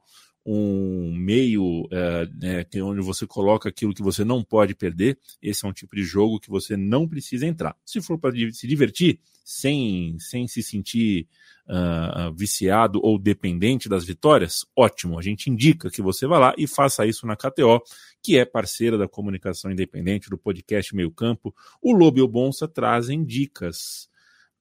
um 0.50 1.14
meio 1.14 1.86
é, 1.90 2.26
né, 2.40 2.82
onde 2.82 3.02
você 3.02 3.26
coloca 3.26 3.68
aquilo 3.68 3.92
que 3.92 4.02
você 4.02 4.24
não 4.24 4.42
pode 4.42 4.74
perder. 4.74 5.18
Esse 5.42 5.66
é 5.66 5.68
um 5.68 5.72
tipo 5.74 5.94
de 5.94 6.02
jogo 6.02 6.40
que 6.40 6.48
você 6.48 6.74
não 6.74 7.06
precisa 7.06 7.46
entrar. 7.46 7.76
Se 7.84 8.00
for 8.00 8.18
para 8.18 8.34
se 8.52 8.66
divertir, 8.66 9.20
sem, 9.44 10.16
sem 10.18 10.48
se 10.48 10.62
sentir 10.62 11.28
uh, 11.66 12.32
viciado 12.34 12.98
ou 13.02 13.18
dependente 13.18 13.90
das 13.90 14.06
vitórias, 14.06 14.64
ótimo. 14.74 15.18
A 15.18 15.22
gente 15.22 15.50
indica 15.50 15.90
que 15.90 16.00
você 16.00 16.26
vá 16.26 16.38
lá 16.38 16.54
e 16.56 16.66
faça 16.66 17.04
isso 17.04 17.26
na 17.26 17.36
KTO, 17.36 17.82
que 18.22 18.38
é 18.38 18.46
parceira 18.46 18.96
da 18.96 19.06
comunicação 19.06 19.70
independente 19.70 20.30
do 20.30 20.38
podcast 20.38 20.96
Meio 20.96 21.10
Campo. 21.10 21.54
O 21.82 21.92
Lobo 21.92 22.18
e 22.18 22.22
o 22.22 22.28
Bonsa 22.28 22.66
trazem 22.66 23.22
dicas 23.22 24.08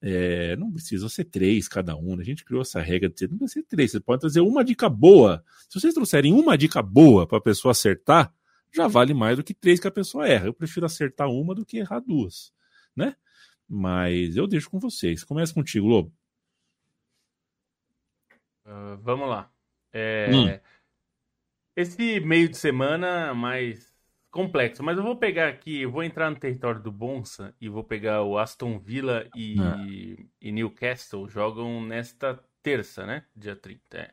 é, 0.02 0.56
não 0.56 0.72
precisa 0.72 1.10
ser 1.10 1.26
três 1.26 1.68
cada 1.68 1.96
um. 1.96 2.16
Né? 2.16 2.22
A 2.22 2.26
gente 2.26 2.46
criou 2.46 2.62
essa 2.62 2.80
regra 2.82 3.10
de 3.10 3.28
não 3.28 3.38
precisa 3.38 3.62
ser 3.62 3.64
três. 3.64 3.92
Você 3.92 4.00
pode 4.00 4.22
trazer 4.22 4.42
uma 4.42 4.64
dica 4.64 4.90
boa. 4.90 5.44
Se 5.70 5.80
vocês 5.80 5.94
trouxerem 5.94 6.34
uma 6.34 6.58
dica 6.58 6.82
boa 6.82 7.28
para 7.28 7.38
a 7.38 7.42
pessoa 7.42 7.72
acertar, 7.72 8.34
já 8.74 8.88
vale 8.88 9.14
mais 9.14 9.38
do 9.38 9.44
que 9.44 9.54
três 9.54 9.80
que 9.80 9.88
a 9.88 9.92
pessoa 9.92 10.28
erra. 10.28 10.48
Eu 10.48 10.54
prefiro 10.54 10.86
acertar 10.86 11.30
uma 11.30 11.56
do 11.56 11.66
que 11.66 11.78
errar 11.78 12.00
duas, 12.00 12.54
né? 12.96 13.16
Mas 13.68 14.38
eu 14.38 14.48
deixo 14.48 14.70
com 14.70 14.80
vocês. 14.80 15.24
Começa 15.24 15.54
contigo, 15.54 15.88
Lobo. 15.88 16.14
Uh, 18.66 18.98
vamos 19.02 19.28
lá. 19.28 19.52
É... 19.92 20.30
Hum. 20.32 20.60
Esse 21.76 22.20
meio 22.20 22.50
de 22.50 22.58
semana 22.58 23.34
mais 23.34 23.97
complexo, 24.32 24.84
mas 24.84 24.98
eu 24.98 25.04
vou 25.04 25.16
pegar 25.16 25.48
aqui, 25.48 25.86
vou 25.86 26.04
entrar 26.04 26.30
no 26.30 26.36
território 26.36 26.82
do 26.82 26.92
Bonsa 26.92 27.54
e 27.60 27.70
vou 27.70 27.84
pegar 27.84 28.24
o 28.24 28.38
Aston 28.38 28.78
Villa 28.78 29.28
e, 29.36 29.56
ah. 29.60 29.78
e 30.42 30.52
Newcastle 30.52 31.28
jogam 31.28 31.82
nesta 31.82 32.40
terça, 32.62 33.06
né? 33.06 33.24
Dia 33.36 33.56
30. 33.56 33.98
É. 33.98 34.12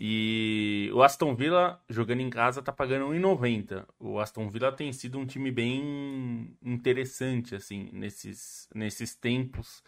E 0.00 0.90
o 0.94 1.02
Aston 1.02 1.34
Villa 1.34 1.82
jogando 1.88 2.20
em 2.20 2.30
casa 2.30 2.62
tá 2.62 2.72
pagando 2.72 3.06
1,90. 3.12 3.84
O 3.98 4.20
Aston 4.20 4.48
Villa 4.48 4.70
tem 4.70 4.92
sido 4.92 5.18
um 5.18 5.26
time 5.26 5.50
bem 5.50 6.56
interessante 6.62 7.56
assim 7.56 7.90
nesses 7.92 8.68
nesses 8.72 9.16
tempos. 9.16 9.82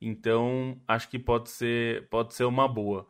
Então, 0.00 0.80
acho 0.88 1.08
que 1.08 1.18
pode 1.18 1.50
ser 1.50 2.08
pode 2.08 2.34
ser 2.34 2.44
uma 2.44 2.66
boa. 2.68 3.06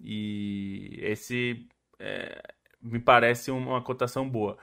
E 0.00 0.98
esse 1.02 1.68
é, 1.98 2.42
me 2.80 3.00
parece 3.00 3.50
uma 3.50 3.82
cotação 3.82 4.28
boa. 4.28 4.56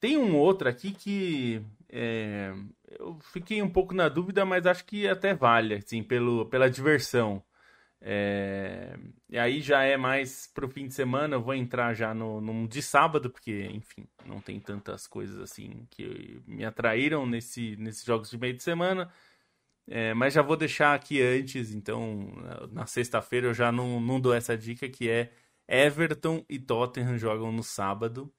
Tem 0.00 0.16
um 0.16 0.36
outro 0.36 0.68
aqui 0.68 0.92
que 0.92 1.62
é, 1.90 2.54
eu 2.98 3.18
fiquei 3.32 3.62
um 3.62 3.68
pouco 3.70 3.94
na 3.94 4.08
dúvida, 4.08 4.44
mas 4.44 4.66
acho 4.66 4.84
que 4.84 5.06
até 5.06 5.34
vale, 5.34 5.74
assim, 5.74 6.02
pelo, 6.02 6.46
pela 6.46 6.70
diversão. 6.70 7.42
É, 8.02 8.98
e 9.28 9.38
aí 9.38 9.60
já 9.60 9.82
é 9.82 9.96
mais 9.96 10.46
pro 10.46 10.68
fim 10.68 10.86
de 10.88 10.94
semana, 10.94 11.36
eu 11.36 11.42
vou 11.42 11.54
entrar 11.54 11.92
já 11.94 12.14
no, 12.14 12.40
no 12.40 12.66
de 12.66 12.80
sábado, 12.80 13.28
porque, 13.30 13.68
enfim, 13.72 14.06
não 14.24 14.40
tem 14.40 14.58
tantas 14.58 15.06
coisas 15.06 15.38
assim 15.38 15.86
que 15.90 16.40
me 16.46 16.64
atraíram 16.64 17.26
nesse, 17.26 17.76
nesses 17.76 18.04
jogos 18.04 18.30
de 18.30 18.38
meio 18.38 18.54
de 18.54 18.62
semana. 18.62 19.12
É, 19.86 20.14
mas 20.14 20.34
já 20.34 20.42
vou 20.42 20.56
deixar 20.56 20.94
aqui 20.94 21.20
antes, 21.20 21.74
então 21.74 22.32
na 22.72 22.86
sexta-feira 22.86 23.48
eu 23.48 23.54
já 23.54 23.72
não, 23.72 24.00
não 24.00 24.20
dou 24.20 24.32
essa 24.32 24.56
dica 24.56 24.88
que 24.88 25.10
é 25.10 25.32
Everton 25.68 26.44
e 26.48 26.58
Tottenham 26.58 27.18
jogam 27.18 27.52
no 27.52 27.62
sábado. 27.62 28.32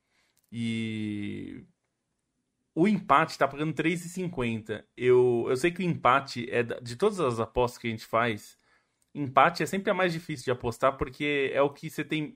E 0.51 1.65
o 2.75 2.87
empate 2.87 3.37
tá 3.37 3.47
pagando 3.47 3.73
3,50. 3.73 4.83
Eu, 4.97 5.45
eu 5.49 5.57
sei 5.57 5.71
que 5.71 5.81
o 5.81 5.85
empate 5.85 6.47
é 6.49 6.63
de 6.63 6.95
todas 6.95 7.19
as 7.19 7.39
apostas 7.39 7.77
que 7.77 7.87
a 7.87 7.91
gente 7.91 8.05
faz, 8.05 8.57
empate 9.13 9.63
é 9.63 9.65
sempre 9.65 9.91
a 9.91 9.93
mais 9.93 10.13
difícil 10.13 10.45
de 10.45 10.51
apostar 10.51 10.97
porque 10.97 11.51
é 11.53 11.61
o 11.61 11.69
que 11.69 11.89
você 11.89 12.03
tem 12.03 12.35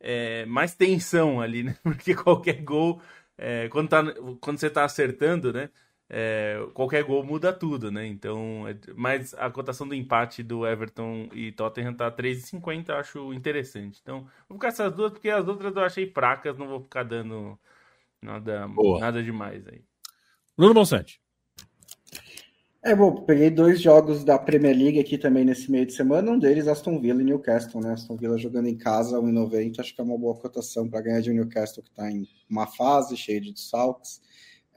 é, 0.00 0.46
mais 0.46 0.74
tensão 0.74 1.40
ali, 1.40 1.62
né? 1.64 1.76
Porque 1.82 2.14
qualquer 2.14 2.62
gol, 2.62 3.00
é, 3.36 3.68
quando, 3.68 3.88
tá, 3.88 4.02
quando 4.40 4.58
você 4.58 4.70
tá 4.70 4.84
acertando, 4.84 5.52
né? 5.52 5.70
É, 6.10 6.66
qualquer 6.72 7.04
gol 7.04 7.22
muda 7.22 7.52
tudo, 7.52 7.90
né? 7.90 8.06
Então, 8.06 8.66
é, 8.66 8.74
mas 8.96 9.34
a 9.34 9.50
cotação 9.50 9.86
do 9.86 9.94
empate 9.94 10.42
do 10.42 10.66
Everton 10.66 11.28
e 11.32 11.52
Tottenham 11.52 11.92
tá 11.92 12.10
3,50, 12.10 12.90
acho 12.94 13.32
interessante. 13.34 14.00
Então, 14.02 14.26
vou 14.48 14.56
ficar 14.56 14.68
essas 14.68 14.94
duas 14.94 15.12
porque 15.12 15.28
as 15.28 15.46
outras 15.46 15.76
eu 15.76 15.82
achei 15.82 16.10
fracas, 16.10 16.56
não 16.56 16.66
vou 16.66 16.80
ficar 16.80 17.02
dando 17.02 17.58
nada, 18.22 18.66
nada 18.98 19.22
demais 19.22 19.66
aí. 19.68 19.82
Bruno 20.56 20.72
Bonsante. 20.72 21.20
É, 22.82 22.94
bom, 22.94 23.24
peguei 23.24 23.50
dois 23.50 23.82
jogos 23.82 24.24
da 24.24 24.38
Premier 24.38 24.74
League 24.74 25.00
aqui 25.00 25.18
também 25.18 25.44
nesse 25.44 25.70
meio 25.70 25.84
de 25.84 25.92
semana, 25.92 26.30
um 26.30 26.38
deles 26.38 26.68
Aston 26.68 26.98
Villa 27.00 27.20
e 27.20 27.24
Newcastle, 27.24 27.82
né? 27.82 27.92
Aston 27.92 28.16
Villa 28.16 28.38
jogando 28.38 28.68
em 28.68 28.78
casa, 28.78 29.18
1,90, 29.18 29.80
acho 29.80 29.94
que 29.94 30.00
é 30.00 30.04
uma 30.04 30.16
boa 30.16 30.34
cotação 30.36 30.88
para 30.88 31.02
ganhar 31.02 31.20
de 31.20 31.32
Newcastle, 31.32 31.82
que 31.82 31.90
está 31.90 32.10
em 32.10 32.26
uma 32.48 32.66
fase 32.66 33.14
cheia 33.16 33.40
de 33.40 33.60
saltos 33.60 34.22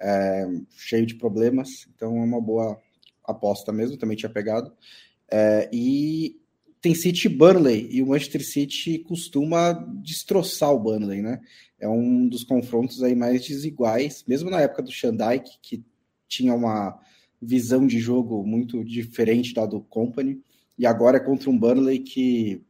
é, 0.02 0.48
cheio 0.76 1.06
de 1.06 1.16
problemas, 1.16 1.70
então 1.96 2.18
é 2.18 2.24
uma 2.24 2.42
boa 2.42 2.80
aposta 3.24 3.72
mesmo, 3.72 3.98
também 3.98 4.18
tinha 4.18 4.32
pegado. 4.32 4.74
É, 5.32 5.70
e 5.72 6.40
tem 6.82 6.96
City 6.96 7.30
Burnley, 7.30 7.88
e 7.92 8.02
o 8.02 8.08
Manchester 8.08 8.44
City 8.44 9.00
costuma 9.00 9.74
destroçar 10.02 10.74
o 10.74 10.80
Burnley, 10.80 11.22
né? 11.22 11.40
É 11.80 11.88
um 11.88 12.28
dos 12.28 12.44
confrontos 12.44 13.04
aí 13.04 13.16
mais 13.16 13.46
desiguais, 13.46 14.24
mesmo 14.28 14.50
na 14.50 14.60
época 14.62 14.82
do 14.82 14.92
Shandike, 14.92 15.60
que 15.62 15.84
tinha 16.28 16.54
uma 16.54 17.00
visão 17.40 17.86
de 17.86 18.00
jogo 18.00 18.44
muito 18.44 18.84
diferente 18.84 19.54
da 19.54 19.66
do 19.66 19.82
Company, 19.82 20.42
e 20.78 20.86
agora 20.86 21.18
é 21.18 21.20
contra 21.20 21.50
um 21.50 21.58
Burnley 21.58 22.00
que 22.00 22.64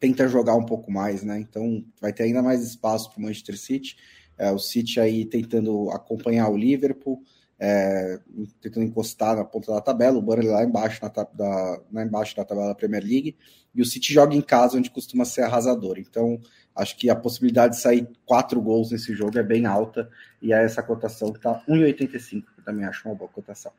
tenta 0.00 0.28
jogar 0.28 0.56
um 0.56 0.66
pouco 0.66 0.90
mais, 0.90 1.22
né? 1.22 1.38
Então 1.38 1.84
vai 2.00 2.12
ter 2.12 2.24
ainda 2.24 2.42
mais 2.42 2.62
espaço 2.62 3.10
para 3.10 3.20
o 3.20 3.22
Manchester 3.22 3.56
City. 3.56 3.96
É, 4.36 4.50
o 4.50 4.58
City 4.58 5.00
aí 5.00 5.24
tentando 5.24 5.90
acompanhar 5.90 6.48
o 6.48 6.56
Liverpool, 6.56 7.22
é, 7.58 8.18
tentando 8.60 8.86
encostar 8.86 9.36
na 9.36 9.44
ponta 9.44 9.72
da 9.72 9.80
tabela, 9.80 10.18
o 10.18 10.22
Burnley 10.22 10.48
lá 10.48 10.64
embaixo, 10.64 11.00
na, 11.02 11.08
da, 11.08 11.80
lá 11.92 12.04
embaixo 12.04 12.36
da 12.36 12.44
tabela 12.44 12.68
da 12.68 12.74
Premier 12.74 13.02
League, 13.02 13.36
e 13.74 13.80
o 13.80 13.84
City 13.84 14.12
joga 14.12 14.34
em 14.34 14.40
casa, 14.40 14.76
onde 14.76 14.90
costuma 14.90 15.24
ser 15.24 15.42
arrasador. 15.42 15.98
Então, 15.98 16.38
acho 16.74 16.96
que 16.96 17.08
a 17.08 17.16
possibilidade 17.16 17.74
de 17.74 17.80
sair 17.80 18.08
quatro 18.24 18.60
gols 18.60 18.90
nesse 18.90 19.14
jogo 19.14 19.38
é 19.38 19.42
bem 19.42 19.66
alta, 19.66 20.10
e 20.42 20.52
aí 20.52 20.64
essa 20.64 20.82
cotação 20.82 21.30
está 21.30 21.62
1,85, 21.68 22.44
que 22.56 22.62
também 22.64 22.84
acho 22.84 23.08
uma 23.08 23.14
boa 23.14 23.30
cotação. 23.30 23.72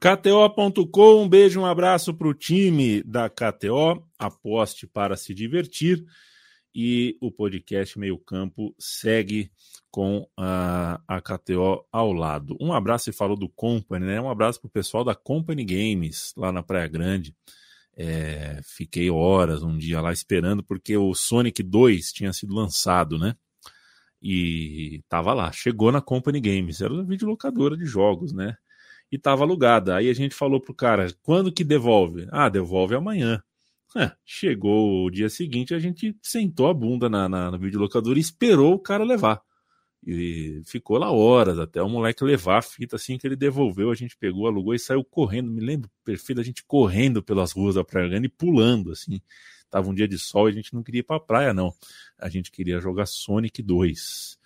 KTO.com, 0.00 1.22
um 1.22 1.28
beijo, 1.28 1.60
um 1.60 1.66
abraço 1.66 2.14
para 2.14 2.28
o 2.28 2.34
time 2.34 3.02
da 3.02 3.28
KTO. 3.28 4.00
Aposte 4.16 4.86
para 4.86 5.16
se 5.16 5.34
divertir 5.34 6.04
e 6.74 7.16
o 7.20 7.30
podcast 7.30 7.98
Meio 7.98 8.18
Campo 8.18 8.74
segue 8.78 9.50
com 9.90 10.28
a, 10.36 11.00
a 11.08 11.20
KTO 11.20 11.84
ao 11.90 12.12
lado. 12.12 12.56
Um 12.60 12.72
abraço, 12.72 13.10
e 13.10 13.12
falou 13.12 13.36
do 13.36 13.48
Company, 13.48 14.06
né? 14.06 14.20
Um 14.20 14.30
abraço 14.30 14.60
para 14.60 14.68
o 14.68 14.70
pessoal 14.70 15.04
da 15.04 15.14
Company 15.14 15.64
Games, 15.64 16.32
lá 16.36 16.52
na 16.52 16.62
Praia 16.62 16.88
Grande. 16.88 17.34
É, 17.96 18.60
fiquei 18.62 19.10
horas 19.10 19.62
um 19.62 19.76
dia 19.76 20.00
lá 20.00 20.12
esperando, 20.12 20.62
porque 20.62 20.96
o 20.96 21.14
Sonic 21.14 21.62
2 21.62 22.12
tinha 22.12 22.32
sido 22.32 22.54
lançado, 22.54 23.18
né? 23.18 23.34
E 24.22 25.02
tava 25.08 25.32
lá, 25.32 25.50
chegou 25.52 25.92
na 25.92 26.00
Company 26.00 26.40
Games, 26.40 26.80
era 26.80 26.92
uma 26.92 27.04
videolocadora 27.04 27.76
de 27.76 27.84
jogos, 27.84 28.32
né? 28.32 28.56
E 29.10 29.18
tava 29.18 29.44
alugada. 29.44 29.96
Aí 29.96 30.10
a 30.10 30.14
gente 30.14 30.34
falou 30.34 30.60
pro 30.60 30.74
cara, 30.74 31.12
quando 31.22 31.52
que 31.52 31.64
devolve? 31.64 32.28
Ah, 32.30 32.48
devolve 32.48 32.94
amanhã. 32.94 33.42
É, 33.96 34.12
chegou 34.24 35.06
o 35.06 35.10
dia 35.10 35.30
seguinte, 35.30 35.74
a 35.74 35.78
gente 35.78 36.16
sentou 36.22 36.68
a 36.68 36.74
bunda 36.74 37.08
na, 37.08 37.28
na, 37.28 37.50
na 37.50 37.56
videolocadora 37.56 38.18
e 38.18 38.20
esperou 38.20 38.74
o 38.74 38.78
cara 38.78 39.04
levar. 39.04 39.42
E 40.06 40.62
ficou 40.64 40.96
lá 40.98 41.10
horas 41.10 41.58
até 41.58 41.82
o 41.82 41.88
moleque 41.88 42.22
levar 42.22 42.58
a 42.58 42.62
fita 42.62 42.96
assim 42.96 43.18
que 43.18 43.26
ele 43.26 43.36
devolveu. 43.36 43.90
A 43.90 43.94
gente 43.94 44.16
pegou, 44.16 44.46
alugou 44.46 44.74
e 44.74 44.78
saiu 44.78 45.04
correndo. 45.04 45.50
Me 45.50 45.60
lembro 45.60 45.90
perfeito 46.04 46.40
a 46.40 46.44
gente 46.44 46.62
correndo 46.64 47.22
pelas 47.22 47.52
ruas 47.52 47.74
da 47.74 47.84
Praia 47.84 48.08
Grande 48.08 48.26
e 48.26 48.30
pulando 48.30 48.92
assim. 48.92 49.20
Tava 49.70 49.90
um 49.90 49.94
dia 49.94 50.08
de 50.08 50.18
sol 50.18 50.48
e 50.48 50.52
a 50.52 50.54
gente 50.54 50.72
não 50.72 50.82
queria 50.82 51.00
ir 51.00 51.04
pra 51.04 51.20
praia, 51.20 51.52
não. 51.52 51.74
A 52.18 52.28
gente 52.28 52.50
queria 52.50 52.80
jogar 52.80 53.06
Sonic 53.06 53.62
2. 53.62 54.38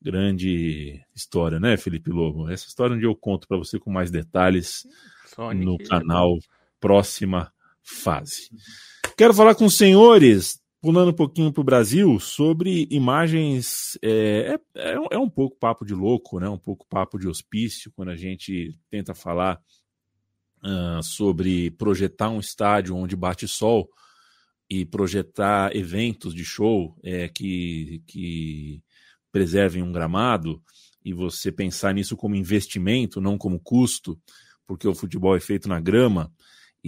Grande 0.00 1.02
história, 1.14 1.58
né, 1.58 1.76
Felipe 1.76 2.10
Lobo? 2.10 2.48
Essa 2.48 2.68
história 2.68 2.94
um 2.94 2.98
dia 2.98 3.08
eu 3.08 3.16
conto 3.16 3.48
para 3.48 3.56
você 3.56 3.78
com 3.78 3.90
mais 3.90 4.10
detalhes 4.10 4.86
Sonic, 5.26 5.64
no 5.64 5.78
canal 5.78 6.38
Próxima 6.78 7.52
fase. 7.86 8.50
Quero 9.16 9.32
falar 9.32 9.54
com 9.54 9.64
os 9.64 9.76
senhores, 9.76 10.60
pulando 10.82 11.10
um 11.10 11.14
pouquinho 11.14 11.52
para 11.52 11.60
o 11.60 11.64
Brasil, 11.64 12.18
sobre 12.20 12.86
imagens. 12.90 13.96
É, 14.02 14.58
é, 14.74 14.94
é, 15.12 15.18
um 15.18 15.30
pouco 15.30 15.56
papo 15.56 15.84
de 15.84 15.94
louco, 15.94 16.40
né? 16.40 16.48
um 16.48 16.58
pouco 16.58 16.86
papo 16.88 17.18
de 17.18 17.28
hospício, 17.28 17.92
quando 17.94 18.10
a 18.10 18.16
gente 18.16 18.78
tenta 18.90 19.14
falar 19.14 19.60
uh, 20.64 21.02
sobre 21.02 21.70
projetar 21.72 22.28
um 22.28 22.40
estádio 22.40 22.96
onde 22.96 23.16
bate 23.16 23.46
sol 23.46 23.88
e 24.68 24.84
projetar 24.84 25.74
eventos 25.74 26.34
de 26.34 26.44
show 26.44 26.98
é, 27.02 27.28
que, 27.28 28.02
que 28.06 28.82
preservem 29.30 29.82
um 29.82 29.92
gramado 29.92 30.60
e 31.04 31.12
você 31.12 31.52
pensar 31.52 31.94
nisso 31.94 32.16
como 32.16 32.34
investimento, 32.34 33.20
não 33.20 33.38
como 33.38 33.60
custo, 33.60 34.20
porque 34.66 34.88
o 34.88 34.94
futebol 34.94 35.36
é 35.36 35.40
feito 35.40 35.68
na 35.68 35.80
grama 35.80 36.32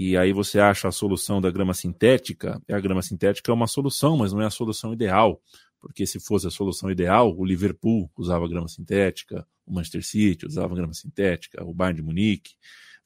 e 0.00 0.16
aí 0.16 0.32
você 0.32 0.60
acha 0.60 0.86
a 0.86 0.92
solução 0.92 1.40
da 1.40 1.50
grama 1.50 1.74
sintética, 1.74 2.62
a 2.70 2.78
grama 2.78 3.02
sintética 3.02 3.50
é 3.50 3.52
uma 3.52 3.66
solução, 3.66 4.16
mas 4.16 4.32
não 4.32 4.40
é 4.40 4.46
a 4.46 4.50
solução 4.50 4.92
ideal, 4.92 5.42
porque 5.80 6.06
se 6.06 6.20
fosse 6.20 6.46
a 6.46 6.50
solução 6.50 6.88
ideal, 6.88 7.36
o 7.36 7.44
Liverpool 7.44 8.08
usava 8.16 8.46
grama 8.46 8.68
sintética, 8.68 9.44
o 9.66 9.74
Manchester 9.74 10.06
City 10.06 10.46
usava 10.46 10.72
grama 10.72 10.94
sintética, 10.94 11.64
o 11.64 11.74
Bayern 11.74 11.96
de 11.96 12.06
Munique, 12.06 12.54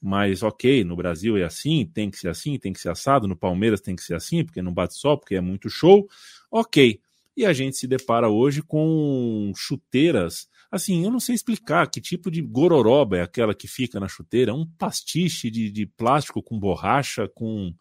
mas 0.02 0.42
ok, 0.42 0.84
no 0.84 0.94
Brasil 0.94 1.38
é 1.38 1.44
assim, 1.44 1.86
tem 1.86 2.10
que 2.10 2.18
ser 2.18 2.28
assim, 2.28 2.58
tem 2.58 2.74
que 2.74 2.80
ser 2.80 2.90
assado, 2.90 3.26
no 3.26 3.36
Palmeiras 3.36 3.80
tem 3.80 3.96
que 3.96 4.02
ser 4.02 4.14
assim, 4.14 4.44
porque 4.44 4.60
não 4.60 4.74
bate 4.74 4.92
só, 4.92 5.16
porque 5.16 5.34
é 5.34 5.40
muito 5.40 5.70
show, 5.70 6.06
ok. 6.50 7.00
E 7.34 7.46
a 7.46 7.54
gente 7.54 7.78
se 7.78 7.86
depara 7.86 8.28
hoje 8.28 8.60
com 8.60 9.50
chuteiras, 9.56 10.46
assim, 10.72 11.04
eu 11.04 11.10
não 11.10 11.20
sei 11.20 11.34
explicar 11.34 11.88
que 11.90 12.00
tipo 12.00 12.30
de 12.30 12.40
gororoba 12.40 13.18
é 13.18 13.22
aquela 13.22 13.54
que 13.54 13.68
fica 13.68 14.00
na 14.00 14.08
chuteira, 14.08 14.54
um 14.54 14.66
pastiche 14.66 15.50
de, 15.50 15.70
de 15.70 15.86
plástico 15.86 16.42
com 16.42 16.58
borracha, 16.58 17.28
com... 17.28 17.74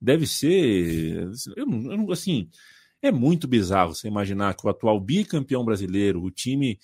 Deve 0.00 0.26
ser, 0.26 1.30
eu 1.56 1.64
não, 1.64 2.10
assim, 2.10 2.50
é 3.00 3.10
muito 3.10 3.46
bizarro 3.48 3.94
você 3.94 4.08
imaginar 4.08 4.54
que 4.54 4.66
o 4.66 4.68
atual 4.68 5.00
bicampeão 5.00 5.64
brasileiro, 5.64 6.22
o 6.22 6.30
time 6.30 6.78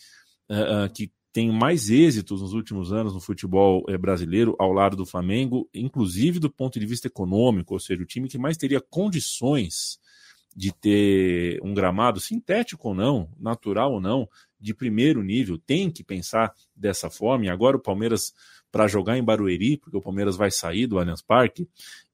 uh, 0.49 0.87
uh, 0.87 0.93
que 0.95 1.13
tem 1.33 1.53
mais 1.53 1.91
êxitos 1.91 2.41
nos 2.41 2.55
últimos 2.55 2.93
anos 2.93 3.13
no 3.13 3.21
futebol 3.21 3.85
eh, 3.89 3.97
brasileiro 3.97 4.57
ao 4.59 4.73
lado 4.73 4.97
do 4.97 5.07
Flamengo, 5.07 5.69
inclusive 5.73 6.41
do 6.41 6.51
ponto 6.51 6.81
de 6.81 6.87
vista 6.87 7.07
econômico, 7.07 7.75
ou 7.75 7.81
seja, 7.81 8.03
o 8.03 8.07
time 8.07 8.29
que 8.29 8.39
mais 8.39 8.57
teria 8.57 8.81
condições 8.81 10.00
de 10.61 10.75
ter 10.75 11.59
um 11.63 11.73
gramado 11.73 12.21
sintético 12.21 12.89
ou 12.89 12.95
não, 12.95 13.31
natural 13.41 13.95
ou 13.95 13.99
não, 14.01 14.29
de 14.61 14.75
primeiro 14.75 15.23
nível, 15.23 15.57
tem 15.57 15.91
que 15.91 16.05
pensar 16.05 16.53
dessa 16.77 17.09
forma. 17.09 17.47
E 17.47 17.49
agora 17.49 17.79
o 17.79 17.81
Palmeiras, 17.81 18.35
para 18.71 18.87
jogar 18.87 19.17
em 19.17 19.25
Barueri, 19.25 19.79
porque 19.79 19.97
o 19.97 20.03
Palmeiras 20.03 20.37
vai 20.37 20.51
sair 20.51 20.87
do 20.87 20.99
Allianz 20.99 21.23
Parque, 21.23 21.67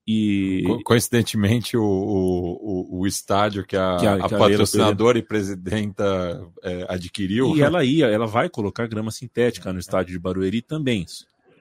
e... 0.07 0.63
Coincidentemente, 0.85 1.75
o, 1.75 1.83
o, 1.83 3.01
o 3.01 3.05
estádio 3.05 3.65
que 3.65 3.75
a, 3.75 3.97
que 3.97 4.07
a, 4.07 4.13
a 4.13 4.29
patrocinadora 4.29 5.19
e 5.19 5.21
presidenta 5.21 6.41
é, 6.63 6.85
adquiriu. 6.87 7.53
E 7.53 7.61
ela 7.61 7.83
ia, 7.83 8.05
ela 8.05 8.27
vai 8.27 8.47
colocar 8.47 8.87
grama 8.87 9.11
sintética 9.11 9.73
no 9.73 9.79
estádio 9.79 10.13
de 10.13 10.19
Barueri 10.19 10.61
também. 10.61 11.05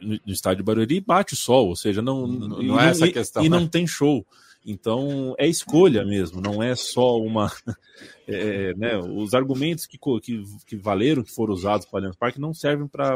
No, 0.01 0.21
no 0.25 0.33
estádio 0.33 0.59
de 0.59 0.63
Barueri 0.63 1.01
bate 1.01 1.35
o 1.35 1.37
sol, 1.37 1.67
ou 1.67 1.75
seja, 1.75 2.01
não, 2.01 2.29
não, 2.29 2.63
não 2.63 2.81
é 2.81 2.91
essa 2.91 3.09
questão. 3.11 3.45
E, 3.45 3.49
né? 3.49 3.59
não 3.59 3.67
tem 3.67 3.89
show. 3.89 4.25
Então 4.69 5.33
é 5.39 5.47
escolha 5.47 6.05
mesmo, 6.05 6.41
não 6.41 6.61
é 6.61 6.75
só 6.75 7.19
uma. 7.19 7.51
É, 8.29 8.75
né, 8.75 8.99
os 8.99 9.35
argumentos 9.35 9.87
que, 9.87 9.97
que, 10.21 10.43
que, 10.67 10.77
valeram, 10.77 11.23
que 11.23 11.33
foram 11.33 11.55
usados 11.55 11.87
para 11.87 11.95
o 11.95 11.99
Allianz 11.99 12.17
Parque, 12.17 12.41
não 12.41 12.53
servem 12.53 12.89
para 12.89 13.15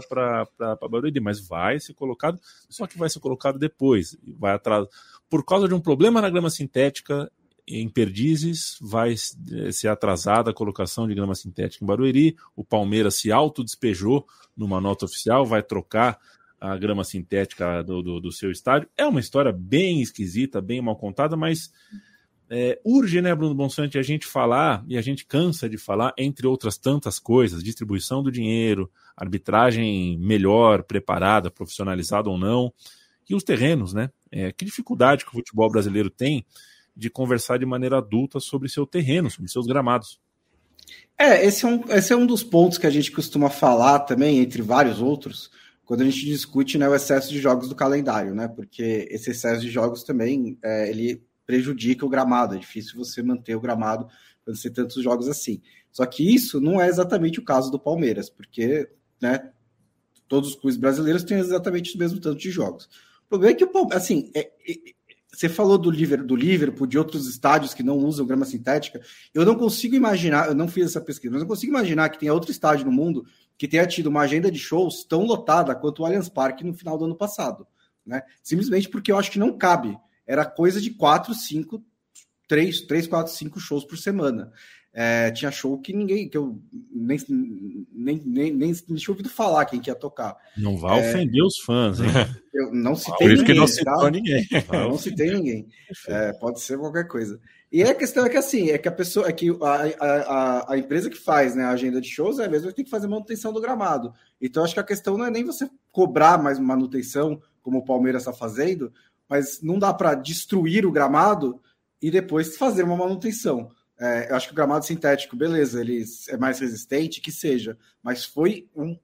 Barueri, 0.88 1.18
mas 1.18 1.44
vai 1.46 1.80
ser 1.80 1.94
colocado, 1.94 2.40
só 2.68 2.86
que 2.86 2.96
vai 2.96 3.10
ser 3.10 3.18
colocado 3.18 3.58
depois. 3.58 4.16
Vai 4.38 4.54
atrás, 4.54 4.86
por 5.28 5.44
causa 5.44 5.66
de 5.66 5.74
um 5.74 5.80
problema 5.80 6.22
na 6.22 6.30
grama 6.30 6.48
sintética 6.48 7.30
em 7.66 7.88
Perdizes, 7.88 8.78
vai 8.80 9.14
ser 9.16 9.88
atrasada 9.88 10.50
a 10.50 10.54
colocação 10.54 11.08
de 11.08 11.14
grama 11.14 11.34
sintética 11.34 11.84
em 11.84 11.86
Barueri. 11.86 12.36
O 12.54 12.64
Palmeiras 12.64 13.16
se 13.16 13.32
autodespejou 13.32 14.26
numa 14.56 14.80
nota 14.80 15.06
oficial, 15.06 15.44
vai 15.44 15.62
trocar 15.62 16.18
a 16.60 16.76
grama 16.76 17.04
sintética 17.04 17.82
do, 17.82 18.02
do, 18.02 18.20
do, 18.20 18.32
seu 18.32 18.50
estádio. 18.50 18.88
É 18.96 19.06
uma 19.06 19.20
história 19.20 19.50
bem 19.50 20.02
esquisita, 20.02 20.60
bem 20.60 20.82
mal 20.82 20.94
contada, 20.94 21.36
mas 21.36 21.72
é, 22.50 22.78
urge, 22.84 23.22
né, 23.22 23.34
Bruno 23.34 23.54
Bonsante, 23.54 23.96
a 23.96 24.02
gente 24.02 24.26
falar, 24.26 24.84
e 24.86 24.98
a 24.98 25.00
gente 25.00 25.24
cansa 25.24 25.68
de 25.68 25.78
falar, 25.78 26.12
entre 26.18 26.46
outras 26.46 26.76
tantas 26.76 27.18
coisas, 27.18 27.62
distribuição 27.62 28.22
do 28.22 28.30
dinheiro, 28.30 28.90
arbitragem 29.16 30.18
melhor, 30.18 30.82
preparada, 30.82 31.50
profissionalizada 31.50 32.28
ou 32.28 32.36
não, 32.36 32.72
e 33.28 33.34
os 33.34 33.44
terrenos, 33.44 33.94
né? 33.94 34.10
É, 34.30 34.52
que 34.52 34.64
dificuldade 34.64 35.24
que 35.24 35.30
o 35.30 35.34
futebol 35.34 35.70
brasileiro 35.70 36.10
tem 36.10 36.44
de 36.96 37.08
conversar 37.08 37.58
de 37.58 37.64
maneira 37.64 37.98
adulta 37.98 38.40
sobre 38.40 38.68
seu 38.68 38.84
terreno, 38.84 39.30
sobre 39.30 39.50
seus 39.50 39.66
gramados. 39.66 40.20
É, 41.16 41.46
esse 41.46 41.64
é 41.64 41.68
um, 41.68 41.84
esse 41.90 42.12
é 42.12 42.16
um 42.16 42.26
dos 42.26 42.42
pontos 42.42 42.78
que 42.78 42.86
a 42.86 42.90
gente 42.90 43.12
costuma 43.12 43.48
falar 43.48 44.00
também, 44.00 44.38
entre 44.38 44.60
vários 44.60 45.00
outros, 45.00 45.50
quando 45.90 46.02
a 46.02 46.04
gente 46.04 46.24
discute 46.24 46.78
né, 46.78 46.88
o 46.88 46.94
excesso 46.94 47.30
de 47.30 47.40
jogos 47.40 47.68
do 47.68 47.74
calendário, 47.74 48.32
né? 48.32 48.46
Porque 48.46 49.08
esse 49.10 49.32
excesso 49.32 49.60
de 49.60 49.68
jogos 49.68 50.04
também 50.04 50.56
é, 50.62 50.88
ele 50.88 51.20
prejudica 51.44 52.06
o 52.06 52.08
gramado, 52.08 52.54
é 52.54 52.58
difícil 52.58 52.96
você 52.96 53.20
manter 53.24 53.56
o 53.56 53.60
gramado 53.60 54.06
quando 54.44 54.56
você 54.56 54.70
tem 54.70 54.84
tantos 54.84 55.02
jogos 55.02 55.28
assim. 55.28 55.60
Só 55.90 56.06
que 56.06 56.32
isso 56.32 56.60
não 56.60 56.80
é 56.80 56.86
exatamente 56.86 57.40
o 57.40 57.44
caso 57.44 57.72
do 57.72 57.78
Palmeiras, 57.78 58.30
porque 58.30 58.88
né, 59.20 59.50
todos 60.28 60.50
os 60.50 60.54
clubes 60.54 60.76
brasileiros 60.76 61.24
têm 61.24 61.38
exatamente 61.38 61.96
o 61.96 61.98
mesmo 61.98 62.20
tanto 62.20 62.38
de 62.38 62.52
jogos 62.52 62.88
problema 63.30 63.52
é 63.52 63.56
que 63.56 63.64
o 63.64 63.88
assim, 63.92 64.30
é, 64.34 64.40
é, 64.68 64.74
você 65.32 65.48
falou 65.48 65.78
do 65.78 65.90
Liverpool, 65.90 66.26
do 66.26 66.36
Liverpool, 66.36 66.86
de 66.86 66.98
outros 66.98 67.28
estádios 67.28 67.72
que 67.72 67.84
não 67.84 67.96
usam 67.96 68.26
grama 68.26 68.44
sintética. 68.44 69.00
Eu 69.32 69.44
não 69.44 69.54
consigo 69.54 69.94
imaginar, 69.94 70.48
eu 70.48 70.54
não 70.54 70.66
fiz 70.66 70.86
essa 70.86 71.00
pesquisa, 71.00 71.32
mas 71.32 71.42
não 71.42 71.48
consigo 71.48 71.70
imaginar 71.72 72.08
que 72.08 72.18
tenha 72.18 72.34
outro 72.34 72.50
estádio 72.50 72.84
no 72.84 72.92
mundo 72.92 73.24
que 73.60 73.68
tenha 73.68 73.86
tido 73.86 74.06
uma 74.06 74.22
agenda 74.22 74.50
de 74.50 74.58
shows 74.58 75.04
tão 75.04 75.26
lotada 75.26 75.74
quanto 75.74 76.00
o 76.00 76.06
Allianz 76.06 76.30
Parque 76.30 76.64
no 76.64 76.72
final 76.72 76.96
do 76.96 77.04
ano 77.04 77.14
passado. 77.14 77.66
Né? 78.06 78.22
Simplesmente 78.42 78.88
porque 78.88 79.12
eu 79.12 79.18
acho 79.18 79.30
que 79.30 79.38
não 79.38 79.58
cabe. 79.58 79.98
Era 80.26 80.46
coisa 80.46 80.80
de 80.80 80.88
4, 80.92 81.34
5, 81.34 81.84
3, 82.48 82.80
3, 82.86 83.06
4, 83.06 83.30
5 83.30 83.60
shows 83.60 83.84
por 83.84 83.98
semana. 83.98 84.50
É, 84.94 85.30
tinha 85.32 85.50
show 85.50 85.78
que 85.78 85.92
ninguém, 85.92 86.26
que 86.26 86.38
eu 86.38 86.58
nem, 86.90 87.18
nem, 87.92 88.22
nem, 88.24 88.50
nem, 88.50 88.72
tinha 88.72 89.10
ouvido 89.10 89.28
falar 89.28 89.66
quem 89.66 89.78
que 89.78 89.90
ia 89.90 89.94
tocar. 89.94 90.38
Não 90.56 90.78
vai 90.78 90.98
é, 90.98 91.10
ofender 91.10 91.44
os 91.44 91.58
fãs, 91.58 92.00
hein? 92.00 92.06
Eu 92.54 92.72
não 92.72 92.96
citei 92.96 93.28
ninguém. 93.28 93.44
que 93.44 93.54
não 93.54 93.66
tá? 93.66 94.10
ninguém. 94.10 94.48
Não 94.72 94.96
citei 94.96 95.34
ninguém. 95.34 95.68
É, 96.08 96.32
pode 96.32 96.60
ser 96.60 96.78
qualquer 96.78 97.06
coisa. 97.06 97.38
E 97.72 97.84
a 97.84 97.94
questão 97.94 98.26
é 98.26 98.28
que 98.28 98.36
assim, 98.36 98.70
é 98.70 98.78
que 98.78 98.88
a 98.88 98.92
pessoa, 98.92 99.28
é 99.28 99.32
que 99.32 99.48
a, 99.50 100.04
a, 100.04 100.72
a 100.72 100.78
empresa 100.78 101.08
que 101.08 101.16
faz 101.16 101.54
né, 101.54 101.64
a 101.64 101.70
agenda 101.70 102.00
de 102.00 102.08
shows 102.08 102.40
é 102.40 102.48
mesmo 102.48 102.68
que 102.68 102.74
tem 102.74 102.84
que 102.84 102.90
fazer 102.90 103.06
manutenção 103.06 103.52
do 103.52 103.60
gramado. 103.60 104.12
Então 104.40 104.64
acho 104.64 104.74
que 104.74 104.80
a 104.80 104.84
questão 104.84 105.16
não 105.16 105.26
é 105.26 105.30
nem 105.30 105.44
você 105.44 105.70
cobrar 105.92 106.36
mais 106.36 106.58
manutenção, 106.58 107.40
como 107.62 107.78
o 107.78 107.84
Palmeiras 107.84 108.22
está 108.22 108.32
fazendo, 108.32 108.92
mas 109.28 109.62
não 109.62 109.78
dá 109.78 109.94
para 109.94 110.14
destruir 110.14 110.84
o 110.84 110.90
gramado 110.90 111.60
e 112.02 112.10
depois 112.10 112.56
fazer 112.56 112.82
uma 112.82 112.96
manutenção. 112.96 113.70
É, 114.00 114.30
eu 114.30 114.36
acho 114.36 114.48
que 114.48 114.52
o 114.52 114.56
gramado 114.56 114.84
sintético, 114.84 115.36
beleza, 115.36 115.80
ele 115.80 116.02
é 116.28 116.36
mais 116.36 116.58
resistente, 116.58 117.20
que 117.20 117.30
seja, 117.30 117.78
mas 118.02 118.24
foi 118.24 118.68
um, 118.74 118.98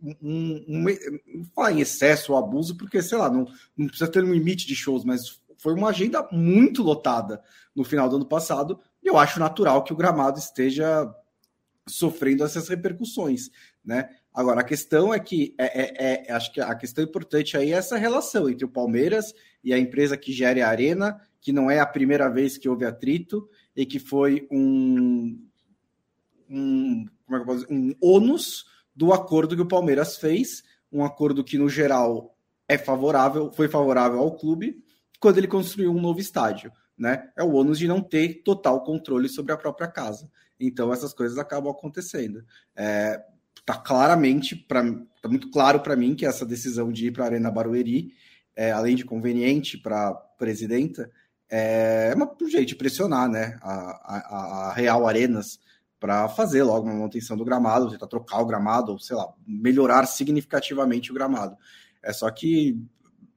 um, 0.00 0.64
um, 0.68 0.86
um 0.88 1.44
falar 1.54 1.72
em 1.72 1.80
excesso 1.80 2.32
ou 2.32 2.38
abuso, 2.38 2.76
porque, 2.76 3.00
sei 3.00 3.16
lá, 3.16 3.30
não, 3.30 3.46
não 3.76 3.86
precisa 3.86 4.10
ter 4.10 4.22
um 4.22 4.32
limite 4.32 4.66
de 4.66 4.76
shows, 4.76 5.04
mas 5.04 5.40
foi 5.62 5.74
uma 5.74 5.90
agenda 5.90 6.28
muito 6.32 6.82
lotada 6.82 7.40
no 7.72 7.84
final 7.84 8.08
do 8.08 8.16
ano 8.16 8.26
passado, 8.26 8.80
e 9.00 9.06
eu 9.06 9.16
acho 9.16 9.38
natural 9.38 9.84
que 9.84 9.92
o 9.92 9.96
gramado 9.96 10.36
esteja 10.36 11.08
sofrendo 11.86 12.42
essas 12.42 12.68
repercussões, 12.68 13.48
né? 13.84 14.08
Agora, 14.34 14.62
a 14.62 14.64
questão 14.64 15.14
é 15.14 15.20
que 15.20 15.54
é, 15.56 15.82
é, 15.82 16.26
é, 16.28 16.32
acho 16.32 16.52
que 16.52 16.60
a 16.60 16.74
questão 16.74 17.04
importante 17.04 17.56
aí 17.56 17.72
é 17.72 17.76
essa 17.76 17.96
relação 17.96 18.50
entre 18.50 18.64
o 18.64 18.68
Palmeiras 18.68 19.32
e 19.62 19.72
a 19.72 19.78
empresa 19.78 20.16
que 20.16 20.32
gere 20.32 20.62
a 20.62 20.68
arena, 20.68 21.20
que 21.40 21.52
não 21.52 21.70
é 21.70 21.78
a 21.78 21.86
primeira 21.86 22.28
vez 22.28 22.58
que 22.58 22.68
houve 22.68 22.84
atrito, 22.84 23.48
e 23.76 23.86
que 23.86 24.00
foi 24.00 24.48
um, 24.50 25.38
um, 26.50 27.06
é 27.30 27.54
dizer? 27.54 27.66
um 27.70 27.94
ônus 28.00 28.66
do 28.96 29.12
acordo 29.12 29.54
que 29.54 29.62
o 29.62 29.68
Palmeiras 29.68 30.16
fez, 30.16 30.64
um 30.90 31.04
acordo 31.04 31.44
que, 31.44 31.56
no 31.56 31.68
geral, 31.68 32.36
é 32.66 32.76
favorável, 32.76 33.52
foi 33.52 33.68
favorável 33.68 34.18
ao 34.18 34.34
clube, 34.34 34.82
quando 35.22 35.38
ele 35.38 35.46
construiu 35.46 35.92
um 35.92 36.00
novo 36.00 36.18
estádio. 36.18 36.72
Né? 36.98 37.30
É 37.36 37.44
o 37.44 37.52
ônus 37.52 37.78
de 37.78 37.86
não 37.86 38.02
ter 38.02 38.42
total 38.42 38.82
controle 38.82 39.28
sobre 39.28 39.52
a 39.52 39.56
própria 39.56 39.86
casa. 39.86 40.28
Então, 40.58 40.92
essas 40.92 41.14
coisas 41.14 41.38
acabam 41.38 41.70
acontecendo. 41.70 42.44
É, 42.76 43.22
tá 43.64 43.74
claramente, 43.74 44.56
pra, 44.56 44.82
tá 45.22 45.28
muito 45.28 45.48
claro 45.50 45.80
para 45.80 45.96
mim 45.96 46.14
que 46.16 46.26
essa 46.26 46.44
decisão 46.44 46.92
de 46.92 47.06
ir 47.06 47.12
para 47.12 47.24
a 47.24 47.26
Arena 47.28 47.50
Barueri, 47.50 48.12
é, 48.54 48.72
além 48.72 48.96
de 48.96 49.04
conveniente 49.04 49.78
para 49.78 50.08
a 50.08 50.14
presidenta, 50.14 51.10
é 51.48 52.12
uma, 52.16 52.30
um 52.40 52.48
jeito 52.48 52.68
de 52.68 52.76
pressionar 52.76 53.28
né, 53.28 53.58
a, 53.62 53.70
a, 53.70 54.68
a 54.68 54.72
Real 54.72 55.06
Arenas 55.06 55.60
para 56.00 56.28
fazer 56.28 56.64
logo 56.64 56.86
uma 56.86 56.94
manutenção 56.94 57.36
do 57.36 57.44
gramado, 57.44 57.90
tentar 57.90 58.08
trocar 58.08 58.40
o 58.40 58.46
gramado, 58.46 58.92
ou 58.92 58.98
sei 58.98 59.14
lá, 59.16 59.32
melhorar 59.46 60.04
significativamente 60.06 61.12
o 61.12 61.14
gramado. 61.14 61.56
É 62.02 62.12
só 62.12 62.28
que 62.30 62.76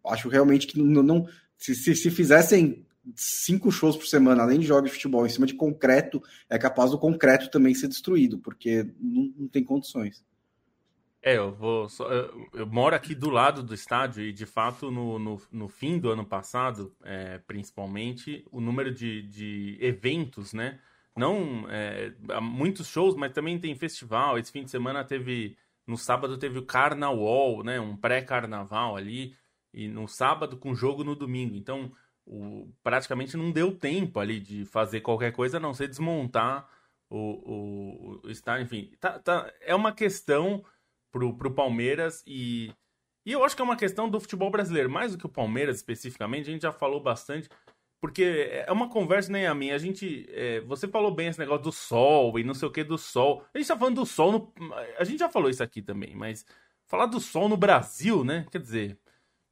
acho 0.07 0.29
realmente 0.29 0.67
que 0.67 0.81
não, 0.81 1.03
não 1.03 1.27
se, 1.66 1.76
se, 1.76 1.95
se, 1.95 2.11
fizessem 2.11 2.86
cinco 3.16 3.72
shows 3.72 3.95
por 3.95 4.05
semana, 4.05 4.43
além 4.43 4.59
de 4.59 4.68
jogos 4.68 4.89
de 4.89 4.95
futebol 4.95 5.26
em 5.26 5.30
cima 5.30 5.47
de 5.47 5.55
concreto, 5.55 6.22
é 6.49 6.57
capaz 6.57 6.91
do 6.91 6.99
concreto 6.99 7.49
também 7.49 7.74
ser 7.74 7.88
destruído, 7.88 8.38
porque 8.38 8.84
não, 8.99 9.34
não 9.38 9.47
tem 9.47 9.63
condições. 9.63 10.24
É, 11.24 11.38
eu 11.38 11.51
vou. 11.51 11.89
Só, 11.89 12.07
eu, 12.11 12.47
eu, 12.53 12.68
moro 12.68 12.95
aqui 12.95 13.16
do 13.16 13.32
lado 13.32 13.63
do 13.63 13.74
estádio 13.74 14.24
e, 14.24 14.32
de 14.32 14.45
fato, 14.45 14.91
no, 14.91 15.18
no, 15.18 15.41
no 15.51 15.68
fim 15.68 15.97
do 15.97 16.11
ano 16.11 16.24
passado, 16.24 16.95
é, 17.03 17.39
principalmente, 17.47 18.45
o 18.51 18.61
número 18.61 18.93
de, 18.93 19.24
de 19.24 19.76
eventos, 19.82 20.53
né? 20.53 20.80
Não. 21.18 21.66
É, 21.68 22.13
muitos 22.39 22.88
shows, 22.88 23.16
mas 23.16 23.34
também 23.34 23.59
tem 23.59 23.74
festival. 23.76 24.38
Esse 24.38 24.51
fim 24.51 24.63
de 24.63 24.70
semana 24.70 25.03
teve. 25.03 25.57
No 25.88 25.97
sábado 25.97 26.38
teve 26.38 26.59
o 26.59 26.66
Carnaval, 26.66 27.63
né? 27.63 27.80
Um 27.80 27.97
pré-carnaval 27.97 28.95
ali. 28.95 29.36
E 29.76 29.89
no 29.89 30.07
sábado 30.07 30.57
com 30.57 30.73
jogo 30.73 31.03
no 31.03 31.15
domingo. 31.15 31.55
Então, 31.55 31.91
o, 32.26 32.71
praticamente 32.82 33.36
não 33.36 33.51
deu 33.51 33.76
tempo 33.76 34.19
ali 34.19 34.39
de 34.39 34.65
fazer 34.65 35.01
qualquer 35.01 35.34
coisa 35.34 35.57
a 35.57 35.59
não 35.59 35.73
ser 35.73 35.89
desmontar 35.89 36.67
o, 37.09 37.19
o, 37.19 38.21
o 38.23 38.30
estádio. 38.30 38.63
Enfim, 38.63 38.91
tá, 38.99 39.19
tá, 39.19 39.51
é 39.59 39.76
uma 39.76 39.91
questão 39.91 40.63
pro, 41.11 41.36
pro 41.36 41.53
Palmeiras 41.53 42.23
e, 42.26 42.73
e 43.26 43.34
eu 43.34 43.43
acho 43.43 43.55
que 43.55 43.61
é 43.61 43.65
uma 43.65 43.76
questão 43.76 44.09
do 44.09 44.19
futebol 44.19 44.49
brasileiro, 44.49 44.89
mais 44.89 45.11
do 45.11 45.17
que 45.17 45.26
o 45.26 45.30
Palmeiras 45.30 45.76
especificamente, 45.76 46.49
a 46.49 46.53
gente 46.53 46.61
já 46.61 46.71
falou 46.71 47.01
bastante. 47.01 47.49
Porque 47.99 48.63
é 48.67 48.71
uma 48.71 48.88
conversa 48.88 49.32
nem 49.32 49.47
a 49.47 49.55
minha. 49.55 49.73
A 49.73 49.80
gente. 49.80 50.28
É, 50.30 50.61
você 50.61 50.88
falou 50.88 51.11
bem 51.11 51.28
esse 51.28 51.39
negócio 51.39 51.63
do 51.63 51.71
sol 51.71 52.38
e 52.38 52.43
não 52.43 52.53
sei 52.53 52.67
o 52.67 52.71
que 52.71 52.84
do 52.84 52.99
sol. 52.99 53.43
A 53.51 53.57
gente 53.57 53.67
tá 53.67 53.76
falando 53.76 53.95
do 53.95 54.05
sol. 54.05 54.32
No, 54.32 54.73
a 54.99 55.03
gente 55.03 55.19
já 55.19 55.30
falou 55.30 55.49
isso 55.49 55.63
aqui 55.63 55.82
também, 55.82 56.13
mas 56.15 56.45
falar 56.86 57.07
do 57.07 57.19
sol 57.19 57.49
no 57.49 57.57
Brasil, 57.57 58.23
né? 58.23 58.45
Quer 58.51 58.61
dizer, 58.61 58.99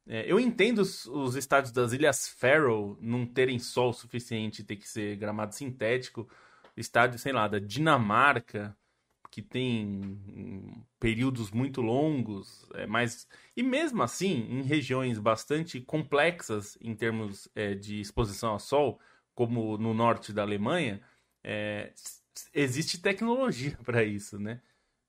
é, 0.06 0.30
eu 0.30 0.38
entendo 0.38 0.80
os, 0.80 1.06
os, 1.06 1.34
estádios 1.34 1.72
das 1.72 1.92
Ilhas 1.92 2.28
Faroe 2.28 2.96
não 3.00 3.26
terem 3.26 3.58
sol 3.58 3.92
suficiente 3.92 4.62
ter 4.62 4.76
que 4.76 4.88
ser 4.88 5.16
gramado 5.16 5.54
sintético. 5.54 6.28
Estádio, 6.76 7.18
sei 7.18 7.32
lá, 7.32 7.48
da 7.48 7.58
Dinamarca, 7.58 8.76
que 9.30 9.40
tem 9.40 10.18
períodos 11.00 11.50
muito 11.50 11.80
longos, 11.80 12.68
é, 12.74 12.86
mas 12.86 13.26
e 13.56 13.62
mesmo 13.62 14.02
assim, 14.02 14.46
em 14.50 14.62
regiões 14.62 15.18
bastante 15.18 15.80
complexas 15.80 16.78
em 16.80 16.94
termos 16.94 17.48
é, 17.54 17.74
de 17.74 18.00
exposição 18.00 18.50
ao 18.50 18.60
sol, 18.60 19.00
como 19.34 19.78
no 19.78 19.94
norte 19.94 20.32
da 20.32 20.42
Alemanha, 20.42 21.00
é, 21.42 21.92
existe 22.52 23.00
tecnologia 23.00 23.76
para 23.84 24.04
isso, 24.04 24.38
né? 24.38 24.60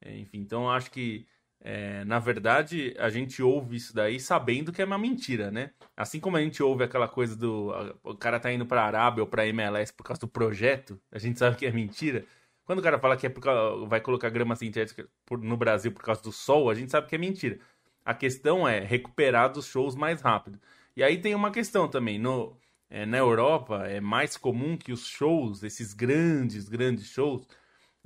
É, 0.01 0.17
enfim, 0.17 0.39
então 0.39 0.69
acho 0.69 0.91
que 0.91 1.27
é, 1.67 2.05
na 2.05 2.19
verdade, 2.19 2.95
a 2.99 3.09
gente 3.09 3.41
ouve 3.41 3.77
isso 3.77 3.91
daí 3.91 4.19
sabendo 4.19 4.71
que 4.71 4.83
é 4.83 4.85
uma 4.85 4.99
mentira, 4.99 5.49
né? 5.49 5.71
Assim 5.97 6.19
como 6.19 6.37
a 6.37 6.39
gente 6.39 6.61
ouve 6.61 6.83
aquela 6.83 7.07
coisa 7.07 7.35
do 7.35 7.73
o 8.03 8.15
cara 8.15 8.39
tá 8.39 8.53
indo 8.53 8.67
para 8.67 8.83
Arábia 8.83 9.23
ou 9.23 9.27
para 9.27 9.47
MLS 9.47 9.91
por 9.91 10.03
causa 10.03 10.19
do 10.21 10.27
projeto, 10.27 11.01
a 11.11 11.17
gente 11.17 11.39
sabe 11.39 11.57
que 11.57 11.65
é 11.65 11.71
mentira. 11.71 12.23
Quando 12.65 12.79
o 12.79 12.81
cara 12.83 12.99
fala 12.99 13.17
que 13.17 13.25
é 13.25 13.29
causa, 13.31 13.83
vai 13.87 13.99
colocar 13.99 14.29
grama 14.29 14.55
sintética 14.55 15.09
no 15.31 15.57
Brasil 15.57 15.91
por 15.91 16.03
causa 16.03 16.21
do 16.21 16.31
sol, 16.31 16.69
a 16.69 16.75
gente 16.75 16.91
sabe 16.91 17.07
que 17.07 17.15
é 17.15 17.17
mentira. 17.17 17.57
A 18.05 18.13
questão 18.13 18.67
é 18.67 18.79
recuperar 18.81 19.51
dos 19.51 19.65
shows 19.65 19.95
mais 19.95 20.21
rápido. 20.21 20.59
E 20.95 21.03
aí 21.03 21.19
tem 21.19 21.33
uma 21.33 21.49
questão 21.49 21.87
também. 21.87 22.19
No, 22.19 22.55
é, 22.91 23.07
na 23.07 23.17
Europa 23.17 23.87
é 23.87 23.99
mais 23.99 24.37
comum 24.37 24.77
que 24.77 24.91
os 24.91 25.07
shows, 25.07 25.63
esses 25.63 25.93
grandes, 25.93 26.69
grandes 26.69 27.07
shows, 27.07 27.47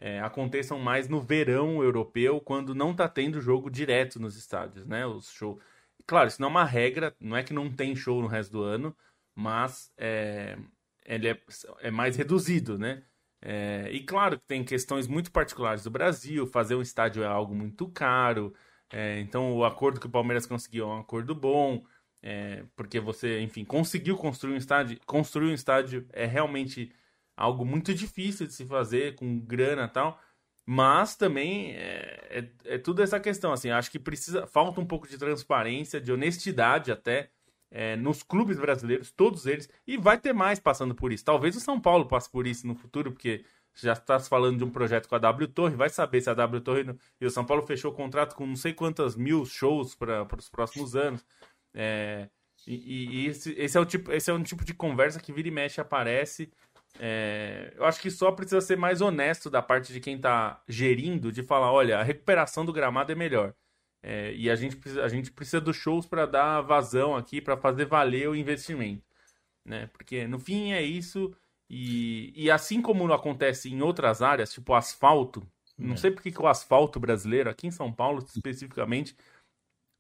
é, 0.02 0.20
aconteçam 0.22 0.80
mais 0.80 1.10
no 1.10 1.22
verão 1.22 1.84
europeu, 1.84 2.40
quando 2.40 2.74
não 2.74 2.92
está 2.92 3.08
tendo 3.08 3.42
jogo 3.42 3.70
direto 3.70 4.20
nos 4.20 4.38
estádios, 4.38 4.86
né? 4.88 5.06
Os 5.06 5.30
shows. 5.32 5.62
Claro, 6.08 6.30
isso 6.30 6.42
não 6.42 6.48
é 6.48 6.52
uma 6.52 6.66
regra, 6.66 7.14
não 7.20 7.36
é 7.36 7.44
que 7.44 7.54
não 7.54 7.70
tem 7.72 7.96
show 7.96 8.22
no 8.22 8.28
resto 8.28 8.54
do 8.54 8.64
ano, 8.64 8.96
mas 9.36 9.92
é, 9.98 10.58
ele 11.06 11.28
é, 11.30 11.40
é 11.82 11.92
mais 11.92 12.16
reduzido, 12.16 12.78
né? 12.80 13.04
É, 13.42 13.90
e 13.92 14.02
claro 14.04 14.40
que 14.40 14.46
tem 14.46 14.64
questões 14.64 15.08
muito 15.08 15.32
particulares 15.32 15.84
do 15.84 15.90
Brasil, 15.90 16.48
fazer 16.48 16.76
um 16.76 16.82
estádio 16.82 17.24
é 17.24 17.28
algo 17.28 17.54
muito 17.56 17.88
caro, 17.90 18.54
é, 18.90 19.20
então 19.20 19.54
o 19.54 19.64
acordo 19.64 20.00
que 20.00 20.08
o 20.08 20.10
Palmeiras 20.10 20.46
conseguiu 20.46 20.86
é 20.86 20.88
um 20.88 21.00
acordo 21.00 21.36
bom, 21.36 21.84
é, 22.22 22.64
porque 22.76 23.00
você, 23.00 23.40
enfim, 23.42 23.64
conseguiu 23.64 24.18
construir 24.18 24.54
um 24.54 24.58
estádio, 24.58 25.00
construir 25.06 25.52
um 25.52 25.54
estádio 25.54 26.06
é 26.12 26.26
realmente 26.26 26.92
algo 27.40 27.66
muito 27.66 27.94
difícil 27.94 28.46
de 28.46 28.54
se 28.54 28.66
fazer, 28.66 29.16
com 29.16 29.40
grana 29.40 29.86
e 29.86 29.88
tal. 29.88 30.20
Mas 30.66 31.16
também 31.16 31.72
é, 31.72 32.28
é, 32.30 32.76
é, 32.76 32.78
tudo 32.78 33.02
essa 33.02 33.20
questão, 33.20 33.54
assim, 33.54 33.72
acho 33.72 33.90
que 33.90 33.98
precisa, 33.98 34.46
falta 34.46 34.80
um 34.82 34.86
pouco 34.86 35.08
de 35.08 35.18
transparência, 35.18 36.02
de 36.02 36.12
honestidade 36.12 36.92
até 36.92 37.32
é, 37.72 37.96
nos 37.96 38.22
clubes 38.22 38.60
brasileiros, 38.60 39.10
todos 39.10 39.46
eles, 39.46 39.70
e 39.88 39.98
vai 39.98 40.20
ter 40.20 40.34
mais 40.34 40.60
passando 40.60 40.94
por 40.94 41.14
isso. 41.14 41.24
Talvez 41.24 41.56
o 41.56 41.62
São 41.62 41.80
Paulo 41.80 42.08
passe 42.08 42.30
por 42.30 42.46
isso 42.46 42.68
no 42.68 42.76
futuro, 42.76 43.12
porque 43.12 43.46
já 43.74 43.94
está 43.94 44.20
se 44.20 44.28
falando 44.30 44.58
de 44.58 44.64
um 44.66 44.70
projeto 44.70 45.08
com 45.08 45.16
a 45.16 45.20
W 45.20 45.48
Torre, 45.48 45.76
vai 45.76 45.90
saber 45.90 46.22
se 46.22 46.30
a 46.30 46.34
W 46.34 46.62
Torre 46.62 46.96
e 47.22 47.26
o 47.26 47.32
São 47.32 47.46
Paulo 47.46 47.66
fechou 47.66 47.92
o 47.92 47.96
contrato 47.96 48.36
com 48.36 48.46
não 48.46 48.58
sei 48.58 48.74
quantas 48.74 49.16
mil 49.16 49.46
shows 49.46 49.96
para 49.96 50.28
os 50.38 50.50
próximos 50.50 50.96
anos. 50.96 51.26
É, 51.74 52.30
e, 52.68 53.24
e 53.24 53.28
esse, 53.28 53.54
esse, 53.54 53.78
é 53.78 53.82
o 53.82 53.86
tipo, 53.86 54.12
esse 54.12 54.30
é 54.30 54.34
um 54.34 54.44
tipo 54.44 54.66
de 54.66 54.74
conversa 54.74 55.20
que 55.20 55.32
vira 55.32 55.48
e 55.48 55.52
mexe 55.52 55.80
aparece 55.80 56.52
é, 56.98 57.74
eu 57.76 57.86
acho 57.86 58.02
que 58.02 58.10
só 58.10 58.32
precisa 58.32 58.62
ser 58.62 58.78
mais 58.78 59.02
honesto 59.02 59.50
da 59.50 59.62
parte 59.62 59.94
de 59.94 60.00
quem 60.00 60.16
está 60.16 60.62
gerindo, 60.68 61.32
de 61.32 61.44
falar, 61.44 61.72
olha, 61.72 62.00
a 62.00 62.04
recuperação 62.04 62.66
do 62.66 62.74
gramado 62.74 63.12
é 63.12 63.16
melhor. 63.16 63.54
É, 64.02 64.34
e 64.34 64.50
a 64.50 64.56
gente, 64.56 64.78
precisa, 64.78 65.04
a 65.04 65.10
gente 65.10 65.32
precisa 65.32 65.62
dos 65.62 65.76
shows 65.76 66.06
para 66.06 66.26
dar 66.26 66.62
vazão 66.62 67.16
aqui, 67.16 67.42
para 67.42 67.58
fazer 67.58 67.86
valer 67.86 68.30
o 68.30 68.36
investimento. 68.36 69.04
Né? 69.66 69.88
Porque 69.88 70.26
no 70.28 70.40
fim 70.40 70.72
é 70.72 70.82
isso. 70.82 71.34
E, 71.70 72.34
e 72.36 72.50
assim 72.50 72.82
como 72.82 73.12
acontece 73.14 73.70
em 73.70 73.82
outras 73.82 74.22
áreas, 74.22 74.52
tipo 74.52 74.74
asfalto, 74.74 75.46
não 75.78 75.94
é. 75.94 75.98
sei 75.98 76.12
porque 76.12 76.32
que 76.32 76.42
o 76.42 76.48
asfalto 76.48 77.00
brasileiro, 77.00 77.50
aqui 77.50 77.68
em 77.68 77.72
São 77.72 77.94
Paulo 77.94 78.26
especificamente, 78.26 79.16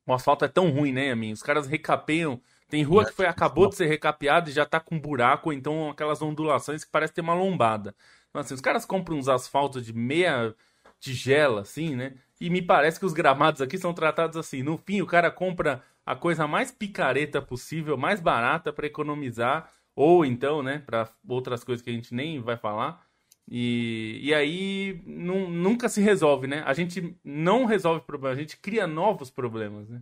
o 0.07 0.13
asfalto 0.13 0.43
é 0.43 0.47
tão 0.47 0.71
ruim, 0.71 0.91
né, 0.91 1.11
Amin? 1.11 1.31
Os 1.31 1.43
caras 1.43 1.67
recapeiam 1.67 2.41
tem 2.69 2.83
rua 2.83 3.05
que 3.05 3.13
foi 3.13 3.25
acabou 3.25 3.67
de 3.67 3.75
ser 3.75 3.87
recapeada 3.87 4.49
e 4.49 4.53
já 4.53 4.65
tá 4.65 4.79
com 4.79 4.99
buraco, 4.99 5.49
ou 5.49 5.53
então 5.53 5.89
aquelas 5.89 6.21
ondulações 6.21 6.83
que 6.83 6.91
parece 6.91 7.13
ter 7.13 7.21
uma 7.21 7.33
lombada. 7.33 7.95
Então, 8.29 8.41
assim, 8.41 8.53
os 8.53 8.61
caras 8.61 8.85
compram 8.85 9.17
uns 9.17 9.27
asfaltos 9.27 9.83
de 9.83 9.91
meia 9.91 10.55
tigela, 10.99 11.61
assim, 11.61 11.95
né? 11.95 12.13
E 12.39 12.49
me 12.49 12.61
parece 12.61 12.99
que 12.99 13.05
os 13.05 13.13
gramados 13.13 13.61
aqui 13.61 13.77
são 13.77 13.93
tratados 13.93 14.37
assim. 14.37 14.61
No 14.63 14.77
fim, 14.77 15.01
o 15.01 15.07
cara 15.07 15.31
compra 15.31 15.83
a 16.05 16.15
coisa 16.15 16.47
mais 16.47 16.71
picareta 16.71 17.41
possível, 17.41 17.97
mais 17.97 18.19
barata 18.19 18.71
para 18.71 18.87
economizar, 18.87 19.71
ou 19.95 20.23
então, 20.23 20.63
né, 20.63 20.79
para 20.85 21.09
outras 21.27 21.63
coisas 21.63 21.83
que 21.83 21.89
a 21.89 21.93
gente 21.93 22.13
nem 22.13 22.39
vai 22.41 22.55
falar. 22.57 23.03
E, 23.51 24.19
e 24.21 24.33
aí 24.33 25.01
não, 25.05 25.49
nunca 25.49 25.89
se 25.89 26.01
resolve, 26.01 26.47
né? 26.47 26.61
A 26.65 26.73
gente 26.73 27.17
não 27.23 27.65
resolve 27.65 28.01
problemas, 28.05 28.37
a 28.37 28.41
gente 28.41 28.57
cria 28.57 28.85
novos 28.85 29.31
problemas, 29.31 29.89
né? 29.89 30.01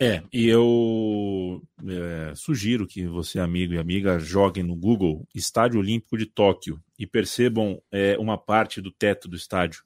É, 0.00 0.22
e 0.32 0.46
eu 0.46 1.60
é, 1.88 2.32
sugiro 2.36 2.86
que 2.86 3.04
você, 3.08 3.40
amigo 3.40 3.74
e 3.74 3.78
amiga, 3.78 4.16
joguem 4.20 4.62
no 4.62 4.76
Google 4.76 5.26
Estádio 5.34 5.80
Olímpico 5.80 6.16
de 6.16 6.24
Tóquio 6.24 6.80
e 6.96 7.04
percebam 7.04 7.82
é, 7.90 8.16
uma 8.16 8.38
parte 8.38 8.80
do 8.80 8.92
teto 8.92 9.26
do 9.26 9.34
estádio. 9.34 9.82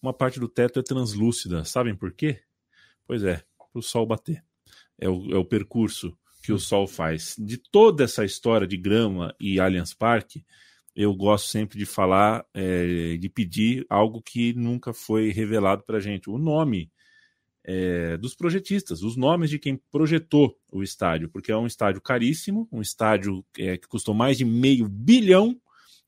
Uma 0.00 0.14
parte 0.14 0.40
do 0.40 0.48
teto 0.48 0.80
é 0.80 0.82
translúcida. 0.82 1.62
Sabem 1.62 1.94
por 1.94 2.10
quê? 2.12 2.40
Pois 3.06 3.22
é, 3.22 3.42
para 3.58 3.78
o 3.78 3.82
sol 3.82 4.06
bater. 4.06 4.42
É 4.98 5.10
o, 5.10 5.34
é 5.34 5.36
o 5.36 5.44
percurso 5.44 6.16
que 6.42 6.50
o 6.52 6.58
sol 6.58 6.86
faz. 6.86 7.36
De 7.38 7.58
toda 7.58 8.04
essa 8.04 8.24
história 8.24 8.66
de 8.66 8.78
grama 8.78 9.34
e 9.38 9.60
Allianz 9.60 9.92
Parque, 9.92 10.42
eu 10.96 11.14
gosto 11.14 11.48
sempre 11.48 11.78
de 11.78 11.84
falar, 11.84 12.46
é, 12.54 13.18
de 13.18 13.28
pedir 13.28 13.84
algo 13.90 14.22
que 14.22 14.54
nunca 14.54 14.94
foi 14.94 15.30
revelado 15.32 15.82
para 15.82 16.00
gente. 16.00 16.30
O 16.30 16.38
nome 16.38 16.90
é, 17.64 18.16
dos 18.18 18.34
projetistas, 18.34 19.02
os 19.02 19.16
nomes 19.16 19.48
de 19.48 19.58
quem 19.58 19.80
projetou 19.90 20.56
o 20.70 20.82
estádio, 20.82 21.30
porque 21.30 21.50
é 21.50 21.56
um 21.56 21.66
estádio 21.66 22.00
caríssimo, 22.00 22.68
um 22.70 22.82
estádio 22.82 23.44
é, 23.58 23.78
que 23.78 23.88
custou 23.88 24.14
mais 24.14 24.36
de 24.36 24.44
meio 24.44 24.88
bilhão 24.88 25.58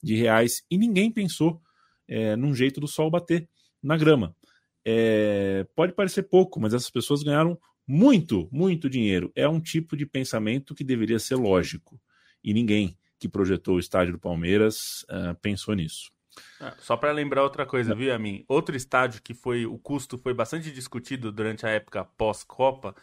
de 0.02 0.14
reais 0.14 0.62
e 0.70 0.76
ninguém 0.76 1.10
pensou 1.10 1.60
é, 2.06 2.36
num 2.36 2.54
jeito 2.54 2.78
do 2.80 2.86
sol 2.86 3.10
bater 3.10 3.48
na 3.82 3.96
grama. 3.96 4.36
É, 4.84 5.66
pode 5.74 5.94
parecer 5.94 6.24
pouco, 6.24 6.60
mas 6.60 6.74
essas 6.74 6.90
pessoas 6.90 7.22
ganharam 7.22 7.58
muito, 7.86 8.48
muito 8.52 8.90
dinheiro. 8.90 9.32
É 9.34 9.48
um 9.48 9.60
tipo 9.60 9.96
de 9.96 10.04
pensamento 10.04 10.74
que 10.74 10.84
deveria 10.84 11.18
ser 11.18 11.36
lógico 11.36 12.00
e 12.44 12.52
ninguém 12.52 12.98
que 13.18 13.28
projetou 13.28 13.76
o 13.76 13.80
estádio 13.80 14.12
do 14.12 14.18
Palmeiras 14.18 15.04
uh, 15.04 15.34
pensou 15.40 15.74
nisso. 15.74 16.12
Ah, 16.60 16.74
só 16.78 16.96
para 16.96 17.12
lembrar 17.12 17.42
outra 17.42 17.66
coisa, 17.66 17.94
viu, 17.94 18.14
a 18.14 18.18
mim? 18.18 18.44
Outro 18.48 18.76
estádio 18.76 19.22
que 19.22 19.34
foi 19.34 19.66
o 19.66 19.78
custo 19.78 20.18
foi 20.18 20.34
bastante 20.34 20.70
discutido 20.70 21.32
durante 21.32 21.66
a 21.66 21.70
época 21.70 22.04
pós-Copa 22.04 22.94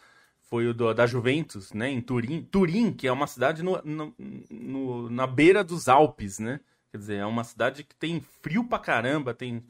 foi 0.48 0.68
o 0.68 0.74
do, 0.74 0.92
da 0.92 1.06
Juventus, 1.06 1.72
né, 1.72 1.90
em 1.90 2.00
Turim. 2.00 2.42
Turim, 2.42 2.92
que 2.92 3.08
é 3.08 3.12
uma 3.12 3.26
cidade 3.26 3.62
no, 3.62 3.80
no, 3.82 4.14
no, 4.50 5.10
na 5.10 5.26
beira 5.26 5.64
dos 5.64 5.88
Alpes, 5.88 6.38
né? 6.38 6.60
Quer 6.92 6.98
dizer, 6.98 7.16
é 7.16 7.26
uma 7.26 7.42
cidade 7.42 7.82
que 7.82 7.94
tem 7.96 8.20
frio 8.40 8.62
pra 8.64 8.78
caramba, 8.78 9.34
tem 9.34 9.64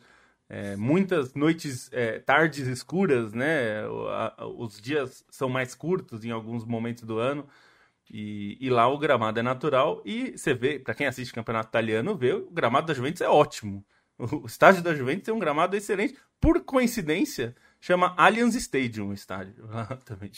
é, 0.49 0.77
muitas 0.77 1.33
noites, 1.35 1.89
é, 1.93 2.19
tardes 2.19 2.67
escuras, 2.67 3.33
né? 3.33 3.87
Os 4.59 4.81
dias 4.81 5.25
são 5.31 5.49
mais 5.49 5.75
curtos 5.75 6.25
em 6.25 6.31
alguns 6.31 6.65
momentos 6.67 7.05
do 7.05 7.19
ano. 7.19 7.49
E, 8.11 8.57
e, 8.61 8.71
lá 8.71 8.87
o 8.87 8.99
gramado 8.99 9.41
é 9.41 9.43
natural 9.43 10.03
e 10.05 10.37
você 10.37 10.55
vê, 10.55 10.79
para 10.79 10.95
quem 10.95 11.07
assiste 11.07 11.33
campeonato 11.33 11.69
italiano, 11.69 12.17
vê 12.17 12.33
o 12.33 12.51
gramado 12.51 12.87
da 12.87 12.95
Juventus 12.95 13.21
é 13.21 13.29
ótimo. 13.29 13.85
O 14.17 14.47
estádio 14.47 14.83
da 14.83 14.95
Juventus 14.95 15.25
tem 15.25 15.35
um 15.35 15.39
gramado 15.41 15.75
excelente. 15.75 16.15
Por 16.41 16.63
coincidência, 16.63 17.57
chama 17.81 18.15
Allianz 18.17 18.55
Stadium 18.55 19.09
o 19.09 19.13
estádio. 19.13 19.69
também. 20.05 20.31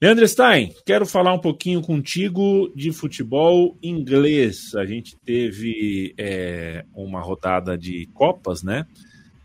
Leandro 0.00 0.26
Stein, 0.26 0.74
quero 0.86 1.04
falar 1.04 1.34
um 1.34 1.38
pouquinho 1.38 1.82
contigo 1.82 2.72
de 2.74 2.92
futebol 2.92 3.76
inglês. 3.82 4.74
A 4.74 4.86
gente 4.86 5.16
teve 5.18 6.14
é, 6.16 6.86
uma 6.94 7.20
rodada 7.20 7.76
de 7.76 8.06
Copas, 8.14 8.62
né? 8.62 8.86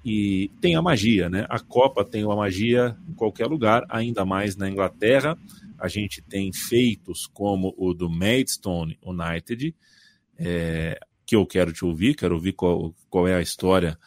e 0.04 0.50
tem 0.62 0.76
a 0.76 0.82
magia, 0.82 1.30
né? 1.30 1.46
A 1.50 1.60
Copa 1.60 2.04
tem 2.04 2.24
uma 2.24 2.36
magia 2.36 2.96
em 3.08 3.14
qualquer 3.14 3.48
lugar, 3.48 3.86
ainda 3.90 4.26
mais 4.26 4.56
na 4.56 4.70
Inglaterra. 4.70 5.38
A 5.80 5.88
gente 5.88 6.22
tem 6.22 6.52
feitos 6.52 7.26
como 7.26 7.74
o 7.78 7.94
do 7.94 8.10
Maidstone 8.10 8.98
United, 9.04 9.76
é, 10.38 11.00
que 11.26 11.36
eu 11.36 11.46
quero 11.46 11.72
te 11.72 11.86
ouvir, 11.86 12.16
quero 12.16 12.36
ouvir 12.36 12.54
qual, 12.54 12.94
qual 13.10 13.28
é 13.28 13.36
a 13.36 13.42
história 13.42 13.98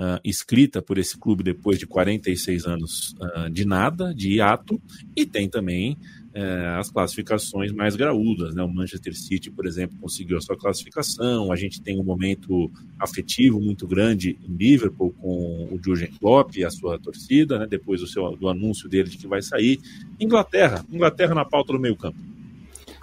uh, 0.00 0.18
escrita 0.24 0.80
por 0.80 0.96
esse 0.96 1.18
clube 1.18 1.42
depois 1.42 1.78
de 1.78 1.86
46 1.86 2.64
anos 2.64 3.14
uh, 3.20 3.50
de 3.50 3.66
nada, 3.66 4.14
de 4.14 4.36
hiato, 4.36 4.80
e 5.14 5.26
tem 5.26 5.48
também 5.48 5.98
uh, 6.34 6.78
as 6.78 6.90
classificações 6.90 7.72
mais 7.72 7.96
graúdas. 7.96 8.54
Né? 8.54 8.62
O 8.62 8.68
Manchester 8.68 9.14
City, 9.16 9.50
por 9.50 9.66
exemplo, 9.66 9.96
conseguiu 10.00 10.38
a 10.38 10.40
sua 10.40 10.56
classificação, 10.56 11.52
a 11.52 11.56
gente 11.56 11.80
tem 11.80 11.98
um 11.98 12.04
momento 12.04 12.70
afetivo 12.98 13.60
muito 13.60 13.86
grande 13.86 14.38
em 14.48 14.56
Liverpool 14.56 15.14
com 15.20 15.68
o 15.70 15.80
Jurgen 15.84 16.10
Klopp 16.18 16.56
e 16.56 16.64
a 16.64 16.70
sua 16.70 16.98
torcida, 16.98 17.58
né? 17.58 17.66
depois 17.66 18.00
do, 18.00 18.06
seu, 18.06 18.36
do 18.36 18.48
anúncio 18.48 18.88
dele 18.88 19.08
de 19.08 19.18
que 19.18 19.26
vai 19.26 19.42
sair. 19.42 19.80
Inglaterra, 20.18 20.84
Inglaterra 20.90 21.34
na 21.34 21.44
pauta 21.44 21.72
do 21.72 21.78
meio 21.78 21.96
campo. 21.96 22.18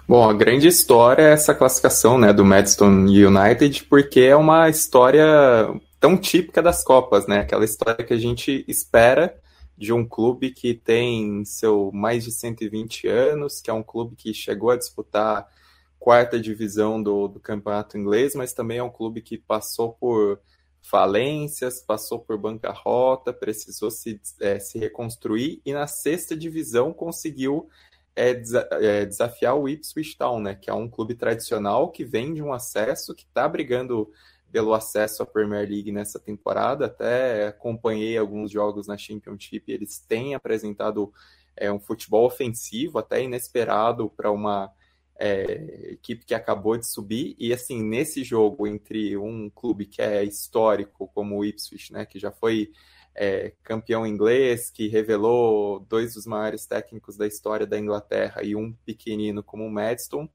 Bom, 0.08 0.26
a 0.26 0.32
grande 0.32 0.66
história 0.66 1.22
é 1.22 1.32
essa 1.32 1.54
classificação 1.54 2.16
né, 2.16 2.32
do 2.32 2.42
Madstone 2.42 3.26
United, 3.26 3.84
porque 3.84 4.20
é 4.20 4.34
uma 4.34 4.70
história 4.70 5.22
tão 6.00 6.16
típica 6.16 6.62
das 6.62 6.82
Copas, 6.82 7.26
né? 7.26 7.40
Aquela 7.40 7.64
história 7.64 8.02
que 8.02 8.14
a 8.14 8.18
gente 8.18 8.64
espera 8.66 9.34
de 9.78 9.92
um 9.92 10.04
clube 10.04 10.50
que 10.50 10.74
tem 10.74 11.44
seu 11.44 11.92
mais 11.92 12.24
de 12.24 12.32
120 12.32 13.06
anos, 13.06 13.60
que 13.60 13.70
é 13.70 13.72
um 13.72 13.82
clube 13.82 14.16
que 14.16 14.34
chegou 14.34 14.70
a 14.70 14.76
disputar 14.76 15.48
quarta 16.00 16.38
divisão 16.38 17.00
do, 17.00 17.28
do 17.28 17.38
campeonato 17.38 17.96
inglês, 17.96 18.34
mas 18.34 18.52
também 18.52 18.78
é 18.78 18.82
um 18.82 18.90
clube 18.90 19.22
que 19.22 19.38
passou 19.38 19.92
por 19.92 20.40
falências, 20.82 21.80
passou 21.80 22.18
por 22.18 22.36
bancarrota, 22.36 23.32
precisou 23.32 23.90
se, 23.90 24.20
é, 24.40 24.58
se 24.58 24.78
reconstruir 24.78 25.60
e 25.64 25.72
na 25.72 25.86
sexta 25.86 26.36
divisão 26.36 26.92
conseguiu 26.92 27.68
é, 28.16 28.30
é, 28.72 29.06
desafiar 29.06 29.56
o 29.56 29.68
Ipswich 29.68 30.16
Town, 30.16 30.40
né, 30.40 30.54
que 30.56 30.68
é 30.68 30.74
um 30.74 30.88
clube 30.88 31.14
tradicional 31.14 31.90
que 31.90 32.04
vem 32.04 32.34
de 32.34 32.42
um 32.42 32.52
acesso, 32.52 33.14
que 33.14 33.22
está 33.22 33.48
brigando 33.48 34.10
pelo 34.50 34.72
acesso 34.72 35.22
à 35.22 35.26
Premier 35.26 35.68
League 35.68 35.92
nessa 35.92 36.18
temporada. 36.18 36.86
Até 36.86 37.48
acompanhei 37.48 38.16
alguns 38.16 38.50
jogos 38.50 38.86
na 38.86 38.96
Championship. 38.96 39.70
Eles 39.70 39.98
têm 39.98 40.34
apresentado 40.34 41.12
é, 41.56 41.70
um 41.70 41.80
futebol 41.80 42.26
ofensivo, 42.26 42.98
até 42.98 43.22
inesperado 43.22 44.08
para 44.10 44.30
uma 44.30 44.72
é, 45.18 45.92
equipe 45.92 46.24
que 46.24 46.34
acabou 46.34 46.76
de 46.76 46.90
subir. 46.90 47.34
E 47.38 47.52
assim, 47.52 47.82
nesse 47.82 48.22
jogo 48.22 48.66
entre 48.66 49.16
um 49.16 49.50
clube 49.50 49.86
que 49.86 50.00
é 50.00 50.24
histórico, 50.24 51.10
como 51.14 51.38
o 51.38 51.44
Ipswich, 51.44 51.92
né, 51.92 52.06
que 52.06 52.18
já 52.18 52.30
foi 52.30 52.72
é, 53.14 53.52
campeão 53.64 54.06
inglês, 54.06 54.70
que 54.70 54.86
revelou 54.86 55.80
dois 55.80 56.14
dos 56.14 56.24
maiores 56.24 56.66
técnicos 56.66 57.16
da 57.16 57.26
história 57.26 57.66
da 57.66 57.78
Inglaterra, 57.78 58.42
e 58.44 58.54
um 58.54 58.72
pequenino 58.84 59.42
como 59.42 59.64
o 59.64 59.70
Madstone 59.70 60.30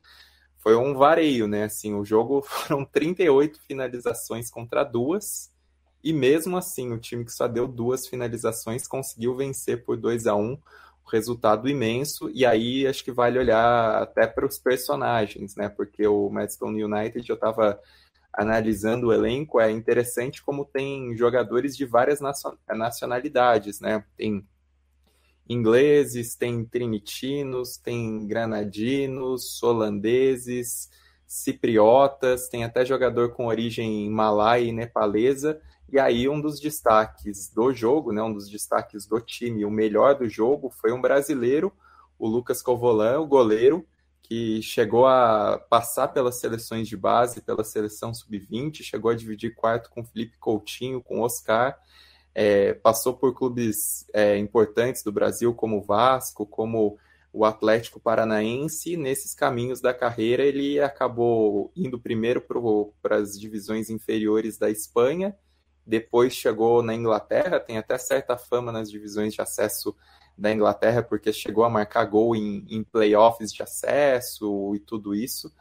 foi 0.63 0.77
um 0.77 0.95
vareio, 0.95 1.45
né? 1.45 1.65
Assim, 1.65 1.93
o 1.93 2.05
jogo 2.05 2.41
foram 2.47 2.85
38 2.85 3.59
finalizações 3.67 4.49
contra 4.49 4.85
duas, 4.85 5.51
e 6.01 6.13
mesmo 6.13 6.57
assim, 6.57 6.93
o 6.93 6.97
time 6.97 7.25
que 7.25 7.33
só 7.33 7.47
deu 7.47 7.67
duas 7.67 8.07
finalizações 8.07 8.87
conseguiu 8.87 9.35
vencer 9.35 9.83
por 9.83 9.97
2 9.97 10.25
a 10.25 10.35
1 10.35 10.41
um, 10.41 10.57
resultado 11.11 11.67
imenso, 11.67 12.31
e 12.33 12.45
aí 12.45 12.87
acho 12.87 13.03
que 13.03 13.11
vale 13.11 13.37
olhar 13.37 14.01
até 14.01 14.25
para 14.25 14.45
os 14.45 14.57
personagens, 14.57 15.53
né? 15.57 15.67
Porque 15.67 16.07
o 16.07 16.29
Madstone 16.29 16.83
United 16.83 17.29
eu 17.29 17.35
estava 17.35 17.77
analisando 18.31 19.07
o 19.07 19.13
elenco, 19.13 19.59
é 19.59 19.69
interessante 19.69 20.41
como 20.41 20.65
tem 20.65 21.15
jogadores 21.17 21.75
de 21.75 21.85
várias 21.85 22.19
nacionalidades, 22.67 23.81
né? 23.81 24.03
Tem 24.15 24.47
ingleses, 25.47 26.35
tem 26.35 26.63
trinitinos, 26.65 27.77
tem 27.77 28.25
granadinos, 28.25 29.61
holandeses, 29.61 30.89
cipriotas, 31.25 32.47
tem 32.47 32.63
até 32.63 32.85
jogador 32.85 33.33
com 33.33 33.47
origem 33.47 34.09
malaia 34.09 34.65
e 34.65 34.71
nepalesa. 34.71 35.59
E 35.91 35.99
aí 35.99 36.27
um 36.29 36.39
dos 36.39 36.59
destaques 36.59 37.49
do 37.49 37.73
jogo, 37.73 38.11
né, 38.11 38.21
um 38.21 38.33
dos 38.33 38.49
destaques 38.49 39.05
do 39.05 39.19
time, 39.19 39.65
o 39.65 39.71
melhor 39.71 40.15
do 40.15 40.27
jogo, 40.27 40.69
foi 40.69 40.91
um 40.91 41.01
brasileiro, 41.01 41.71
o 42.17 42.27
Lucas 42.27 42.61
Covolan, 42.61 43.19
o 43.19 43.27
goleiro, 43.27 43.85
que 44.21 44.61
chegou 44.61 45.05
a 45.05 45.59
passar 45.69 46.07
pelas 46.07 46.39
seleções 46.39 46.87
de 46.87 46.95
base, 46.95 47.41
pela 47.41 47.63
seleção 47.63 48.13
sub-20, 48.13 48.81
chegou 48.81 49.11
a 49.11 49.15
dividir 49.15 49.53
quarto 49.53 49.89
com 49.89 50.03
Felipe 50.03 50.37
Coutinho, 50.37 51.01
com 51.01 51.21
Oscar, 51.21 51.77
é, 52.35 52.73
passou 52.73 53.13
por 53.13 53.33
clubes 53.33 54.05
é, 54.13 54.37
importantes 54.37 55.03
do 55.03 55.11
Brasil, 55.11 55.53
como 55.53 55.77
o 55.77 55.81
Vasco, 55.81 56.45
como 56.45 56.97
o 57.31 57.45
Atlético 57.45 57.99
Paranaense. 57.99 58.97
Nesses 58.97 59.33
caminhos 59.33 59.81
da 59.81 59.93
carreira, 59.93 60.43
ele 60.43 60.79
acabou 60.79 61.71
indo 61.75 61.99
primeiro 61.99 62.43
para 63.01 63.17
as 63.17 63.39
divisões 63.39 63.89
inferiores 63.89 64.57
da 64.57 64.69
Espanha, 64.69 65.35
depois 65.85 66.33
chegou 66.33 66.81
na 66.81 66.95
Inglaterra, 66.95 67.59
tem 67.59 67.77
até 67.77 67.97
certa 67.97 68.37
fama 68.37 68.71
nas 68.71 68.89
divisões 68.89 69.33
de 69.33 69.41
acesso 69.41 69.95
da 70.37 70.51
Inglaterra, 70.51 71.03
porque 71.03 71.31
chegou 71.33 71.63
a 71.63 71.69
marcar 71.69 72.05
gol 72.05 72.35
em, 72.35 72.65
em 72.69 72.83
playoffs 72.83 73.51
de 73.51 73.61
acesso 73.61 74.73
e 74.75 74.79
tudo 74.79 75.13
isso. 75.13 75.51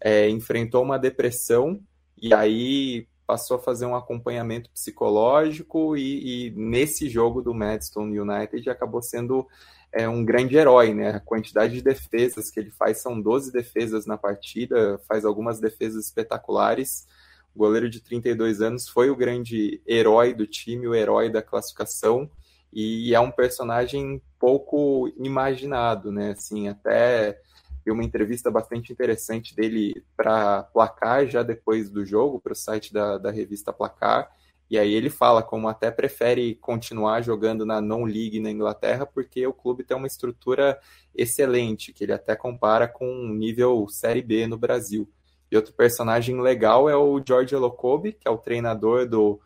É, 0.00 0.28
enfrentou 0.28 0.82
uma 0.82 0.98
depressão 0.98 1.80
e 2.20 2.32
aí 2.32 3.08
passou 3.26 3.56
a 3.56 3.60
fazer 3.60 3.86
um 3.86 3.96
acompanhamento 3.96 4.70
psicológico 4.70 5.96
e, 5.96 6.48
e 6.48 6.50
nesse 6.52 7.08
jogo 7.08 7.42
do 7.42 7.54
Madstone 7.54 8.18
United 8.18 8.68
acabou 8.68 9.02
sendo 9.02 9.46
é, 9.92 10.08
um 10.08 10.24
grande 10.24 10.56
herói, 10.56 10.92
né? 10.92 11.10
A 11.10 11.20
quantidade 11.20 11.74
de 11.74 11.82
defesas 11.82 12.50
que 12.50 12.58
ele 12.58 12.70
faz 12.70 13.00
são 13.00 13.20
12 13.20 13.52
defesas 13.52 14.06
na 14.06 14.18
partida, 14.18 15.00
faz 15.08 15.24
algumas 15.24 15.60
defesas 15.60 16.06
espetaculares. 16.06 17.06
O 17.54 17.58
goleiro 17.60 17.88
de 17.88 18.00
32 18.00 18.60
anos 18.60 18.88
foi 18.88 19.10
o 19.10 19.16
grande 19.16 19.80
herói 19.86 20.34
do 20.34 20.46
time, 20.46 20.88
o 20.88 20.94
herói 20.94 21.30
da 21.30 21.40
classificação 21.40 22.28
e 22.74 23.14
é 23.14 23.20
um 23.20 23.30
personagem 23.30 24.20
pouco 24.38 25.08
imaginado, 25.16 26.10
né? 26.10 26.32
Assim, 26.32 26.66
até 26.66 27.40
vi 27.84 27.90
uma 27.90 28.04
entrevista 28.04 28.50
bastante 28.50 28.92
interessante 28.92 29.54
dele 29.54 30.02
para 30.16 30.62
Placar, 30.64 31.26
já 31.26 31.42
depois 31.42 31.90
do 31.90 32.04
jogo, 32.04 32.40
para 32.40 32.52
o 32.52 32.56
site 32.56 32.92
da, 32.92 33.18
da 33.18 33.30
revista 33.30 33.72
Placar. 33.72 34.30
E 34.70 34.78
aí 34.78 34.94
ele 34.94 35.10
fala 35.10 35.42
como 35.42 35.68
até 35.68 35.90
prefere 35.90 36.54
continuar 36.54 37.22
jogando 37.22 37.66
na 37.66 37.80
non-league 37.80 38.40
na 38.40 38.50
Inglaterra, 38.50 39.04
porque 39.04 39.46
o 39.46 39.52
clube 39.52 39.84
tem 39.84 39.96
uma 39.96 40.06
estrutura 40.06 40.80
excelente, 41.14 41.92
que 41.92 42.04
ele 42.04 42.12
até 42.12 42.34
compara 42.34 42.88
com 42.88 43.06
um 43.06 43.34
nível 43.34 43.86
Série 43.88 44.22
B 44.22 44.46
no 44.46 44.56
Brasil. 44.56 45.08
E 45.50 45.56
outro 45.56 45.74
personagem 45.74 46.40
legal 46.40 46.88
é 46.88 46.96
o 46.96 47.22
George 47.24 47.54
Elokobi, 47.54 48.14
que 48.14 48.26
é 48.26 48.30
o 48.30 48.38
treinador 48.38 49.06
do, 49.06 49.38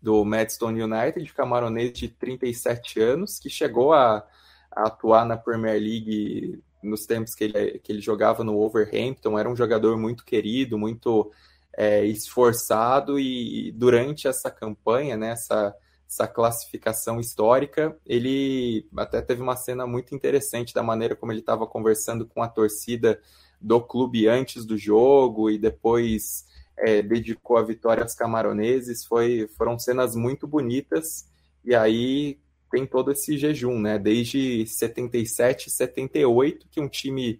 do 0.00 0.24
Madstone 0.24 0.82
United, 0.82 1.32
camaronês 1.34 1.92
de 1.92 2.08
37 2.08 3.00
anos, 3.00 3.38
que 3.38 3.50
chegou 3.50 3.92
a, 3.92 4.26
a 4.74 4.88
atuar 4.88 5.26
na 5.26 5.36
Premier 5.36 5.78
League 5.78 6.62
nos 6.82 7.06
tempos 7.06 7.34
que 7.34 7.44
ele, 7.44 7.78
que 7.78 7.92
ele 7.92 8.00
jogava 8.00 8.42
no 8.42 8.54
Wolverhampton, 8.54 9.38
era 9.38 9.48
um 9.48 9.56
jogador 9.56 9.96
muito 9.96 10.24
querido, 10.24 10.78
muito 10.78 11.30
é, 11.76 12.04
esforçado 12.04 13.18
e 13.18 13.72
durante 13.72 14.28
essa 14.28 14.50
campanha, 14.50 15.16
né, 15.16 15.30
essa, 15.30 15.74
essa 16.08 16.26
classificação 16.26 17.18
histórica, 17.18 17.96
ele 18.06 18.86
até 18.96 19.22
teve 19.22 19.40
uma 19.40 19.56
cena 19.56 19.86
muito 19.86 20.14
interessante 20.14 20.74
da 20.74 20.82
maneira 20.82 21.16
como 21.16 21.32
ele 21.32 21.40
estava 21.40 21.66
conversando 21.66 22.26
com 22.26 22.42
a 22.42 22.48
torcida 22.48 23.20
do 23.60 23.80
clube 23.80 24.28
antes 24.28 24.66
do 24.66 24.76
jogo 24.76 25.48
e 25.48 25.56
depois 25.56 26.44
é, 26.76 27.00
dedicou 27.00 27.56
a 27.56 27.62
vitória 27.62 28.02
aos 28.02 28.14
camaroneses. 28.14 29.04
Foi, 29.04 29.48
foram 29.56 29.78
cenas 29.78 30.14
muito 30.16 30.46
bonitas 30.46 31.28
e 31.64 31.74
aí 31.74 32.38
tem 32.72 32.86
todo 32.86 33.12
esse 33.12 33.36
jejum, 33.36 33.78
né? 33.78 33.98
Desde 33.98 34.66
77, 34.66 35.70
78, 35.70 36.66
que 36.70 36.80
um 36.80 36.88
time 36.88 37.38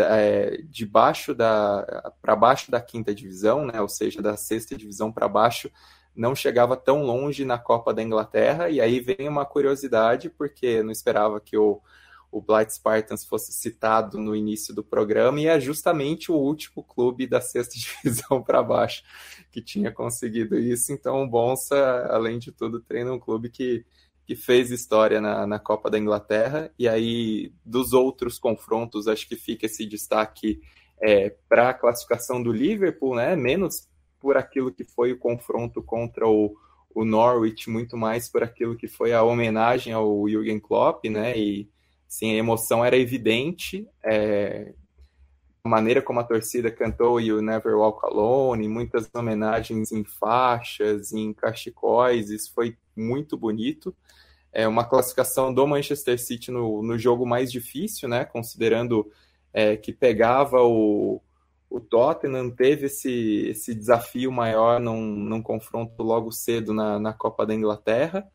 é, 0.00 0.62
de 0.62 0.86
baixo 0.86 1.34
da 1.34 2.12
para 2.22 2.36
baixo 2.36 2.70
da 2.70 2.80
quinta 2.80 3.12
divisão, 3.12 3.66
né? 3.66 3.80
Ou 3.80 3.88
seja, 3.88 4.22
da 4.22 4.36
sexta 4.36 4.76
divisão 4.76 5.10
para 5.10 5.28
baixo, 5.28 5.68
não 6.14 6.34
chegava 6.34 6.76
tão 6.76 7.02
longe 7.02 7.44
na 7.44 7.58
Copa 7.58 7.92
da 7.92 8.02
Inglaterra. 8.02 8.70
E 8.70 8.80
aí 8.80 9.00
vem 9.00 9.28
uma 9.28 9.44
curiosidade, 9.44 10.30
porque 10.30 10.82
não 10.82 10.92
esperava 10.92 11.40
que 11.40 11.56
o 11.56 11.82
o 12.30 12.40
Blight 12.40 12.72
Spartans 12.72 13.24
fosse 13.24 13.52
citado 13.52 14.18
no 14.18 14.36
início 14.36 14.74
do 14.74 14.84
programa, 14.84 15.40
e 15.40 15.46
é 15.46 15.58
justamente 15.58 16.30
o 16.30 16.36
último 16.36 16.82
clube 16.82 17.26
da 17.26 17.40
sexta 17.40 17.74
divisão 17.78 18.42
para 18.42 18.62
baixo 18.62 19.02
que 19.50 19.62
tinha 19.62 19.90
conseguido 19.90 20.58
isso. 20.58 20.92
Então, 20.92 21.22
o 21.22 21.28
Bonsa, 21.28 22.06
além 22.10 22.38
de 22.38 22.52
tudo, 22.52 22.80
treina 22.80 23.12
um 23.12 23.18
clube 23.18 23.48
que 23.48 23.84
que 24.28 24.36
fez 24.36 24.70
história 24.70 25.22
na, 25.22 25.46
na 25.46 25.58
Copa 25.58 25.88
da 25.88 25.98
Inglaterra. 25.98 26.70
E 26.78 26.86
aí, 26.86 27.50
dos 27.64 27.94
outros 27.94 28.38
confrontos, 28.38 29.08
acho 29.08 29.26
que 29.26 29.36
fica 29.36 29.64
esse 29.64 29.86
destaque 29.86 30.60
é, 31.00 31.34
para 31.48 31.70
a 31.70 31.74
classificação 31.74 32.42
do 32.42 32.52
Liverpool, 32.52 33.16
né? 33.16 33.34
Menos 33.34 33.88
por 34.20 34.36
aquilo 34.36 34.70
que 34.70 34.84
foi 34.84 35.12
o 35.12 35.18
confronto 35.18 35.82
contra 35.82 36.28
o, 36.28 36.54
o 36.94 37.06
Norwich 37.06 37.70
muito 37.70 37.96
mais 37.96 38.28
por 38.28 38.42
aquilo 38.42 38.76
que 38.76 38.86
foi 38.86 39.14
a 39.14 39.22
homenagem 39.22 39.94
ao 39.94 40.28
Jürgen 40.28 40.60
Klopp, 40.60 41.06
né? 41.06 41.34
E 41.34 41.66
sim, 42.06 42.34
a 42.34 42.36
emoção 42.36 42.84
era 42.84 42.98
evidente. 42.98 43.88
É, 44.04 44.74
maneira 45.68 46.02
como 46.02 46.20
a 46.20 46.24
torcida 46.24 46.70
cantou 46.70 47.20
You 47.20 47.40
Never 47.40 47.76
Walk 47.76 48.00
Alone, 48.04 48.68
muitas 48.68 49.08
homenagens 49.14 49.92
em 49.92 50.04
faixas, 50.04 51.12
em 51.12 51.32
cachecóis, 51.32 52.30
isso 52.30 52.52
foi 52.54 52.76
muito 52.96 53.36
bonito. 53.36 53.94
É 54.52 54.66
uma 54.66 54.84
classificação 54.84 55.52
do 55.52 55.66
Manchester 55.66 56.18
City 56.18 56.50
no, 56.50 56.82
no 56.82 56.98
jogo 56.98 57.26
mais 57.26 57.52
difícil, 57.52 58.08
né? 58.08 58.24
Considerando 58.24 59.10
é, 59.52 59.76
que 59.76 59.92
pegava 59.92 60.62
o, 60.62 61.20
o 61.70 61.80
Tottenham, 61.80 62.50
teve 62.50 62.86
esse, 62.86 63.46
esse 63.48 63.74
desafio 63.74 64.32
maior 64.32 64.80
num, 64.80 65.00
num 65.00 65.42
confronto 65.42 66.02
logo 66.02 66.32
cedo 66.32 66.72
na, 66.72 66.98
na 66.98 67.12
Copa 67.12 67.46
da 67.46 67.54
Inglaterra. 67.54 68.26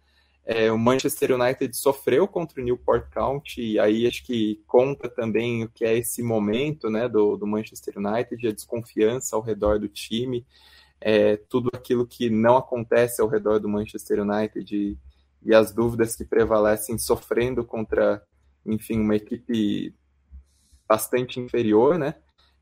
É, 0.46 0.70
o 0.72 0.78
Manchester 0.78 1.32
United 1.40 1.76
sofreu 1.76 2.28
contra 2.28 2.62
o 2.62 2.64
Newport 2.64 3.10
County, 3.10 3.62
e 3.62 3.80
aí 3.80 4.06
acho 4.06 4.26
que 4.26 4.62
conta 4.68 5.08
também 5.08 5.64
o 5.64 5.70
que 5.70 5.86
é 5.86 5.98
esse 5.98 6.22
momento 6.22 6.90
né, 6.90 7.08
do, 7.08 7.38
do 7.38 7.48
Manchester 7.48 7.98
United, 7.98 8.48
a 8.48 8.52
desconfiança 8.52 9.38
ao 9.38 9.42
redor 9.42 9.80
do 9.80 9.88
time, 9.88 10.46
é, 11.00 11.38
tudo 11.38 11.70
aquilo 11.74 12.06
que 12.06 12.30
não 12.30 12.58
acontece 12.58 13.22
ao 13.22 13.28
redor 13.28 13.60
do 13.60 13.70
Manchester 13.70 14.20
United 14.22 14.76
e, 14.76 14.98
e 15.42 15.56
as 15.56 15.74
dúvidas 15.74 16.16
que 16.16 16.26
prevalecem 16.26 16.98
sofrendo 16.98 17.64
contra, 17.64 18.22
enfim, 18.66 19.00
uma 19.00 19.16
equipe 19.16 19.96
bastante 20.88 21.40
inferior, 21.40 21.98
né? 21.98 22.16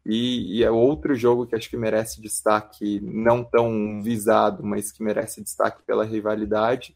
E, 0.06 0.58
e, 0.58 0.64
é 0.64 0.72
outro 0.72 1.14
jogo 1.14 1.46
que 1.46 1.56
acho 1.56 1.70
que 1.70 1.78
merece 1.78 2.22
destaque, 2.22 3.00
não 3.02 3.44
tão 3.44 4.02
visado, 4.02 4.64
mas 4.64 4.92
que 4.92 5.04
merece 5.04 5.44
destaque 5.44 5.84
pela 5.84 6.04
rivalidade, 6.04 6.96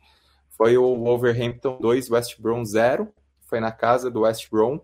foi 0.57 0.77
o 0.77 0.95
Wolverhampton 0.95 1.77
2, 1.79 2.09
West 2.09 2.39
Brom 2.39 2.63
0, 2.63 3.13
foi 3.41 3.59
na 3.59 3.71
casa 3.71 4.09
do 4.09 4.21
West 4.21 4.49
Brom, 4.49 4.79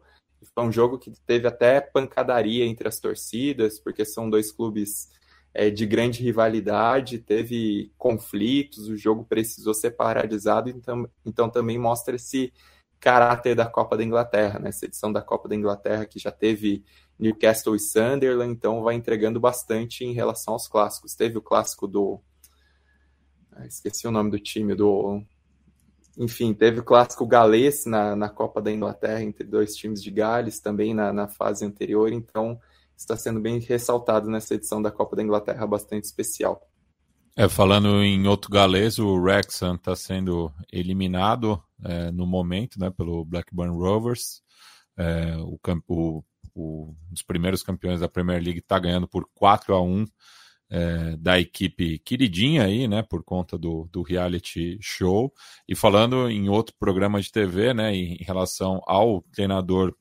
foi 0.53 0.63
um 0.63 0.71
jogo 0.71 0.97
que 0.97 1.11
teve 1.25 1.47
até 1.47 1.79
pancadaria 1.79 2.65
entre 2.65 2.87
as 2.87 2.99
torcidas, 2.99 3.79
porque 3.79 4.03
são 4.03 4.29
dois 4.29 4.51
clubes 4.51 5.09
é, 5.53 5.69
de 5.69 5.85
grande 5.85 6.23
rivalidade, 6.23 7.19
teve 7.19 7.91
conflitos, 7.97 8.87
o 8.87 8.97
jogo 8.97 9.23
precisou 9.23 9.73
ser 9.73 9.91
paralisado, 9.91 10.69
então, 10.69 11.09
então 11.25 11.49
também 11.49 11.77
mostra 11.77 12.15
esse 12.15 12.51
caráter 12.99 13.55
da 13.55 13.65
Copa 13.65 13.97
da 13.97 14.03
Inglaterra, 14.03 14.59
né? 14.59 14.69
essa 14.69 14.85
edição 14.85 15.11
da 15.11 15.21
Copa 15.21 15.49
da 15.49 15.55
Inglaterra 15.55 16.05
que 16.05 16.19
já 16.19 16.31
teve 16.31 16.83
Newcastle 17.17 17.75
e 17.75 17.79
Sunderland, 17.79 18.51
então 18.51 18.83
vai 18.83 18.95
entregando 18.95 19.39
bastante 19.39 20.03
em 20.03 20.13
relação 20.13 20.53
aos 20.53 20.67
clássicos. 20.67 21.15
Teve 21.15 21.37
o 21.37 21.41
clássico 21.41 21.87
do. 21.87 22.19
Ah, 23.51 23.65
esqueci 23.65 24.07
o 24.07 24.11
nome 24.11 24.31
do 24.31 24.39
time, 24.39 24.73
do 24.75 25.23
enfim, 26.17 26.53
teve 26.53 26.79
o 26.79 26.83
clássico 26.83 27.25
galês 27.25 27.85
na, 27.85 28.15
na 28.15 28.29
Copa 28.29 28.61
da 28.61 28.71
Inglaterra 28.71 29.21
entre 29.21 29.45
dois 29.45 29.75
times 29.75 30.01
de 30.01 30.11
Gales 30.11 30.59
também 30.59 30.93
na, 30.93 31.13
na 31.13 31.27
fase 31.27 31.65
anterior, 31.65 32.11
então 32.11 32.59
está 32.95 33.15
sendo 33.15 33.39
bem 33.39 33.59
ressaltado 33.59 34.29
nessa 34.29 34.53
edição 34.55 34.81
da 34.81 34.91
Copa 34.91 35.15
da 35.15 35.23
Inglaterra, 35.23 35.65
bastante 35.65 36.03
especial. 36.05 36.67
É, 37.35 37.47
falando 37.47 38.03
em 38.03 38.27
outro 38.27 38.51
galês, 38.51 38.99
o 38.99 39.15
Wrexham 39.15 39.75
está 39.75 39.95
sendo 39.95 40.51
eliminado 40.71 41.61
é, 41.83 42.11
no 42.11 42.27
momento 42.27 42.79
né, 42.79 42.89
pelo 42.89 43.23
Blackburn 43.23 43.75
Rovers. 43.75 44.41
É, 44.97 45.37
o, 45.37 45.57
o, 45.87 46.23
o, 46.53 46.89
um 46.89 46.95
dos 47.09 47.23
primeiros 47.23 47.63
campeões 47.63 48.01
da 48.01 48.09
Premier 48.09 48.43
League 48.43 48.59
está 48.59 48.77
ganhando 48.77 49.07
por 49.07 49.27
4 49.33 49.73
a 49.73 49.81
1 49.81 50.05
é, 50.71 51.17
da 51.17 51.37
equipe 51.37 51.99
queridinha 51.99 52.63
aí, 52.63 52.87
né, 52.87 53.03
por 53.03 53.21
conta 53.23 53.57
do, 53.57 53.89
do 53.91 54.01
reality 54.01 54.77
show. 54.79 55.33
E 55.67 55.75
falando 55.75 56.29
em 56.29 56.47
outro 56.47 56.73
programa 56.79 57.21
de 57.21 57.29
TV, 57.29 57.73
né, 57.73 57.93
em, 57.93 58.15
relação 58.21 58.81
ao 58.87 59.21
treinador 59.33 59.93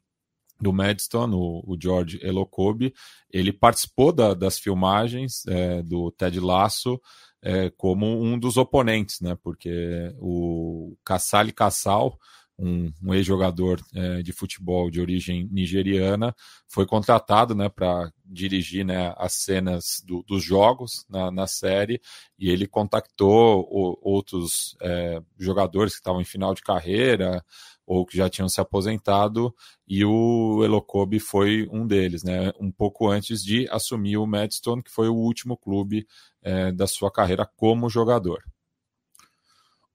do 0.61 0.73
Madstone, 0.73 1.35
o, 1.35 1.65
o 1.67 1.77
George 1.81 2.21
Elocobi, 2.23 2.95
ele 3.33 3.53
participou 3.53 4.13
da, 4.13 4.33
das 4.33 4.61
filmagens 4.61 5.45
é, 5.49 5.83
do 5.83 6.13
Ted 6.13 6.39
Lasso 6.39 7.01
é, 7.43 7.71
como 7.71 8.23
um 8.23 8.39
dos 8.39 8.57
oponentes, 8.57 9.21
né, 9.21 9.37
porque 9.43 10.15
o 10.21 10.97
Kassali 11.05 11.53
Kassal, 11.53 12.17
um, 12.61 12.93
um 13.03 13.15
ex-jogador 13.15 13.81
é, 13.95 14.23
de 14.23 14.33
futebol 14.33 14.91
de 14.91 15.01
origem 15.01 15.49
nigeriana, 15.51 16.35
foi 16.69 16.87
contratado 16.87 17.55
né, 17.55 17.69
para 17.69 18.13
dirigir 18.25 18.85
né, 18.85 19.15
as 19.17 19.33
cenas 19.33 20.03
do, 20.07 20.23
dos 20.23 20.45
jogos 20.45 21.07
na, 21.09 21.31
na, 21.31 21.47
série 21.47 22.01
e 22.39 22.51
ele 22.51 22.67
contactou 22.67 23.67
o, 23.71 23.99
outros 24.03 24.77
é, 24.83 25.21
jogadores 25.39 25.95
que 25.95 26.01
estavam 26.01 26.21
em 26.21 26.25
final 26.25 26.55
de 26.55 26.63
carreira 26.63 27.43
ou 27.87 28.05
que 28.07 28.17
já 28.17 28.29
tinham 28.29 28.49
se 28.49 28.61
aposentado 28.61 29.53
e 29.89 30.05
o 30.05 30.63
Elocobi 30.63 31.19
foi 31.19 31.67
um 31.73 31.87
deles, 31.87 32.23
né, 32.23 32.53
um 32.61 32.71
pouco 32.71 33.09
antes 33.09 33.43
de 33.43 33.67
assumir 33.71 34.19
o 34.19 34.27
Madstone, 34.27 34.83
que 34.83 34.91
foi 34.93 35.09
o 35.09 35.17
último 35.17 35.57
clube 35.57 36.07
é, 36.43 36.71
da 36.71 36.87
sua 36.87 37.11
carreira 37.11 37.49
como 37.57 37.89
jogador. 37.89 38.45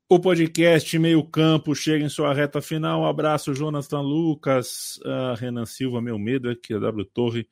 O 0.08 0.20
podcast 0.20 1.00
Meio 1.00 1.24
Campo 1.24 1.74
chega 1.74 2.06
em 2.06 2.10
sua 2.10 2.32
reta 2.32 2.62
final. 2.62 3.02
Um 3.02 3.08
abraço, 3.08 3.56
Jonathan 3.56 4.02
Lucas, 4.02 5.00
uh, 5.04 5.34
Renan 5.36 5.66
Silva. 5.66 6.00
Meu 6.00 6.20
medo 6.20 6.52
é 6.52 6.56
que 6.56 6.76
a 6.76 6.80
W 6.80 7.06
Torre 7.06 7.48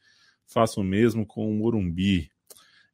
faça 0.46 0.80
o 0.80 0.84
mesmo 0.84 1.26
com 1.26 1.50
o 1.50 1.54
Morumbi. 1.56 2.30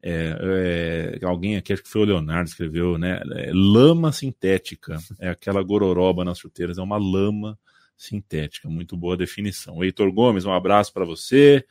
É, 0.02 1.20
é, 1.22 1.26
alguém 1.26 1.58
aqui, 1.58 1.74
acho 1.74 1.84
que 1.84 1.90
foi 1.90 2.04
o 2.04 2.06
Leonardo, 2.06 2.48
escreveu, 2.48 2.98
né? 2.98 3.22
É, 3.36 3.52
lama 3.54 4.14
sintética. 4.14 4.98
É 5.20 5.28
aquela 5.28 5.62
gororoba 5.62 6.24
nas 6.24 6.40
chuteiras, 6.40 6.78
é 6.78 6.82
uma 6.82 6.98
lama 6.98 7.60
sintética. 7.98 8.70
Muito 8.70 8.96
boa 8.96 9.18
definição. 9.18 9.84
Heitor 9.84 10.10
Gomes, 10.14 10.46
um 10.46 10.54
abraço 10.54 10.94
para 10.94 11.04
você. 11.04 11.66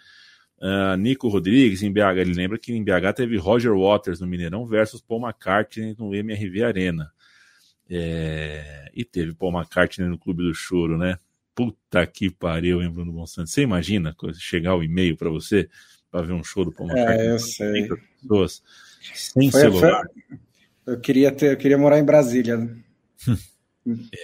Uh, 0.59 0.95
Nico 0.99 1.29
Rodrigues, 1.29 1.83
em 1.83 1.91
BH, 1.91 2.19
ele 2.19 2.35
lembra 2.35 2.59
que 2.59 2.71
em 2.71 2.85
BH 2.85 3.15
teve 3.17 3.39
Roger 3.39 3.75
Waters 3.75 4.21
no 4.21 4.27
Mineirão 4.27 4.67
versus 4.67 5.01
Paul 5.01 5.23
McCartney 5.23 5.97
no 5.99 6.15
MRV 6.15 6.65
Arena. 6.65 7.11
É... 7.91 8.91
E 8.95 9.05
teve 9.05 9.35
Paul 9.35 9.53
McCartney 9.53 10.09
no 10.09 10.19
Clube 10.19 10.43
do 10.43 10.55
Choro, 10.55 10.99
né? 10.99 11.19
Puta 11.55 12.07
que 12.07 12.31
pariu, 12.31 12.83
hein, 12.83 12.91
Bruno 12.91 13.13
Monsanto? 13.13 13.51
Você 13.51 13.63
imagina 13.63 14.15
chegar 14.35 14.77
o 14.77 14.83
e-mail 14.83 15.17
para 15.17 15.31
você 15.31 15.69
para 16.11 16.27
ver 16.27 16.33
um 16.33 16.45
show 16.45 16.65
do 16.65 16.73
Paul 16.73 16.91
McCartney? 16.91 17.27
É, 17.27 17.33
eu 17.33 17.39
sei. 17.39 17.89
Pessoas, 18.21 18.63
sem 19.15 19.51
foi, 19.51 19.61
celular. 19.61 20.03
Foi... 20.29 20.39
Eu 20.95 21.01
queria 21.01 21.31
ter, 21.31 21.53
eu 21.53 21.57
queria 21.57 21.77
morar 21.77 21.99
em 21.99 22.05
Brasília. 22.05 22.57
Né? 22.57 22.77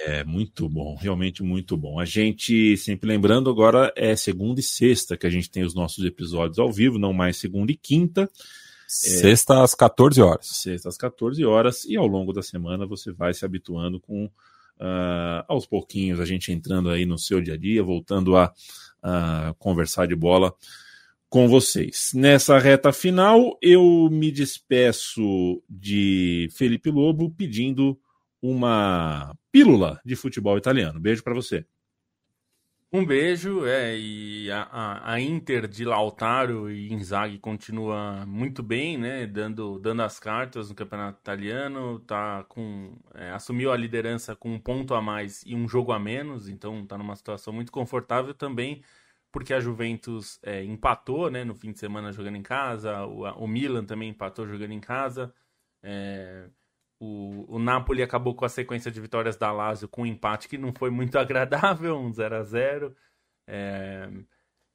É 0.04 0.22
muito 0.24 0.68
bom, 0.68 0.94
realmente 0.94 1.42
muito 1.42 1.74
bom. 1.74 1.98
A 1.98 2.04
gente, 2.04 2.76
sempre 2.76 3.08
lembrando, 3.08 3.48
agora 3.48 3.90
é 3.96 4.14
segunda 4.14 4.60
e 4.60 4.62
sexta 4.62 5.16
que 5.16 5.26
a 5.26 5.30
gente 5.30 5.50
tem 5.50 5.64
os 5.64 5.74
nossos 5.74 6.04
episódios 6.04 6.58
ao 6.58 6.70
vivo, 6.70 6.98
não 6.98 7.14
mais 7.14 7.38
segunda 7.38 7.72
e 7.72 7.76
quinta. 7.76 8.28
Sexta 8.86 9.62
às 9.62 9.74
14 9.74 10.20
horas. 10.20 10.46
Sexta 10.46 10.88
às 10.88 10.96
14 10.96 11.44
horas, 11.44 11.84
e 11.84 11.96
ao 11.96 12.06
longo 12.06 12.32
da 12.32 12.42
semana 12.42 12.86
você 12.86 13.12
vai 13.12 13.34
se 13.34 13.44
habituando 13.44 14.00
com. 14.00 14.30
Uh, 14.76 15.46
aos 15.46 15.66
pouquinhos, 15.66 16.18
a 16.18 16.24
gente 16.24 16.50
entrando 16.50 16.90
aí 16.90 17.06
no 17.06 17.16
seu 17.16 17.40
dia 17.40 17.54
a 17.54 17.56
dia, 17.56 17.80
voltando 17.80 18.36
a 18.36 18.52
uh, 19.04 19.54
conversar 19.56 20.06
de 20.06 20.16
bola 20.16 20.52
com 21.28 21.48
vocês. 21.48 22.10
Nessa 22.14 22.58
reta 22.58 22.92
final, 22.92 23.58
eu 23.62 24.08
me 24.10 24.30
despeço 24.30 25.62
de 25.68 26.48
Felipe 26.52 26.90
Lobo 26.90 27.30
pedindo 27.30 27.98
uma 28.42 29.34
pílula 29.50 30.00
de 30.04 30.16
futebol 30.16 30.58
italiano. 30.58 31.00
Beijo 31.00 31.22
para 31.22 31.34
você. 31.34 31.64
Um 32.92 33.04
beijo, 33.04 33.66
é, 33.66 33.98
e 33.98 34.48
a, 34.52 35.12
a, 35.14 35.20
Inter 35.20 35.66
de 35.66 35.84
Lautaro 35.84 36.70
e 36.70 36.92
Inzaghi 36.92 37.40
continua 37.40 38.24
muito 38.24 38.62
bem, 38.62 38.96
né, 38.96 39.26
dando, 39.26 39.80
dando 39.80 40.02
as 40.02 40.20
cartas 40.20 40.68
no 40.68 40.76
campeonato 40.76 41.18
italiano, 41.18 41.98
tá 41.98 42.44
com, 42.44 42.96
é, 43.14 43.30
assumiu 43.32 43.72
a 43.72 43.76
liderança 43.76 44.36
com 44.36 44.54
um 44.54 44.60
ponto 44.60 44.94
a 44.94 45.02
mais 45.02 45.42
e 45.44 45.56
um 45.56 45.66
jogo 45.66 45.90
a 45.90 45.98
menos, 45.98 46.48
então 46.48 46.86
tá 46.86 46.96
numa 46.96 47.16
situação 47.16 47.52
muito 47.52 47.72
confortável 47.72 48.32
também, 48.32 48.80
porque 49.32 49.52
a 49.52 49.58
Juventus 49.58 50.38
é, 50.40 50.62
empatou, 50.62 51.28
né, 51.28 51.42
no 51.42 51.54
fim 51.56 51.72
de 51.72 51.80
semana 51.80 52.12
jogando 52.12 52.36
em 52.36 52.42
casa, 52.44 53.04
o, 53.04 53.24
o 53.44 53.48
Milan 53.48 53.84
também 53.84 54.10
empatou 54.10 54.46
jogando 54.46 54.72
em 54.72 54.80
casa, 54.80 55.34
é, 55.82 56.48
o, 57.00 57.56
o 57.56 57.58
Napoli 57.58 58.02
acabou 58.02 58.34
com 58.34 58.44
a 58.44 58.48
sequência 58.48 58.90
de 58.90 59.00
vitórias 59.00 59.36
da 59.36 59.52
Lazio 59.52 59.88
com 59.88 60.02
um 60.02 60.06
empate 60.06 60.48
que 60.48 60.58
não 60.58 60.72
foi 60.72 60.90
muito 60.90 61.18
agradável, 61.18 61.96
um 61.96 62.12
0 62.12 62.36
a 62.36 62.42
0 62.42 62.96
é, 63.46 64.08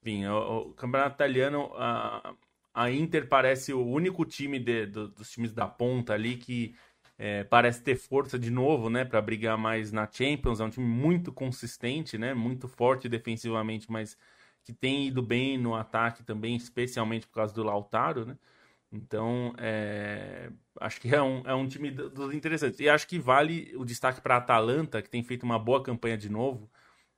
Enfim, 0.02 0.26
o, 0.28 0.70
o, 0.70 0.74
campeonato 0.74 1.16
italiano, 1.16 1.72
a, 1.76 2.34
a 2.74 2.92
Inter 2.92 3.28
parece 3.28 3.74
o 3.74 3.86
único 3.86 4.26
time 4.26 4.60
de, 4.60 4.86
do, 4.86 5.08
dos 5.10 5.32
times 5.32 5.54
da 5.54 5.68
ponta 5.68 6.14
ali 6.14 6.38
que 6.38 6.76
é, 7.18 7.44
parece 7.44 7.84
ter 7.84 7.98
força 7.98 8.40
de 8.40 8.50
novo, 8.50 8.90
né, 8.90 9.04
para 9.04 9.22
brigar 9.22 9.58
mais 9.58 9.92
na 9.92 10.10
Champions. 10.10 10.62
É 10.62 10.64
um 10.64 10.70
time 10.70 10.88
muito 10.88 11.34
consistente, 11.34 12.18
né, 12.18 12.34
muito 12.34 12.68
forte 12.68 13.10
defensivamente, 13.10 13.92
mas 13.92 14.18
que 14.64 14.74
tem 14.74 15.08
ido 15.08 15.22
bem 15.22 15.58
no 15.58 15.76
ataque 15.76 16.24
também, 16.24 16.56
especialmente 16.56 17.28
por 17.28 17.34
causa 17.36 17.54
do 17.54 17.64
Lautaro, 17.64 18.26
né. 18.26 18.38
Então, 18.92 19.54
é, 19.58 20.52
acho 20.80 21.00
que 21.00 21.14
é 21.14 21.22
um, 21.22 21.42
é 21.46 21.54
um 21.54 21.68
time 21.68 21.92
dos 21.92 22.34
interessantes. 22.34 22.80
E 22.80 22.90
acho 22.90 23.08
que 23.08 23.20
vale 23.20 23.72
o 23.76 23.86
destaque 23.86 24.22
para 24.22 24.36
a 24.36 24.38
Atalanta, 24.38 25.02
que 25.02 25.10
tem 25.10 25.24
feito 25.24 25.44
uma 25.44 25.60
boa 25.60 25.84
campanha 25.84 26.18
de 26.18 26.30
novo 26.30 26.70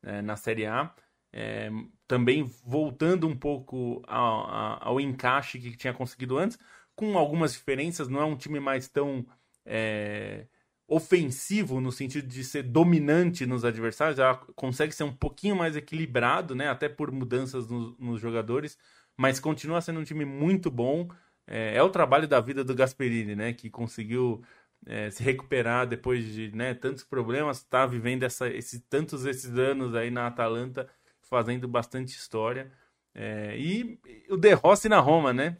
é, 0.04 0.22
na 0.22 0.36
Série 0.36 0.66
A. 0.66 0.94
É, 1.34 1.70
também 2.08 2.44
voltando 2.66 3.26
um 3.28 3.36
pouco 3.36 4.02
ao, 4.06 4.84
ao, 4.84 5.00
encaixe 5.00 5.60
que 5.60 5.78
tinha 5.78 5.94
conseguido 5.94 6.38
antes, 6.38 6.60
com 6.94 7.18
algumas 7.18 7.54
diferenças. 7.54 8.10
Não 8.10 8.20
é 8.20 8.26
um 8.26 8.36
time 8.36 8.60
mais 8.60 8.90
tão 8.90 9.26
é, 9.66 10.46
ofensivo 10.92 11.80
no 11.80 11.90
sentido 11.90 12.28
de 12.28 12.44
ser 12.44 12.64
dominante 12.64 13.46
nos 13.46 13.64
adversários, 13.64 14.20
ela 14.20 14.36
consegue 14.56 14.94
ser 14.94 15.06
um 15.06 15.14
pouquinho 15.14 15.56
mais 15.56 15.78
equilibrado, 15.78 16.54
né? 16.54 16.68
Até 16.68 16.90
por 16.90 17.10
mudanças 17.14 17.66
no, 17.66 17.96
nos 17.98 18.20
jogadores, 18.20 18.78
mas 19.16 19.40
continua 19.40 19.80
sendo 19.80 20.02
um 20.02 20.04
time 20.04 20.26
muito 20.26 20.70
bom. 20.70 21.08
É, 21.54 21.76
é, 21.76 21.84
o 21.84 21.90
trabalho 21.90 22.28
da 22.30 22.40
vida 22.40 22.64
do 22.64 22.74
Gasperini, 22.74 23.36
né? 23.36 23.52
Que 23.52 23.70
conseguiu 23.70 24.42
é, 24.86 25.10
se 25.12 25.22
recuperar 25.22 25.86
depois 25.86 26.26
de 26.26 26.50
né, 26.56 26.74
tantos 26.74 27.04
problemas, 27.04 27.58
está 27.58 27.86
vivendo 27.86 28.24
essa, 28.24 28.48
esse, 28.50 28.80
tantos 28.82 29.26
esses 29.26 29.58
anos 29.58 29.94
aí 29.94 30.10
na 30.10 30.28
Atalanta, 30.28 30.88
fazendo 31.22 31.68
bastante 31.68 32.10
história. 32.16 32.72
É, 33.14 33.58
e 33.58 34.00
o 34.30 34.38
De 34.38 34.54
Rossi 34.54 34.88
na 34.90 35.00
Roma, 35.00 35.34
né? 35.34 35.58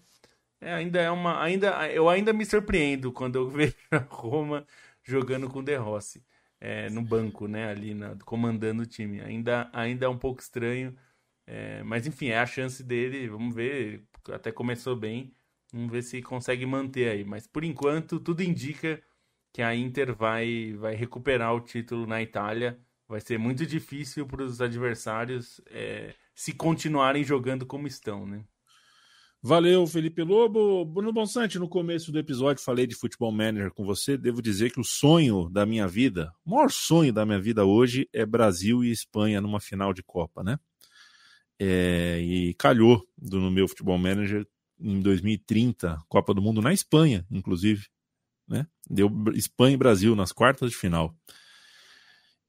É, 0.62 0.74
ainda 0.74 1.02
é 1.02 1.12
uma. 1.12 1.44
Ainda, 1.44 1.92
eu 1.92 2.08
ainda 2.10 2.32
me 2.34 2.46
surpreendo 2.46 3.12
quando 3.12 3.36
eu 3.38 3.50
vejo 3.52 3.76
a 3.92 3.98
Roma 3.98 4.66
jogando 5.04 5.50
com 5.50 5.60
o 5.60 5.64
De 5.64 5.76
Rossi 5.76 6.24
é, 6.62 6.90
no 6.90 7.02
banco, 7.02 7.48
né? 7.48 7.70
Ali 7.70 7.94
na, 7.94 8.16
comandando 8.26 8.84
o 8.84 8.86
time. 8.86 9.22
Ainda, 9.22 9.70
ainda 9.74 10.06
é 10.06 10.10
um 10.10 10.18
pouco 10.18 10.42
estranho. 10.42 10.96
É, 11.48 11.84
mas 11.84 12.08
enfim, 12.08 12.28
é 12.30 12.40
a 12.40 12.46
chance 12.46 12.84
dele. 12.84 13.28
Vamos 13.28 13.54
ver. 13.56 14.04
Até 14.32 14.52
começou 14.52 14.96
bem. 14.96 15.36
Vamos 15.72 15.92
ver 15.92 16.04
se 16.04 16.22
consegue 16.22 16.66
manter 16.66 17.10
aí. 17.10 17.24
Mas 17.24 17.48
por 17.48 17.64
enquanto, 17.64 18.20
tudo 18.20 18.44
indica 18.44 19.02
que 19.54 19.62
a 19.62 19.76
Inter 19.76 20.16
vai, 20.16 20.74
vai 20.74 20.96
recuperar 20.96 21.54
o 21.56 21.62
título 21.62 22.06
na 22.06 22.22
Itália. 22.22 22.80
Vai 23.08 23.22
ser 23.22 23.38
muito 23.38 23.66
difícil 23.66 24.26
para 24.26 24.44
os 24.44 24.62
adversários 24.62 25.62
é, 25.68 26.14
se 26.34 26.54
continuarem 26.54 27.24
jogando 27.24 27.66
como 27.66 27.88
estão, 27.88 28.26
né? 28.26 28.44
Valeu, 29.44 29.88
Felipe 29.88 30.22
Lobo. 30.22 30.86
Bruno 30.86 31.12
Bonsante, 31.12 31.58
no 31.58 31.68
começo 31.68 32.12
do 32.12 32.20
episódio 32.20 32.64
falei 32.64 32.86
de 32.86 32.96
futebol 32.96 33.32
manager 33.32 33.72
com 33.72 33.84
você. 33.84 34.16
Devo 34.16 34.40
dizer 34.40 34.72
que 34.72 34.80
o 34.80 34.84
sonho 34.84 35.50
da 35.50 35.66
minha 35.66 35.88
vida, 35.88 36.32
o 36.46 36.52
maior 36.52 36.70
sonho 36.70 37.12
da 37.12 37.26
minha 37.26 37.42
vida 37.42 37.66
hoje 37.66 38.08
é 38.14 38.24
Brasil 38.24 38.84
e 38.84 38.92
Espanha 38.92 39.42
numa 39.42 39.60
final 39.60 39.94
de 39.94 40.04
Copa, 40.04 40.44
né? 40.44 40.60
É, 41.60 42.20
e 42.22 42.54
calhou 42.54 43.04
do, 43.18 43.40
no 43.40 43.50
meu 43.50 43.68
futebol 43.68 43.98
manager 43.98 44.46
em 44.82 45.00
2030, 45.00 45.98
Copa 46.10 46.34
do 46.34 46.42
Mundo 46.42 46.62
na 46.62 46.74
Espanha, 46.74 47.26
inclusive, 47.30 47.88
né? 48.48 48.68
Deu 48.90 49.10
Espanha 49.34 49.76
e 49.76 49.78
Brasil 49.78 50.16
nas 50.16 50.32
quartas 50.32 50.72
de 50.72 50.78
final 50.78 51.16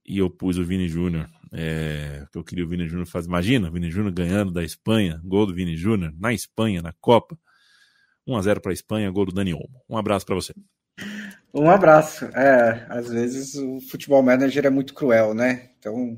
e 0.04 0.18
eu 0.18 0.28
pus 0.28 0.58
o 0.58 0.64
Vini 0.64 0.88
Júnior, 0.88 1.28
é, 1.52 2.26
que 2.32 2.38
eu 2.38 2.44
queria 2.44 2.64
o 2.64 2.68
Vini 2.68 2.88
Júnior 2.88 3.06
fazer. 3.06 3.28
Imagina, 3.28 3.68
o 3.68 3.72
Vini 3.72 3.90
Júnior 3.90 4.12
ganhando 4.12 4.52
da 4.52 4.64
Espanha, 4.64 5.20
gol 5.24 5.46
do 5.46 5.54
Vini 5.54 5.76
Júnior 5.76 6.12
na 6.18 6.32
Espanha, 6.32 6.82
na 6.82 6.92
Copa. 7.00 7.38
1 8.26 8.36
a 8.36 8.42
0 8.42 8.60
para 8.60 8.72
a 8.72 8.74
Espanha, 8.74 9.10
gol 9.10 9.26
do 9.26 9.32
Dani 9.32 9.52
Olmo. 9.52 9.82
Um 9.88 9.96
abraço 9.96 10.24
para 10.24 10.34
você. 10.34 10.54
Um 11.52 11.68
abraço. 11.68 12.24
É, 12.26 12.86
às 12.88 13.10
vezes 13.10 13.54
o 13.56 13.80
futebol 13.80 14.22
manager 14.22 14.64
é 14.64 14.70
muito 14.70 14.94
cruel, 14.94 15.34
né? 15.34 15.70
Então, 15.78 16.16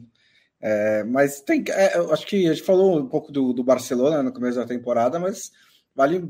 é, 0.60 1.02
mas 1.04 1.40
tem, 1.40 1.64
é, 1.68 1.96
eu 1.96 2.12
acho 2.12 2.26
que 2.26 2.46
a 2.46 2.52
gente 2.52 2.64
falou 2.64 2.98
um 2.98 3.08
pouco 3.08 3.32
do, 3.32 3.52
do 3.52 3.64
Barcelona 3.64 4.22
no 4.22 4.32
começo 4.32 4.58
da 4.58 4.66
temporada, 4.66 5.18
mas 5.18 5.50
vale 5.95 6.28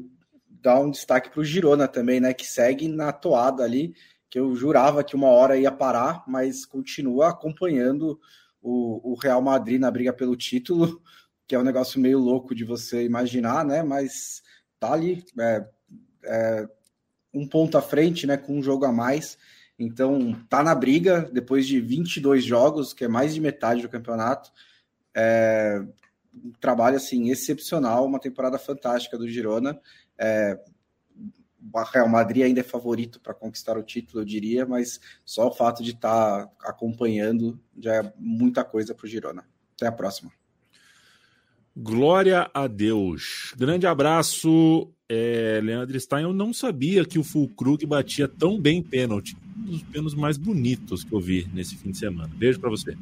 dar 0.49 0.81
um 0.81 0.91
destaque 0.91 1.31
para 1.31 1.41
o 1.41 1.45
Girona 1.45 1.87
também, 1.87 2.21
né? 2.21 2.33
Que 2.33 2.47
segue 2.47 2.89
na 2.89 3.13
toada 3.13 3.63
ali 3.63 3.95
que 4.35 4.41
eu 4.41 4.53
jurava 4.57 5.05
que 5.05 5.15
uma 5.15 5.29
hora 5.29 5.57
ia 5.57 5.71
parar, 5.71 6.25
mas 6.27 6.67
continua 6.67 7.29
acompanhando 7.29 8.19
o, 8.61 9.13
o 9.13 9.15
Real 9.15 9.41
Madrid 9.41 9.81
na 9.81 9.89
briga 9.93 10.13
pelo 10.13 10.35
título, 10.35 11.01
que 11.47 11.55
é 11.55 11.59
um 11.59 11.63
negócio 11.63 12.01
meio 12.01 12.19
louco 12.19 12.53
de 12.53 12.65
você 12.65 13.05
imaginar, 13.05 13.65
né? 13.65 13.85
Mas 13.85 14.43
tá 14.81 14.93
ali, 14.93 15.25
é, 15.39 15.65
é, 16.25 16.69
um 17.33 17.47
ponto 17.47 17.79
à 17.79 17.81
frente, 17.81 18.27
né? 18.27 18.37
Com 18.37 18.59
um 18.59 18.63
jogo 18.63 18.85
a 18.85 18.91
mais. 18.91 19.39
Então, 19.79 20.35
tá 20.49 20.65
na 20.65 20.75
briga 20.75 21.31
depois 21.33 21.65
de 21.65 21.81
22 21.81 22.43
jogos, 22.43 22.93
que 22.93 23.05
é 23.05 23.09
mais 23.09 23.35
de 23.35 23.41
metade 23.41 23.83
do 23.83 23.89
campeonato. 23.89 24.51
É, 25.15 25.81
um 26.43 26.53
trabalho 26.61 26.97
assim 26.97 27.31
excepcional, 27.31 28.07
uma 28.07 28.19
temporada 28.19 28.59
fantástica 28.59 29.19
do 29.19 29.29
Girona. 29.29 29.79
É, 30.19 30.59
o 31.73 31.83
Real 31.83 32.09
Madrid 32.09 32.45
ainda 32.45 32.61
é 32.61 32.65
favorito 32.65 33.21
para 33.21 33.35
conquistar 33.35 33.79
o 33.79 33.83
título, 33.83 34.21
eu 34.21 34.25
diria, 34.25 34.67
mas 34.67 35.01
só 35.25 35.49
o 35.49 35.53
fato 35.53 35.83
de 35.83 35.91
estar 35.93 36.47
tá 36.47 36.53
acompanhando 36.69 37.59
já 37.79 37.95
é 37.97 38.13
muita 38.19 38.65
coisa 38.65 38.95
para 38.95 39.07
o 39.07 39.09
Girona. 39.09 39.45
Até 39.75 39.87
a 39.87 39.93
próxima. 39.93 40.31
Glória 41.77 42.49
a 42.55 42.69
Deus. 42.69 43.53
Grande 43.57 43.85
abraço, 43.85 44.93
é, 45.09 45.61
Leandro 45.63 45.99
Stein. 45.99 46.23
Eu 46.23 46.33
não 46.33 46.53
sabia 46.53 47.05
que 47.05 47.19
o 47.19 47.25
Fulkrug 47.25 47.85
batia 47.85 48.29
tão 48.29 48.61
bem 48.61 48.81
pênalti. 48.81 49.37
Um 49.59 49.63
dos 49.65 49.83
pênaltis 49.83 50.15
mais 50.15 50.37
bonitos 50.37 51.03
que 51.03 51.13
eu 51.13 51.21
vi 51.21 51.49
nesse 51.53 51.75
fim 51.75 51.91
de 51.91 51.99
semana. 51.99 52.33
Beijo 52.37 52.61
para 52.61 52.71
você. 52.71 52.97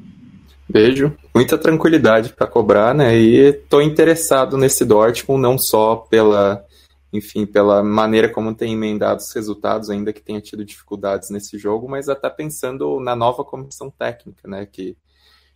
Beijo. 0.68 1.16
Muita 1.34 1.58
tranquilidade 1.58 2.32
para 2.32 2.46
cobrar, 2.46 2.94
né? 2.94 3.16
E 3.16 3.36
estou 3.50 3.82
interessado 3.82 4.56
nesse 4.56 4.84
Dortmund 4.84 5.42
não 5.42 5.58
só 5.58 5.96
pela 5.96 6.64
enfim, 7.12 7.44
pela 7.44 7.82
maneira 7.82 8.28
como 8.28 8.54
tem 8.54 8.72
emendado 8.72 9.20
os 9.20 9.30
resultados, 9.32 9.90
ainda 9.90 10.12
que 10.12 10.22
tenha 10.22 10.40
tido 10.40 10.64
dificuldades 10.64 11.28
nesse 11.28 11.58
jogo, 11.58 11.86
mas 11.86 12.08
até 12.08 12.30
pensando 12.30 12.98
na 13.00 13.14
nova 13.14 13.44
comissão 13.44 13.90
técnica, 13.90 14.48
né, 14.48 14.64
que 14.64 14.96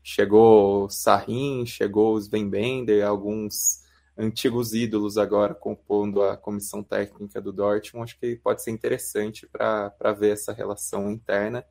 chegou 0.02 0.90
Sarrin, 0.90 1.64
chegou 1.64 2.14
os 2.14 2.28
Bender, 2.28 3.06
alguns 3.06 3.80
antigos 4.18 4.74
ídolos 4.74 5.16
agora 5.16 5.54
compondo 5.54 6.22
a 6.22 6.36
comissão 6.36 6.82
técnica 6.82 7.40
do 7.40 7.52
Dortmund, 7.52 8.04
acho 8.04 8.20
que 8.20 8.36
pode 8.36 8.62
ser 8.62 8.70
interessante 8.70 9.46
para 9.46 10.12
ver 10.12 10.34
essa 10.34 10.52
relação 10.52 11.10
interna. 11.10 11.64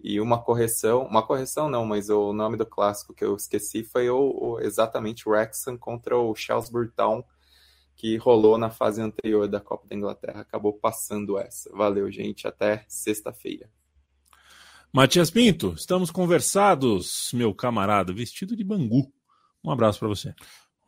E 0.00 0.20
uma 0.20 0.40
correção, 0.40 1.04
uma 1.04 1.26
correção 1.26 1.68
não, 1.68 1.84
mas 1.84 2.08
o 2.08 2.32
nome 2.32 2.56
do 2.56 2.64
clássico 2.64 3.12
que 3.12 3.24
eu 3.24 3.34
esqueci 3.34 3.82
foi 3.82 4.08
o, 4.08 4.30
o 4.30 4.60
exatamente 4.60 5.28
o 5.28 5.32
Wrexham 5.32 5.76
contra 5.76 6.16
o 6.16 6.34
Shrewsbury 6.34 6.90
Town, 6.90 7.24
que 7.96 8.16
rolou 8.16 8.56
na 8.56 8.70
fase 8.70 9.02
anterior 9.02 9.48
da 9.48 9.60
Copa 9.60 9.88
da 9.88 9.96
Inglaterra. 9.96 10.40
Acabou 10.42 10.72
passando 10.72 11.36
essa. 11.36 11.68
Valeu, 11.76 12.10
gente. 12.12 12.46
Até 12.46 12.84
sexta-feira. 12.88 13.68
Matias 14.92 15.30
Pinto, 15.30 15.74
estamos 15.76 16.10
conversados, 16.10 17.30
meu 17.34 17.54
camarada, 17.54 18.12
vestido 18.12 18.56
de 18.56 18.64
bangu. 18.64 19.12
Um 19.62 19.70
abraço 19.70 19.98
para 19.98 20.08
você. 20.08 20.34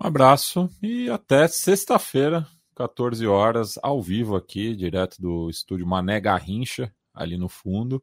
Um 0.00 0.06
abraço 0.06 0.70
e 0.82 1.10
até 1.10 1.46
sexta-feira, 1.46 2.46
14 2.74 3.26
horas, 3.26 3.78
ao 3.82 4.00
vivo 4.00 4.36
aqui, 4.36 4.74
direto 4.74 5.20
do 5.20 5.50
estúdio 5.50 5.86
Mané 5.86 6.18
Garrincha, 6.18 6.90
ali 7.12 7.36
no 7.36 7.48
fundo. 7.48 8.02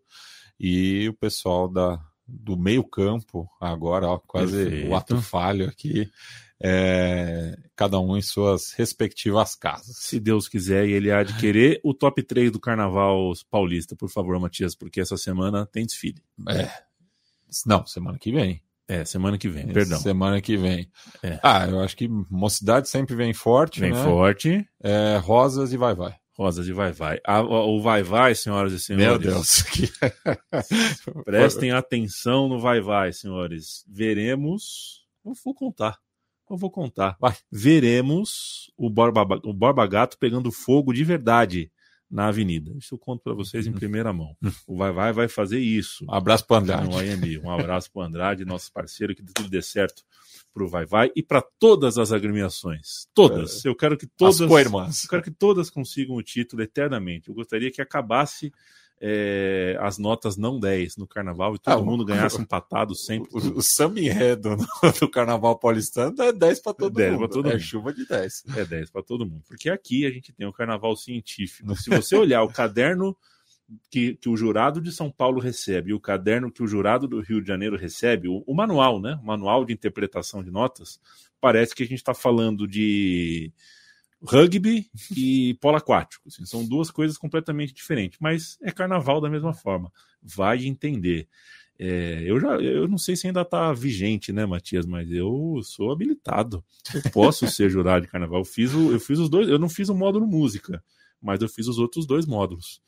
E 0.59 1.07
o 1.09 1.13
pessoal 1.13 1.67
da, 1.67 1.99
do 2.27 2.57
meio-campo, 2.57 3.49
agora, 3.59 4.07
ó, 4.07 4.17
quase 4.19 4.63
Perfeito. 4.63 4.89
o 4.89 4.95
ato 4.95 5.21
falho 5.21 5.67
aqui 5.67 6.09
é, 6.59 7.57
cada 7.75 7.99
um 7.99 8.17
em 8.17 8.21
suas 8.21 8.71
respectivas 8.73 9.55
casas. 9.55 9.95
Se 9.97 10.19
Deus 10.19 10.47
quiser 10.47 10.87
e 10.87 10.93
ele 10.93 11.11
há 11.11 11.23
de 11.23 11.35
querer, 11.37 11.79
o 11.83 11.93
top 11.93 12.21
3 12.23 12.51
do 12.51 12.59
Carnaval 12.59 13.31
Paulista, 13.49 13.95
por 13.95 14.09
favor, 14.09 14.39
Matias, 14.39 14.75
porque 14.75 14.99
essa 14.99 15.17
semana 15.17 15.65
tem 15.65 15.85
desfile. 15.85 16.21
É. 16.49 16.69
Não, 17.65 17.85
semana 17.85 18.17
que 18.17 18.31
vem. 18.31 18.61
É, 18.87 19.03
semana 19.03 19.37
que 19.37 19.49
vem, 19.49 19.67
perdão. 19.67 19.99
Semana 19.99 20.41
que 20.41 20.55
vem. 20.55 20.89
É. 21.21 21.39
Ah, 21.43 21.67
eu 21.67 21.81
acho 21.81 21.95
que 21.95 22.07
Mocidade 22.07 22.87
sempre 22.87 23.15
vem 23.15 23.33
forte. 23.33 23.81
Vem 23.81 23.91
né? 23.91 24.03
forte. 24.03 24.65
É, 24.81 25.17
rosas 25.17 25.73
e 25.73 25.77
vai, 25.77 25.93
vai. 25.93 26.15
Rosas 26.37 26.67
e 26.67 26.71
vai, 26.71 26.91
vai. 26.91 27.19
A, 27.25 27.41
o 27.41 27.81
vai, 27.81 28.03
vai, 28.03 28.35
senhoras 28.35 28.71
e 28.71 28.79
senhores. 28.79 29.07
Meu 29.07 29.17
Deus. 29.17 29.63
Prestem 31.25 31.71
atenção 31.71 32.47
no 32.47 32.59
vai, 32.59 32.79
vai, 32.79 33.11
senhores. 33.11 33.83
Veremos. 33.87 35.07
Eu 35.25 35.33
vou 35.43 35.55
contar. 35.55 35.97
Eu 36.49 36.55
vou 36.55 36.69
contar. 36.69 37.17
Vai. 37.19 37.35
Veremos 37.51 38.71
o 38.77 38.87
Borba, 38.87 39.25
o 39.43 39.51
Borba 39.51 39.87
Gato 39.87 40.17
pegando 40.19 40.51
fogo 40.51 40.93
de 40.93 41.03
verdade 41.03 41.71
na 42.09 42.27
avenida. 42.27 42.73
Isso 42.77 42.95
eu 42.95 42.99
conto 42.99 43.21
para 43.21 43.33
vocês 43.33 43.67
em 43.67 43.71
primeira 43.71 44.13
mão. 44.13 44.35
O 44.65 44.77
Vai 44.77 44.91
Vai 44.91 45.13
vai 45.13 45.27
fazer 45.27 45.59
isso. 45.59 46.05
Um 46.05 46.13
abraço 46.13 46.45
para 46.45 46.61
Andrade. 46.61 46.89
No 46.89 47.03
IMB. 47.03 47.39
Um 47.39 47.51
abraço 47.51 47.91
para 47.91 48.05
Andrade, 48.05 48.45
nosso 48.45 48.71
parceiro, 48.71 49.13
que 49.15 49.23
tudo 49.23 49.49
dê 49.49 49.61
certo 49.61 50.03
para 50.53 50.63
o 50.63 50.67
Vai 50.67 50.85
Vai 50.85 51.11
e 51.15 51.21
para 51.21 51.41
todas 51.41 51.97
as 51.97 52.11
agremiações. 52.11 53.07
Todas. 53.13 53.65
É. 53.65 53.69
Eu 53.69 53.75
quero 53.75 53.97
que 53.97 54.07
todas. 54.07 54.35
As 54.35 54.41
Eu 55.03 55.09
quero 55.09 55.23
que 55.23 55.31
todas 55.31 55.69
consigam 55.69 56.15
o 56.15 56.23
título 56.23 56.61
eternamente. 56.61 57.29
Eu 57.29 57.35
gostaria 57.35 57.71
que 57.71 57.81
acabasse 57.81 58.51
é, 58.99 59.77
as 59.79 59.97
notas 59.97 60.37
não 60.37 60.59
10 60.59 60.97
no 60.97 61.07
carnaval 61.07 61.55
e 61.55 61.59
todo 61.59 61.79
ah, 61.79 61.83
mundo 61.83 62.03
ganhasse 62.03 62.39
empatado 62.41 62.95
sempre. 62.95 63.29
O, 63.31 63.57
o 63.57 63.61
samba 63.61 63.99
enredo 63.99 64.55
no, 64.55 64.65
no 65.01 65.09
carnaval 65.09 65.57
paulistano 65.57 66.19
é 66.21 66.33
10 66.33 66.59
para 66.61 66.73
todo 66.73 66.93
10 66.93 67.13
mundo. 67.13 67.27
Todo 67.27 67.47
é 67.49 67.51
mundo. 67.53 67.61
chuva 67.61 67.93
de 67.93 68.07
10. 68.07 68.43
É 68.55 68.65
10 68.65 68.89
para 68.91 69.03
todo 69.03 69.25
mundo. 69.25 69.43
Porque 69.47 69.69
aqui 69.69 70.05
a 70.05 70.09
gente 70.09 70.33
tem 70.33 70.47
o 70.47 70.53
carnaval 70.53 70.95
científico. 70.95 71.75
Se 71.75 71.89
você 71.89 72.15
olhar 72.17 72.41
o 72.43 72.51
caderno 72.51 73.15
que, 73.91 74.15
que, 74.15 74.29
o 74.29 74.37
jurado 74.37 74.81
de 74.81 74.91
São 74.91 75.11
Paulo 75.11 75.39
recebe 75.39 75.91
e 75.91 75.93
o 75.93 75.99
caderno 75.99 76.51
que 76.51 76.63
o 76.63 76.67
jurado 76.67 77.07
do 77.07 77.19
Rio 77.19 77.41
de 77.41 77.47
Janeiro 77.47 77.77
recebe, 77.77 78.27
o, 78.27 78.43
o 78.47 78.55
manual, 78.55 78.99
né? 78.99 79.19
O 79.21 79.25
manual 79.25 79.63
de 79.63 79.73
interpretação 79.73 80.43
de 80.43 80.49
notas, 80.49 80.99
parece 81.39 81.75
que 81.75 81.83
a 81.83 81.85
gente 81.85 81.99
está 81.99 82.13
falando 82.13 82.67
de 82.67 83.51
rugby 84.23 84.89
e 85.15 85.55
polo 85.55 85.77
aquático. 85.77 86.27
Assim, 86.27 86.45
são 86.45 86.65
duas 86.65 86.89
coisas 86.89 87.17
completamente 87.17 87.73
diferentes, 87.73 88.17
mas 88.19 88.57
é 88.61 88.71
carnaval 88.71 89.21
da 89.21 89.29
mesma 89.29 89.53
forma. 89.53 89.91
Vai 90.21 90.65
entender. 90.65 91.27
É, 91.79 92.23
eu 92.25 92.39
já 92.39 92.55
eu 92.55 92.87
não 92.87 92.97
sei 92.97 93.15
se 93.15 93.27
ainda 93.27 93.41
está 93.41 93.71
vigente, 93.71 94.33
né, 94.33 94.45
Matias, 94.45 94.85
mas 94.85 95.11
eu 95.11 95.61
sou 95.63 95.91
habilitado. 95.91 96.63
Eu 96.93 97.11
posso 97.11 97.45
ser 97.51 97.69
jurado 97.69 98.05
de 98.05 98.11
carnaval. 98.11 98.39
Eu 98.39 98.45
fiz, 98.45 98.73
o, 98.73 98.91
eu 98.91 98.99
fiz 98.99 99.19
os 99.19 99.29
dois, 99.29 99.47
eu 99.47 99.59
não 99.59 99.69
fiz 99.69 99.89
o 99.89 99.95
módulo 99.95 100.25
música, 100.25 100.83
mas 101.21 101.41
eu 101.41 101.47
fiz 101.47 101.67
os 101.67 101.77
outros 101.77 102.07
dois 102.07 102.25
módulos. 102.25 102.81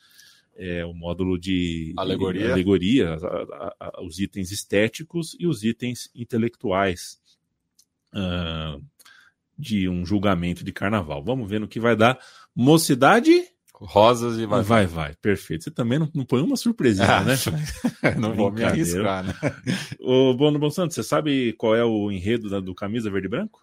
É, 0.55 0.83
o 0.83 0.93
módulo 0.93 1.39
de 1.39 1.93
alegoria, 1.95 2.47
de, 2.47 2.51
alegoria 2.51 3.13
a, 3.13 3.15
a, 3.15 3.75
a, 3.79 4.03
os 4.03 4.19
itens 4.19 4.51
estéticos 4.51 5.37
e 5.39 5.47
os 5.47 5.63
itens 5.63 6.09
intelectuais. 6.13 7.17
Uh, 8.11 8.83
de 9.59 9.89
um 9.89 10.05
julgamento 10.05 10.63
de 10.63 10.71
carnaval. 10.71 11.21
Vamos 11.21 11.49
ver 11.49 11.59
no 11.59 11.67
que 11.67 11.79
vai 11.79 11.95
dar. 11.95 12.17
Mocidade. 12.55 13.43
Rosas 13.73 14.39
e 14.39 14.45
vai. 14.45 14.63
Vai, 14.63 14.87
vai. 14.87 15.15
Perfeito. 15.15 15.65
Você 15.65 15.71
também 15.71 15.99
não, 15.99 16.09
não 16.13 16.25
põe 16.25 16.41
uma 16.41 16.55
surpresinha, 16.55 17.07
ah, 17.07 17.23
né? 17.23 17.35
não 18.17 18.33
vou 18.33 18.51
me 18.51 18.63
arriscar, 18.63 19.23
né? 19.23 19.33
Ô, 19.99 20.33
Bono 20.33 20.57
Bom 20.57 20.69
Santos, 20.69 20.95
você 20.95 21.03
sabe 21.03 21.53
qual 21.53 21.75
é 21.75 21.83
o 21.83 22.09
enredo 22.11 22.49
da, 22.49 22.59
do 22.59 22.73
Camisa 22.73 23.11
Verde 23.11 23.27
e 23.27 23.29
Branco? 23.29 23.61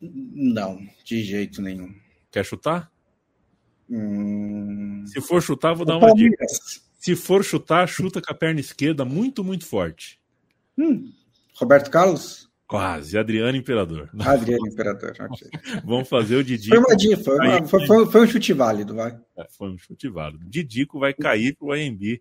Não, 0.00 0.78
de 1.04 1.22
jeito 1.22 1.60
nenhum. 1.60 1.94
Quer 2.30 2.44
chutar? 2.44 2.90
Hum... 3.88 5.04
Se 5.06 5.20
for 5.20 5.42
chutar, 5.42 5.74
vou 5.74 5.86
dar 5.86 5.96
uma 5.96 6.14
dica. 6.14 6.44
Se 6.98 7.14
for 7.14 7.44
chutar, 7.44 7.86
chuta 7.88 8.20
com 8.20 8.32
a 8.32 8.36
perna 8.36 8.60
esquerda 8.60 9.04
muito, 9.04 9.44
muito 9.44 9.64
forte. 9.64 10.18
Hum. 10.76 11.12
Roberto 11.54 11.90
Carlos? 11.90 12.46
Quase, 12.66 13.16
Adriano 13.16 13.56
Imperador. 13.56 14.10
Adriano 14.18 14.66
Imperador, 14.66 15.14
ok. 15.20 15.48
Vamos 15.84 16.08
fazer 16.08 16.36
o 16.36 16.42
Didico. 16.42 16.74
Foi, 16.74 16.84
uma 16.84 16.96
dica, 16.96 17.16
foi, 17.16 17.36
foi, 17.66 17.86
foi, 17.86 18.06
foi, 18.06 18.22
um 18.22 18.26
chute 18.26 18.52
válido, 18.52 18.94
vai. 18.94 19.16
É, 19.36 19.46
foi 19.50 19.70
um 19.70 19.78
chute 19.78 20.08
válido. 20.08 20.44
Didico 20.44 20.98
vai 20.98 21.14
cair 21.14 21.54
para 21.56 21.66
o 21.66 21.72
AMB 21.72 22.20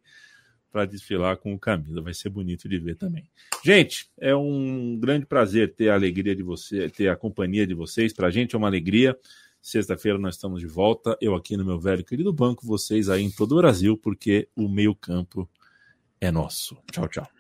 para 0.71 0.85
desfilar 0.85 1.37
com 1.37 1.53
o 1.53 1.59
Camila. 1.59 2.01
Vai 2.01 2.13
ser 2.13 2.29
bonito 2.29 2.69
de 2.69 2.77
ver 2.77 2.95
também. 2.95 3.27
Gente, 3.63 4.07
é 4.19 4.35
um 4.35 4.99
grande 4.99 5.25
prazer 5.25 5.73
ter 5.73 5.89
a 5.89 5.95
alegria 5.95 6.35
de 6.35 6.43
você, 6.43 6.89
ter 6.89 7.07
a 7.07 7.15
companhia 7.15 7.65
de 7.65 7.73
vocês. 7.73 8.13
Para 8.13 8.27
a 8.27 8.31
gente 8.31 8.53
é 8.53 8.57
uma 8.57 8.67
alegria. 8.67 9.17
Sexta-feira 9.61 10.19
nós 10.19 10.35
estamos 10.35 10.59
de 10.59 10.67
volta. 10.67 11.17
Eu 11.19 11.33
aqui 11.33 11.57
no 11.57 11.65
meu 11.65 11.79
velho 11.79 12.03
querido 12.03 12.31
banco, 12.31 12.67
vocês 12.67 13.09
aí 13.09 13.23
em 13.23 13.31
todo 13.31 13.53
o 13.53 13.57
Brasil, 13.57 13.97
porque 13.97 14.47
o 14.55 14.69
meio 14.69 14.93
campo 14.93 15.49
é 16.21 16.29
nosso. 16.29 16.77
Tchau, 16.91 17.07
tchau. 17.07 17.34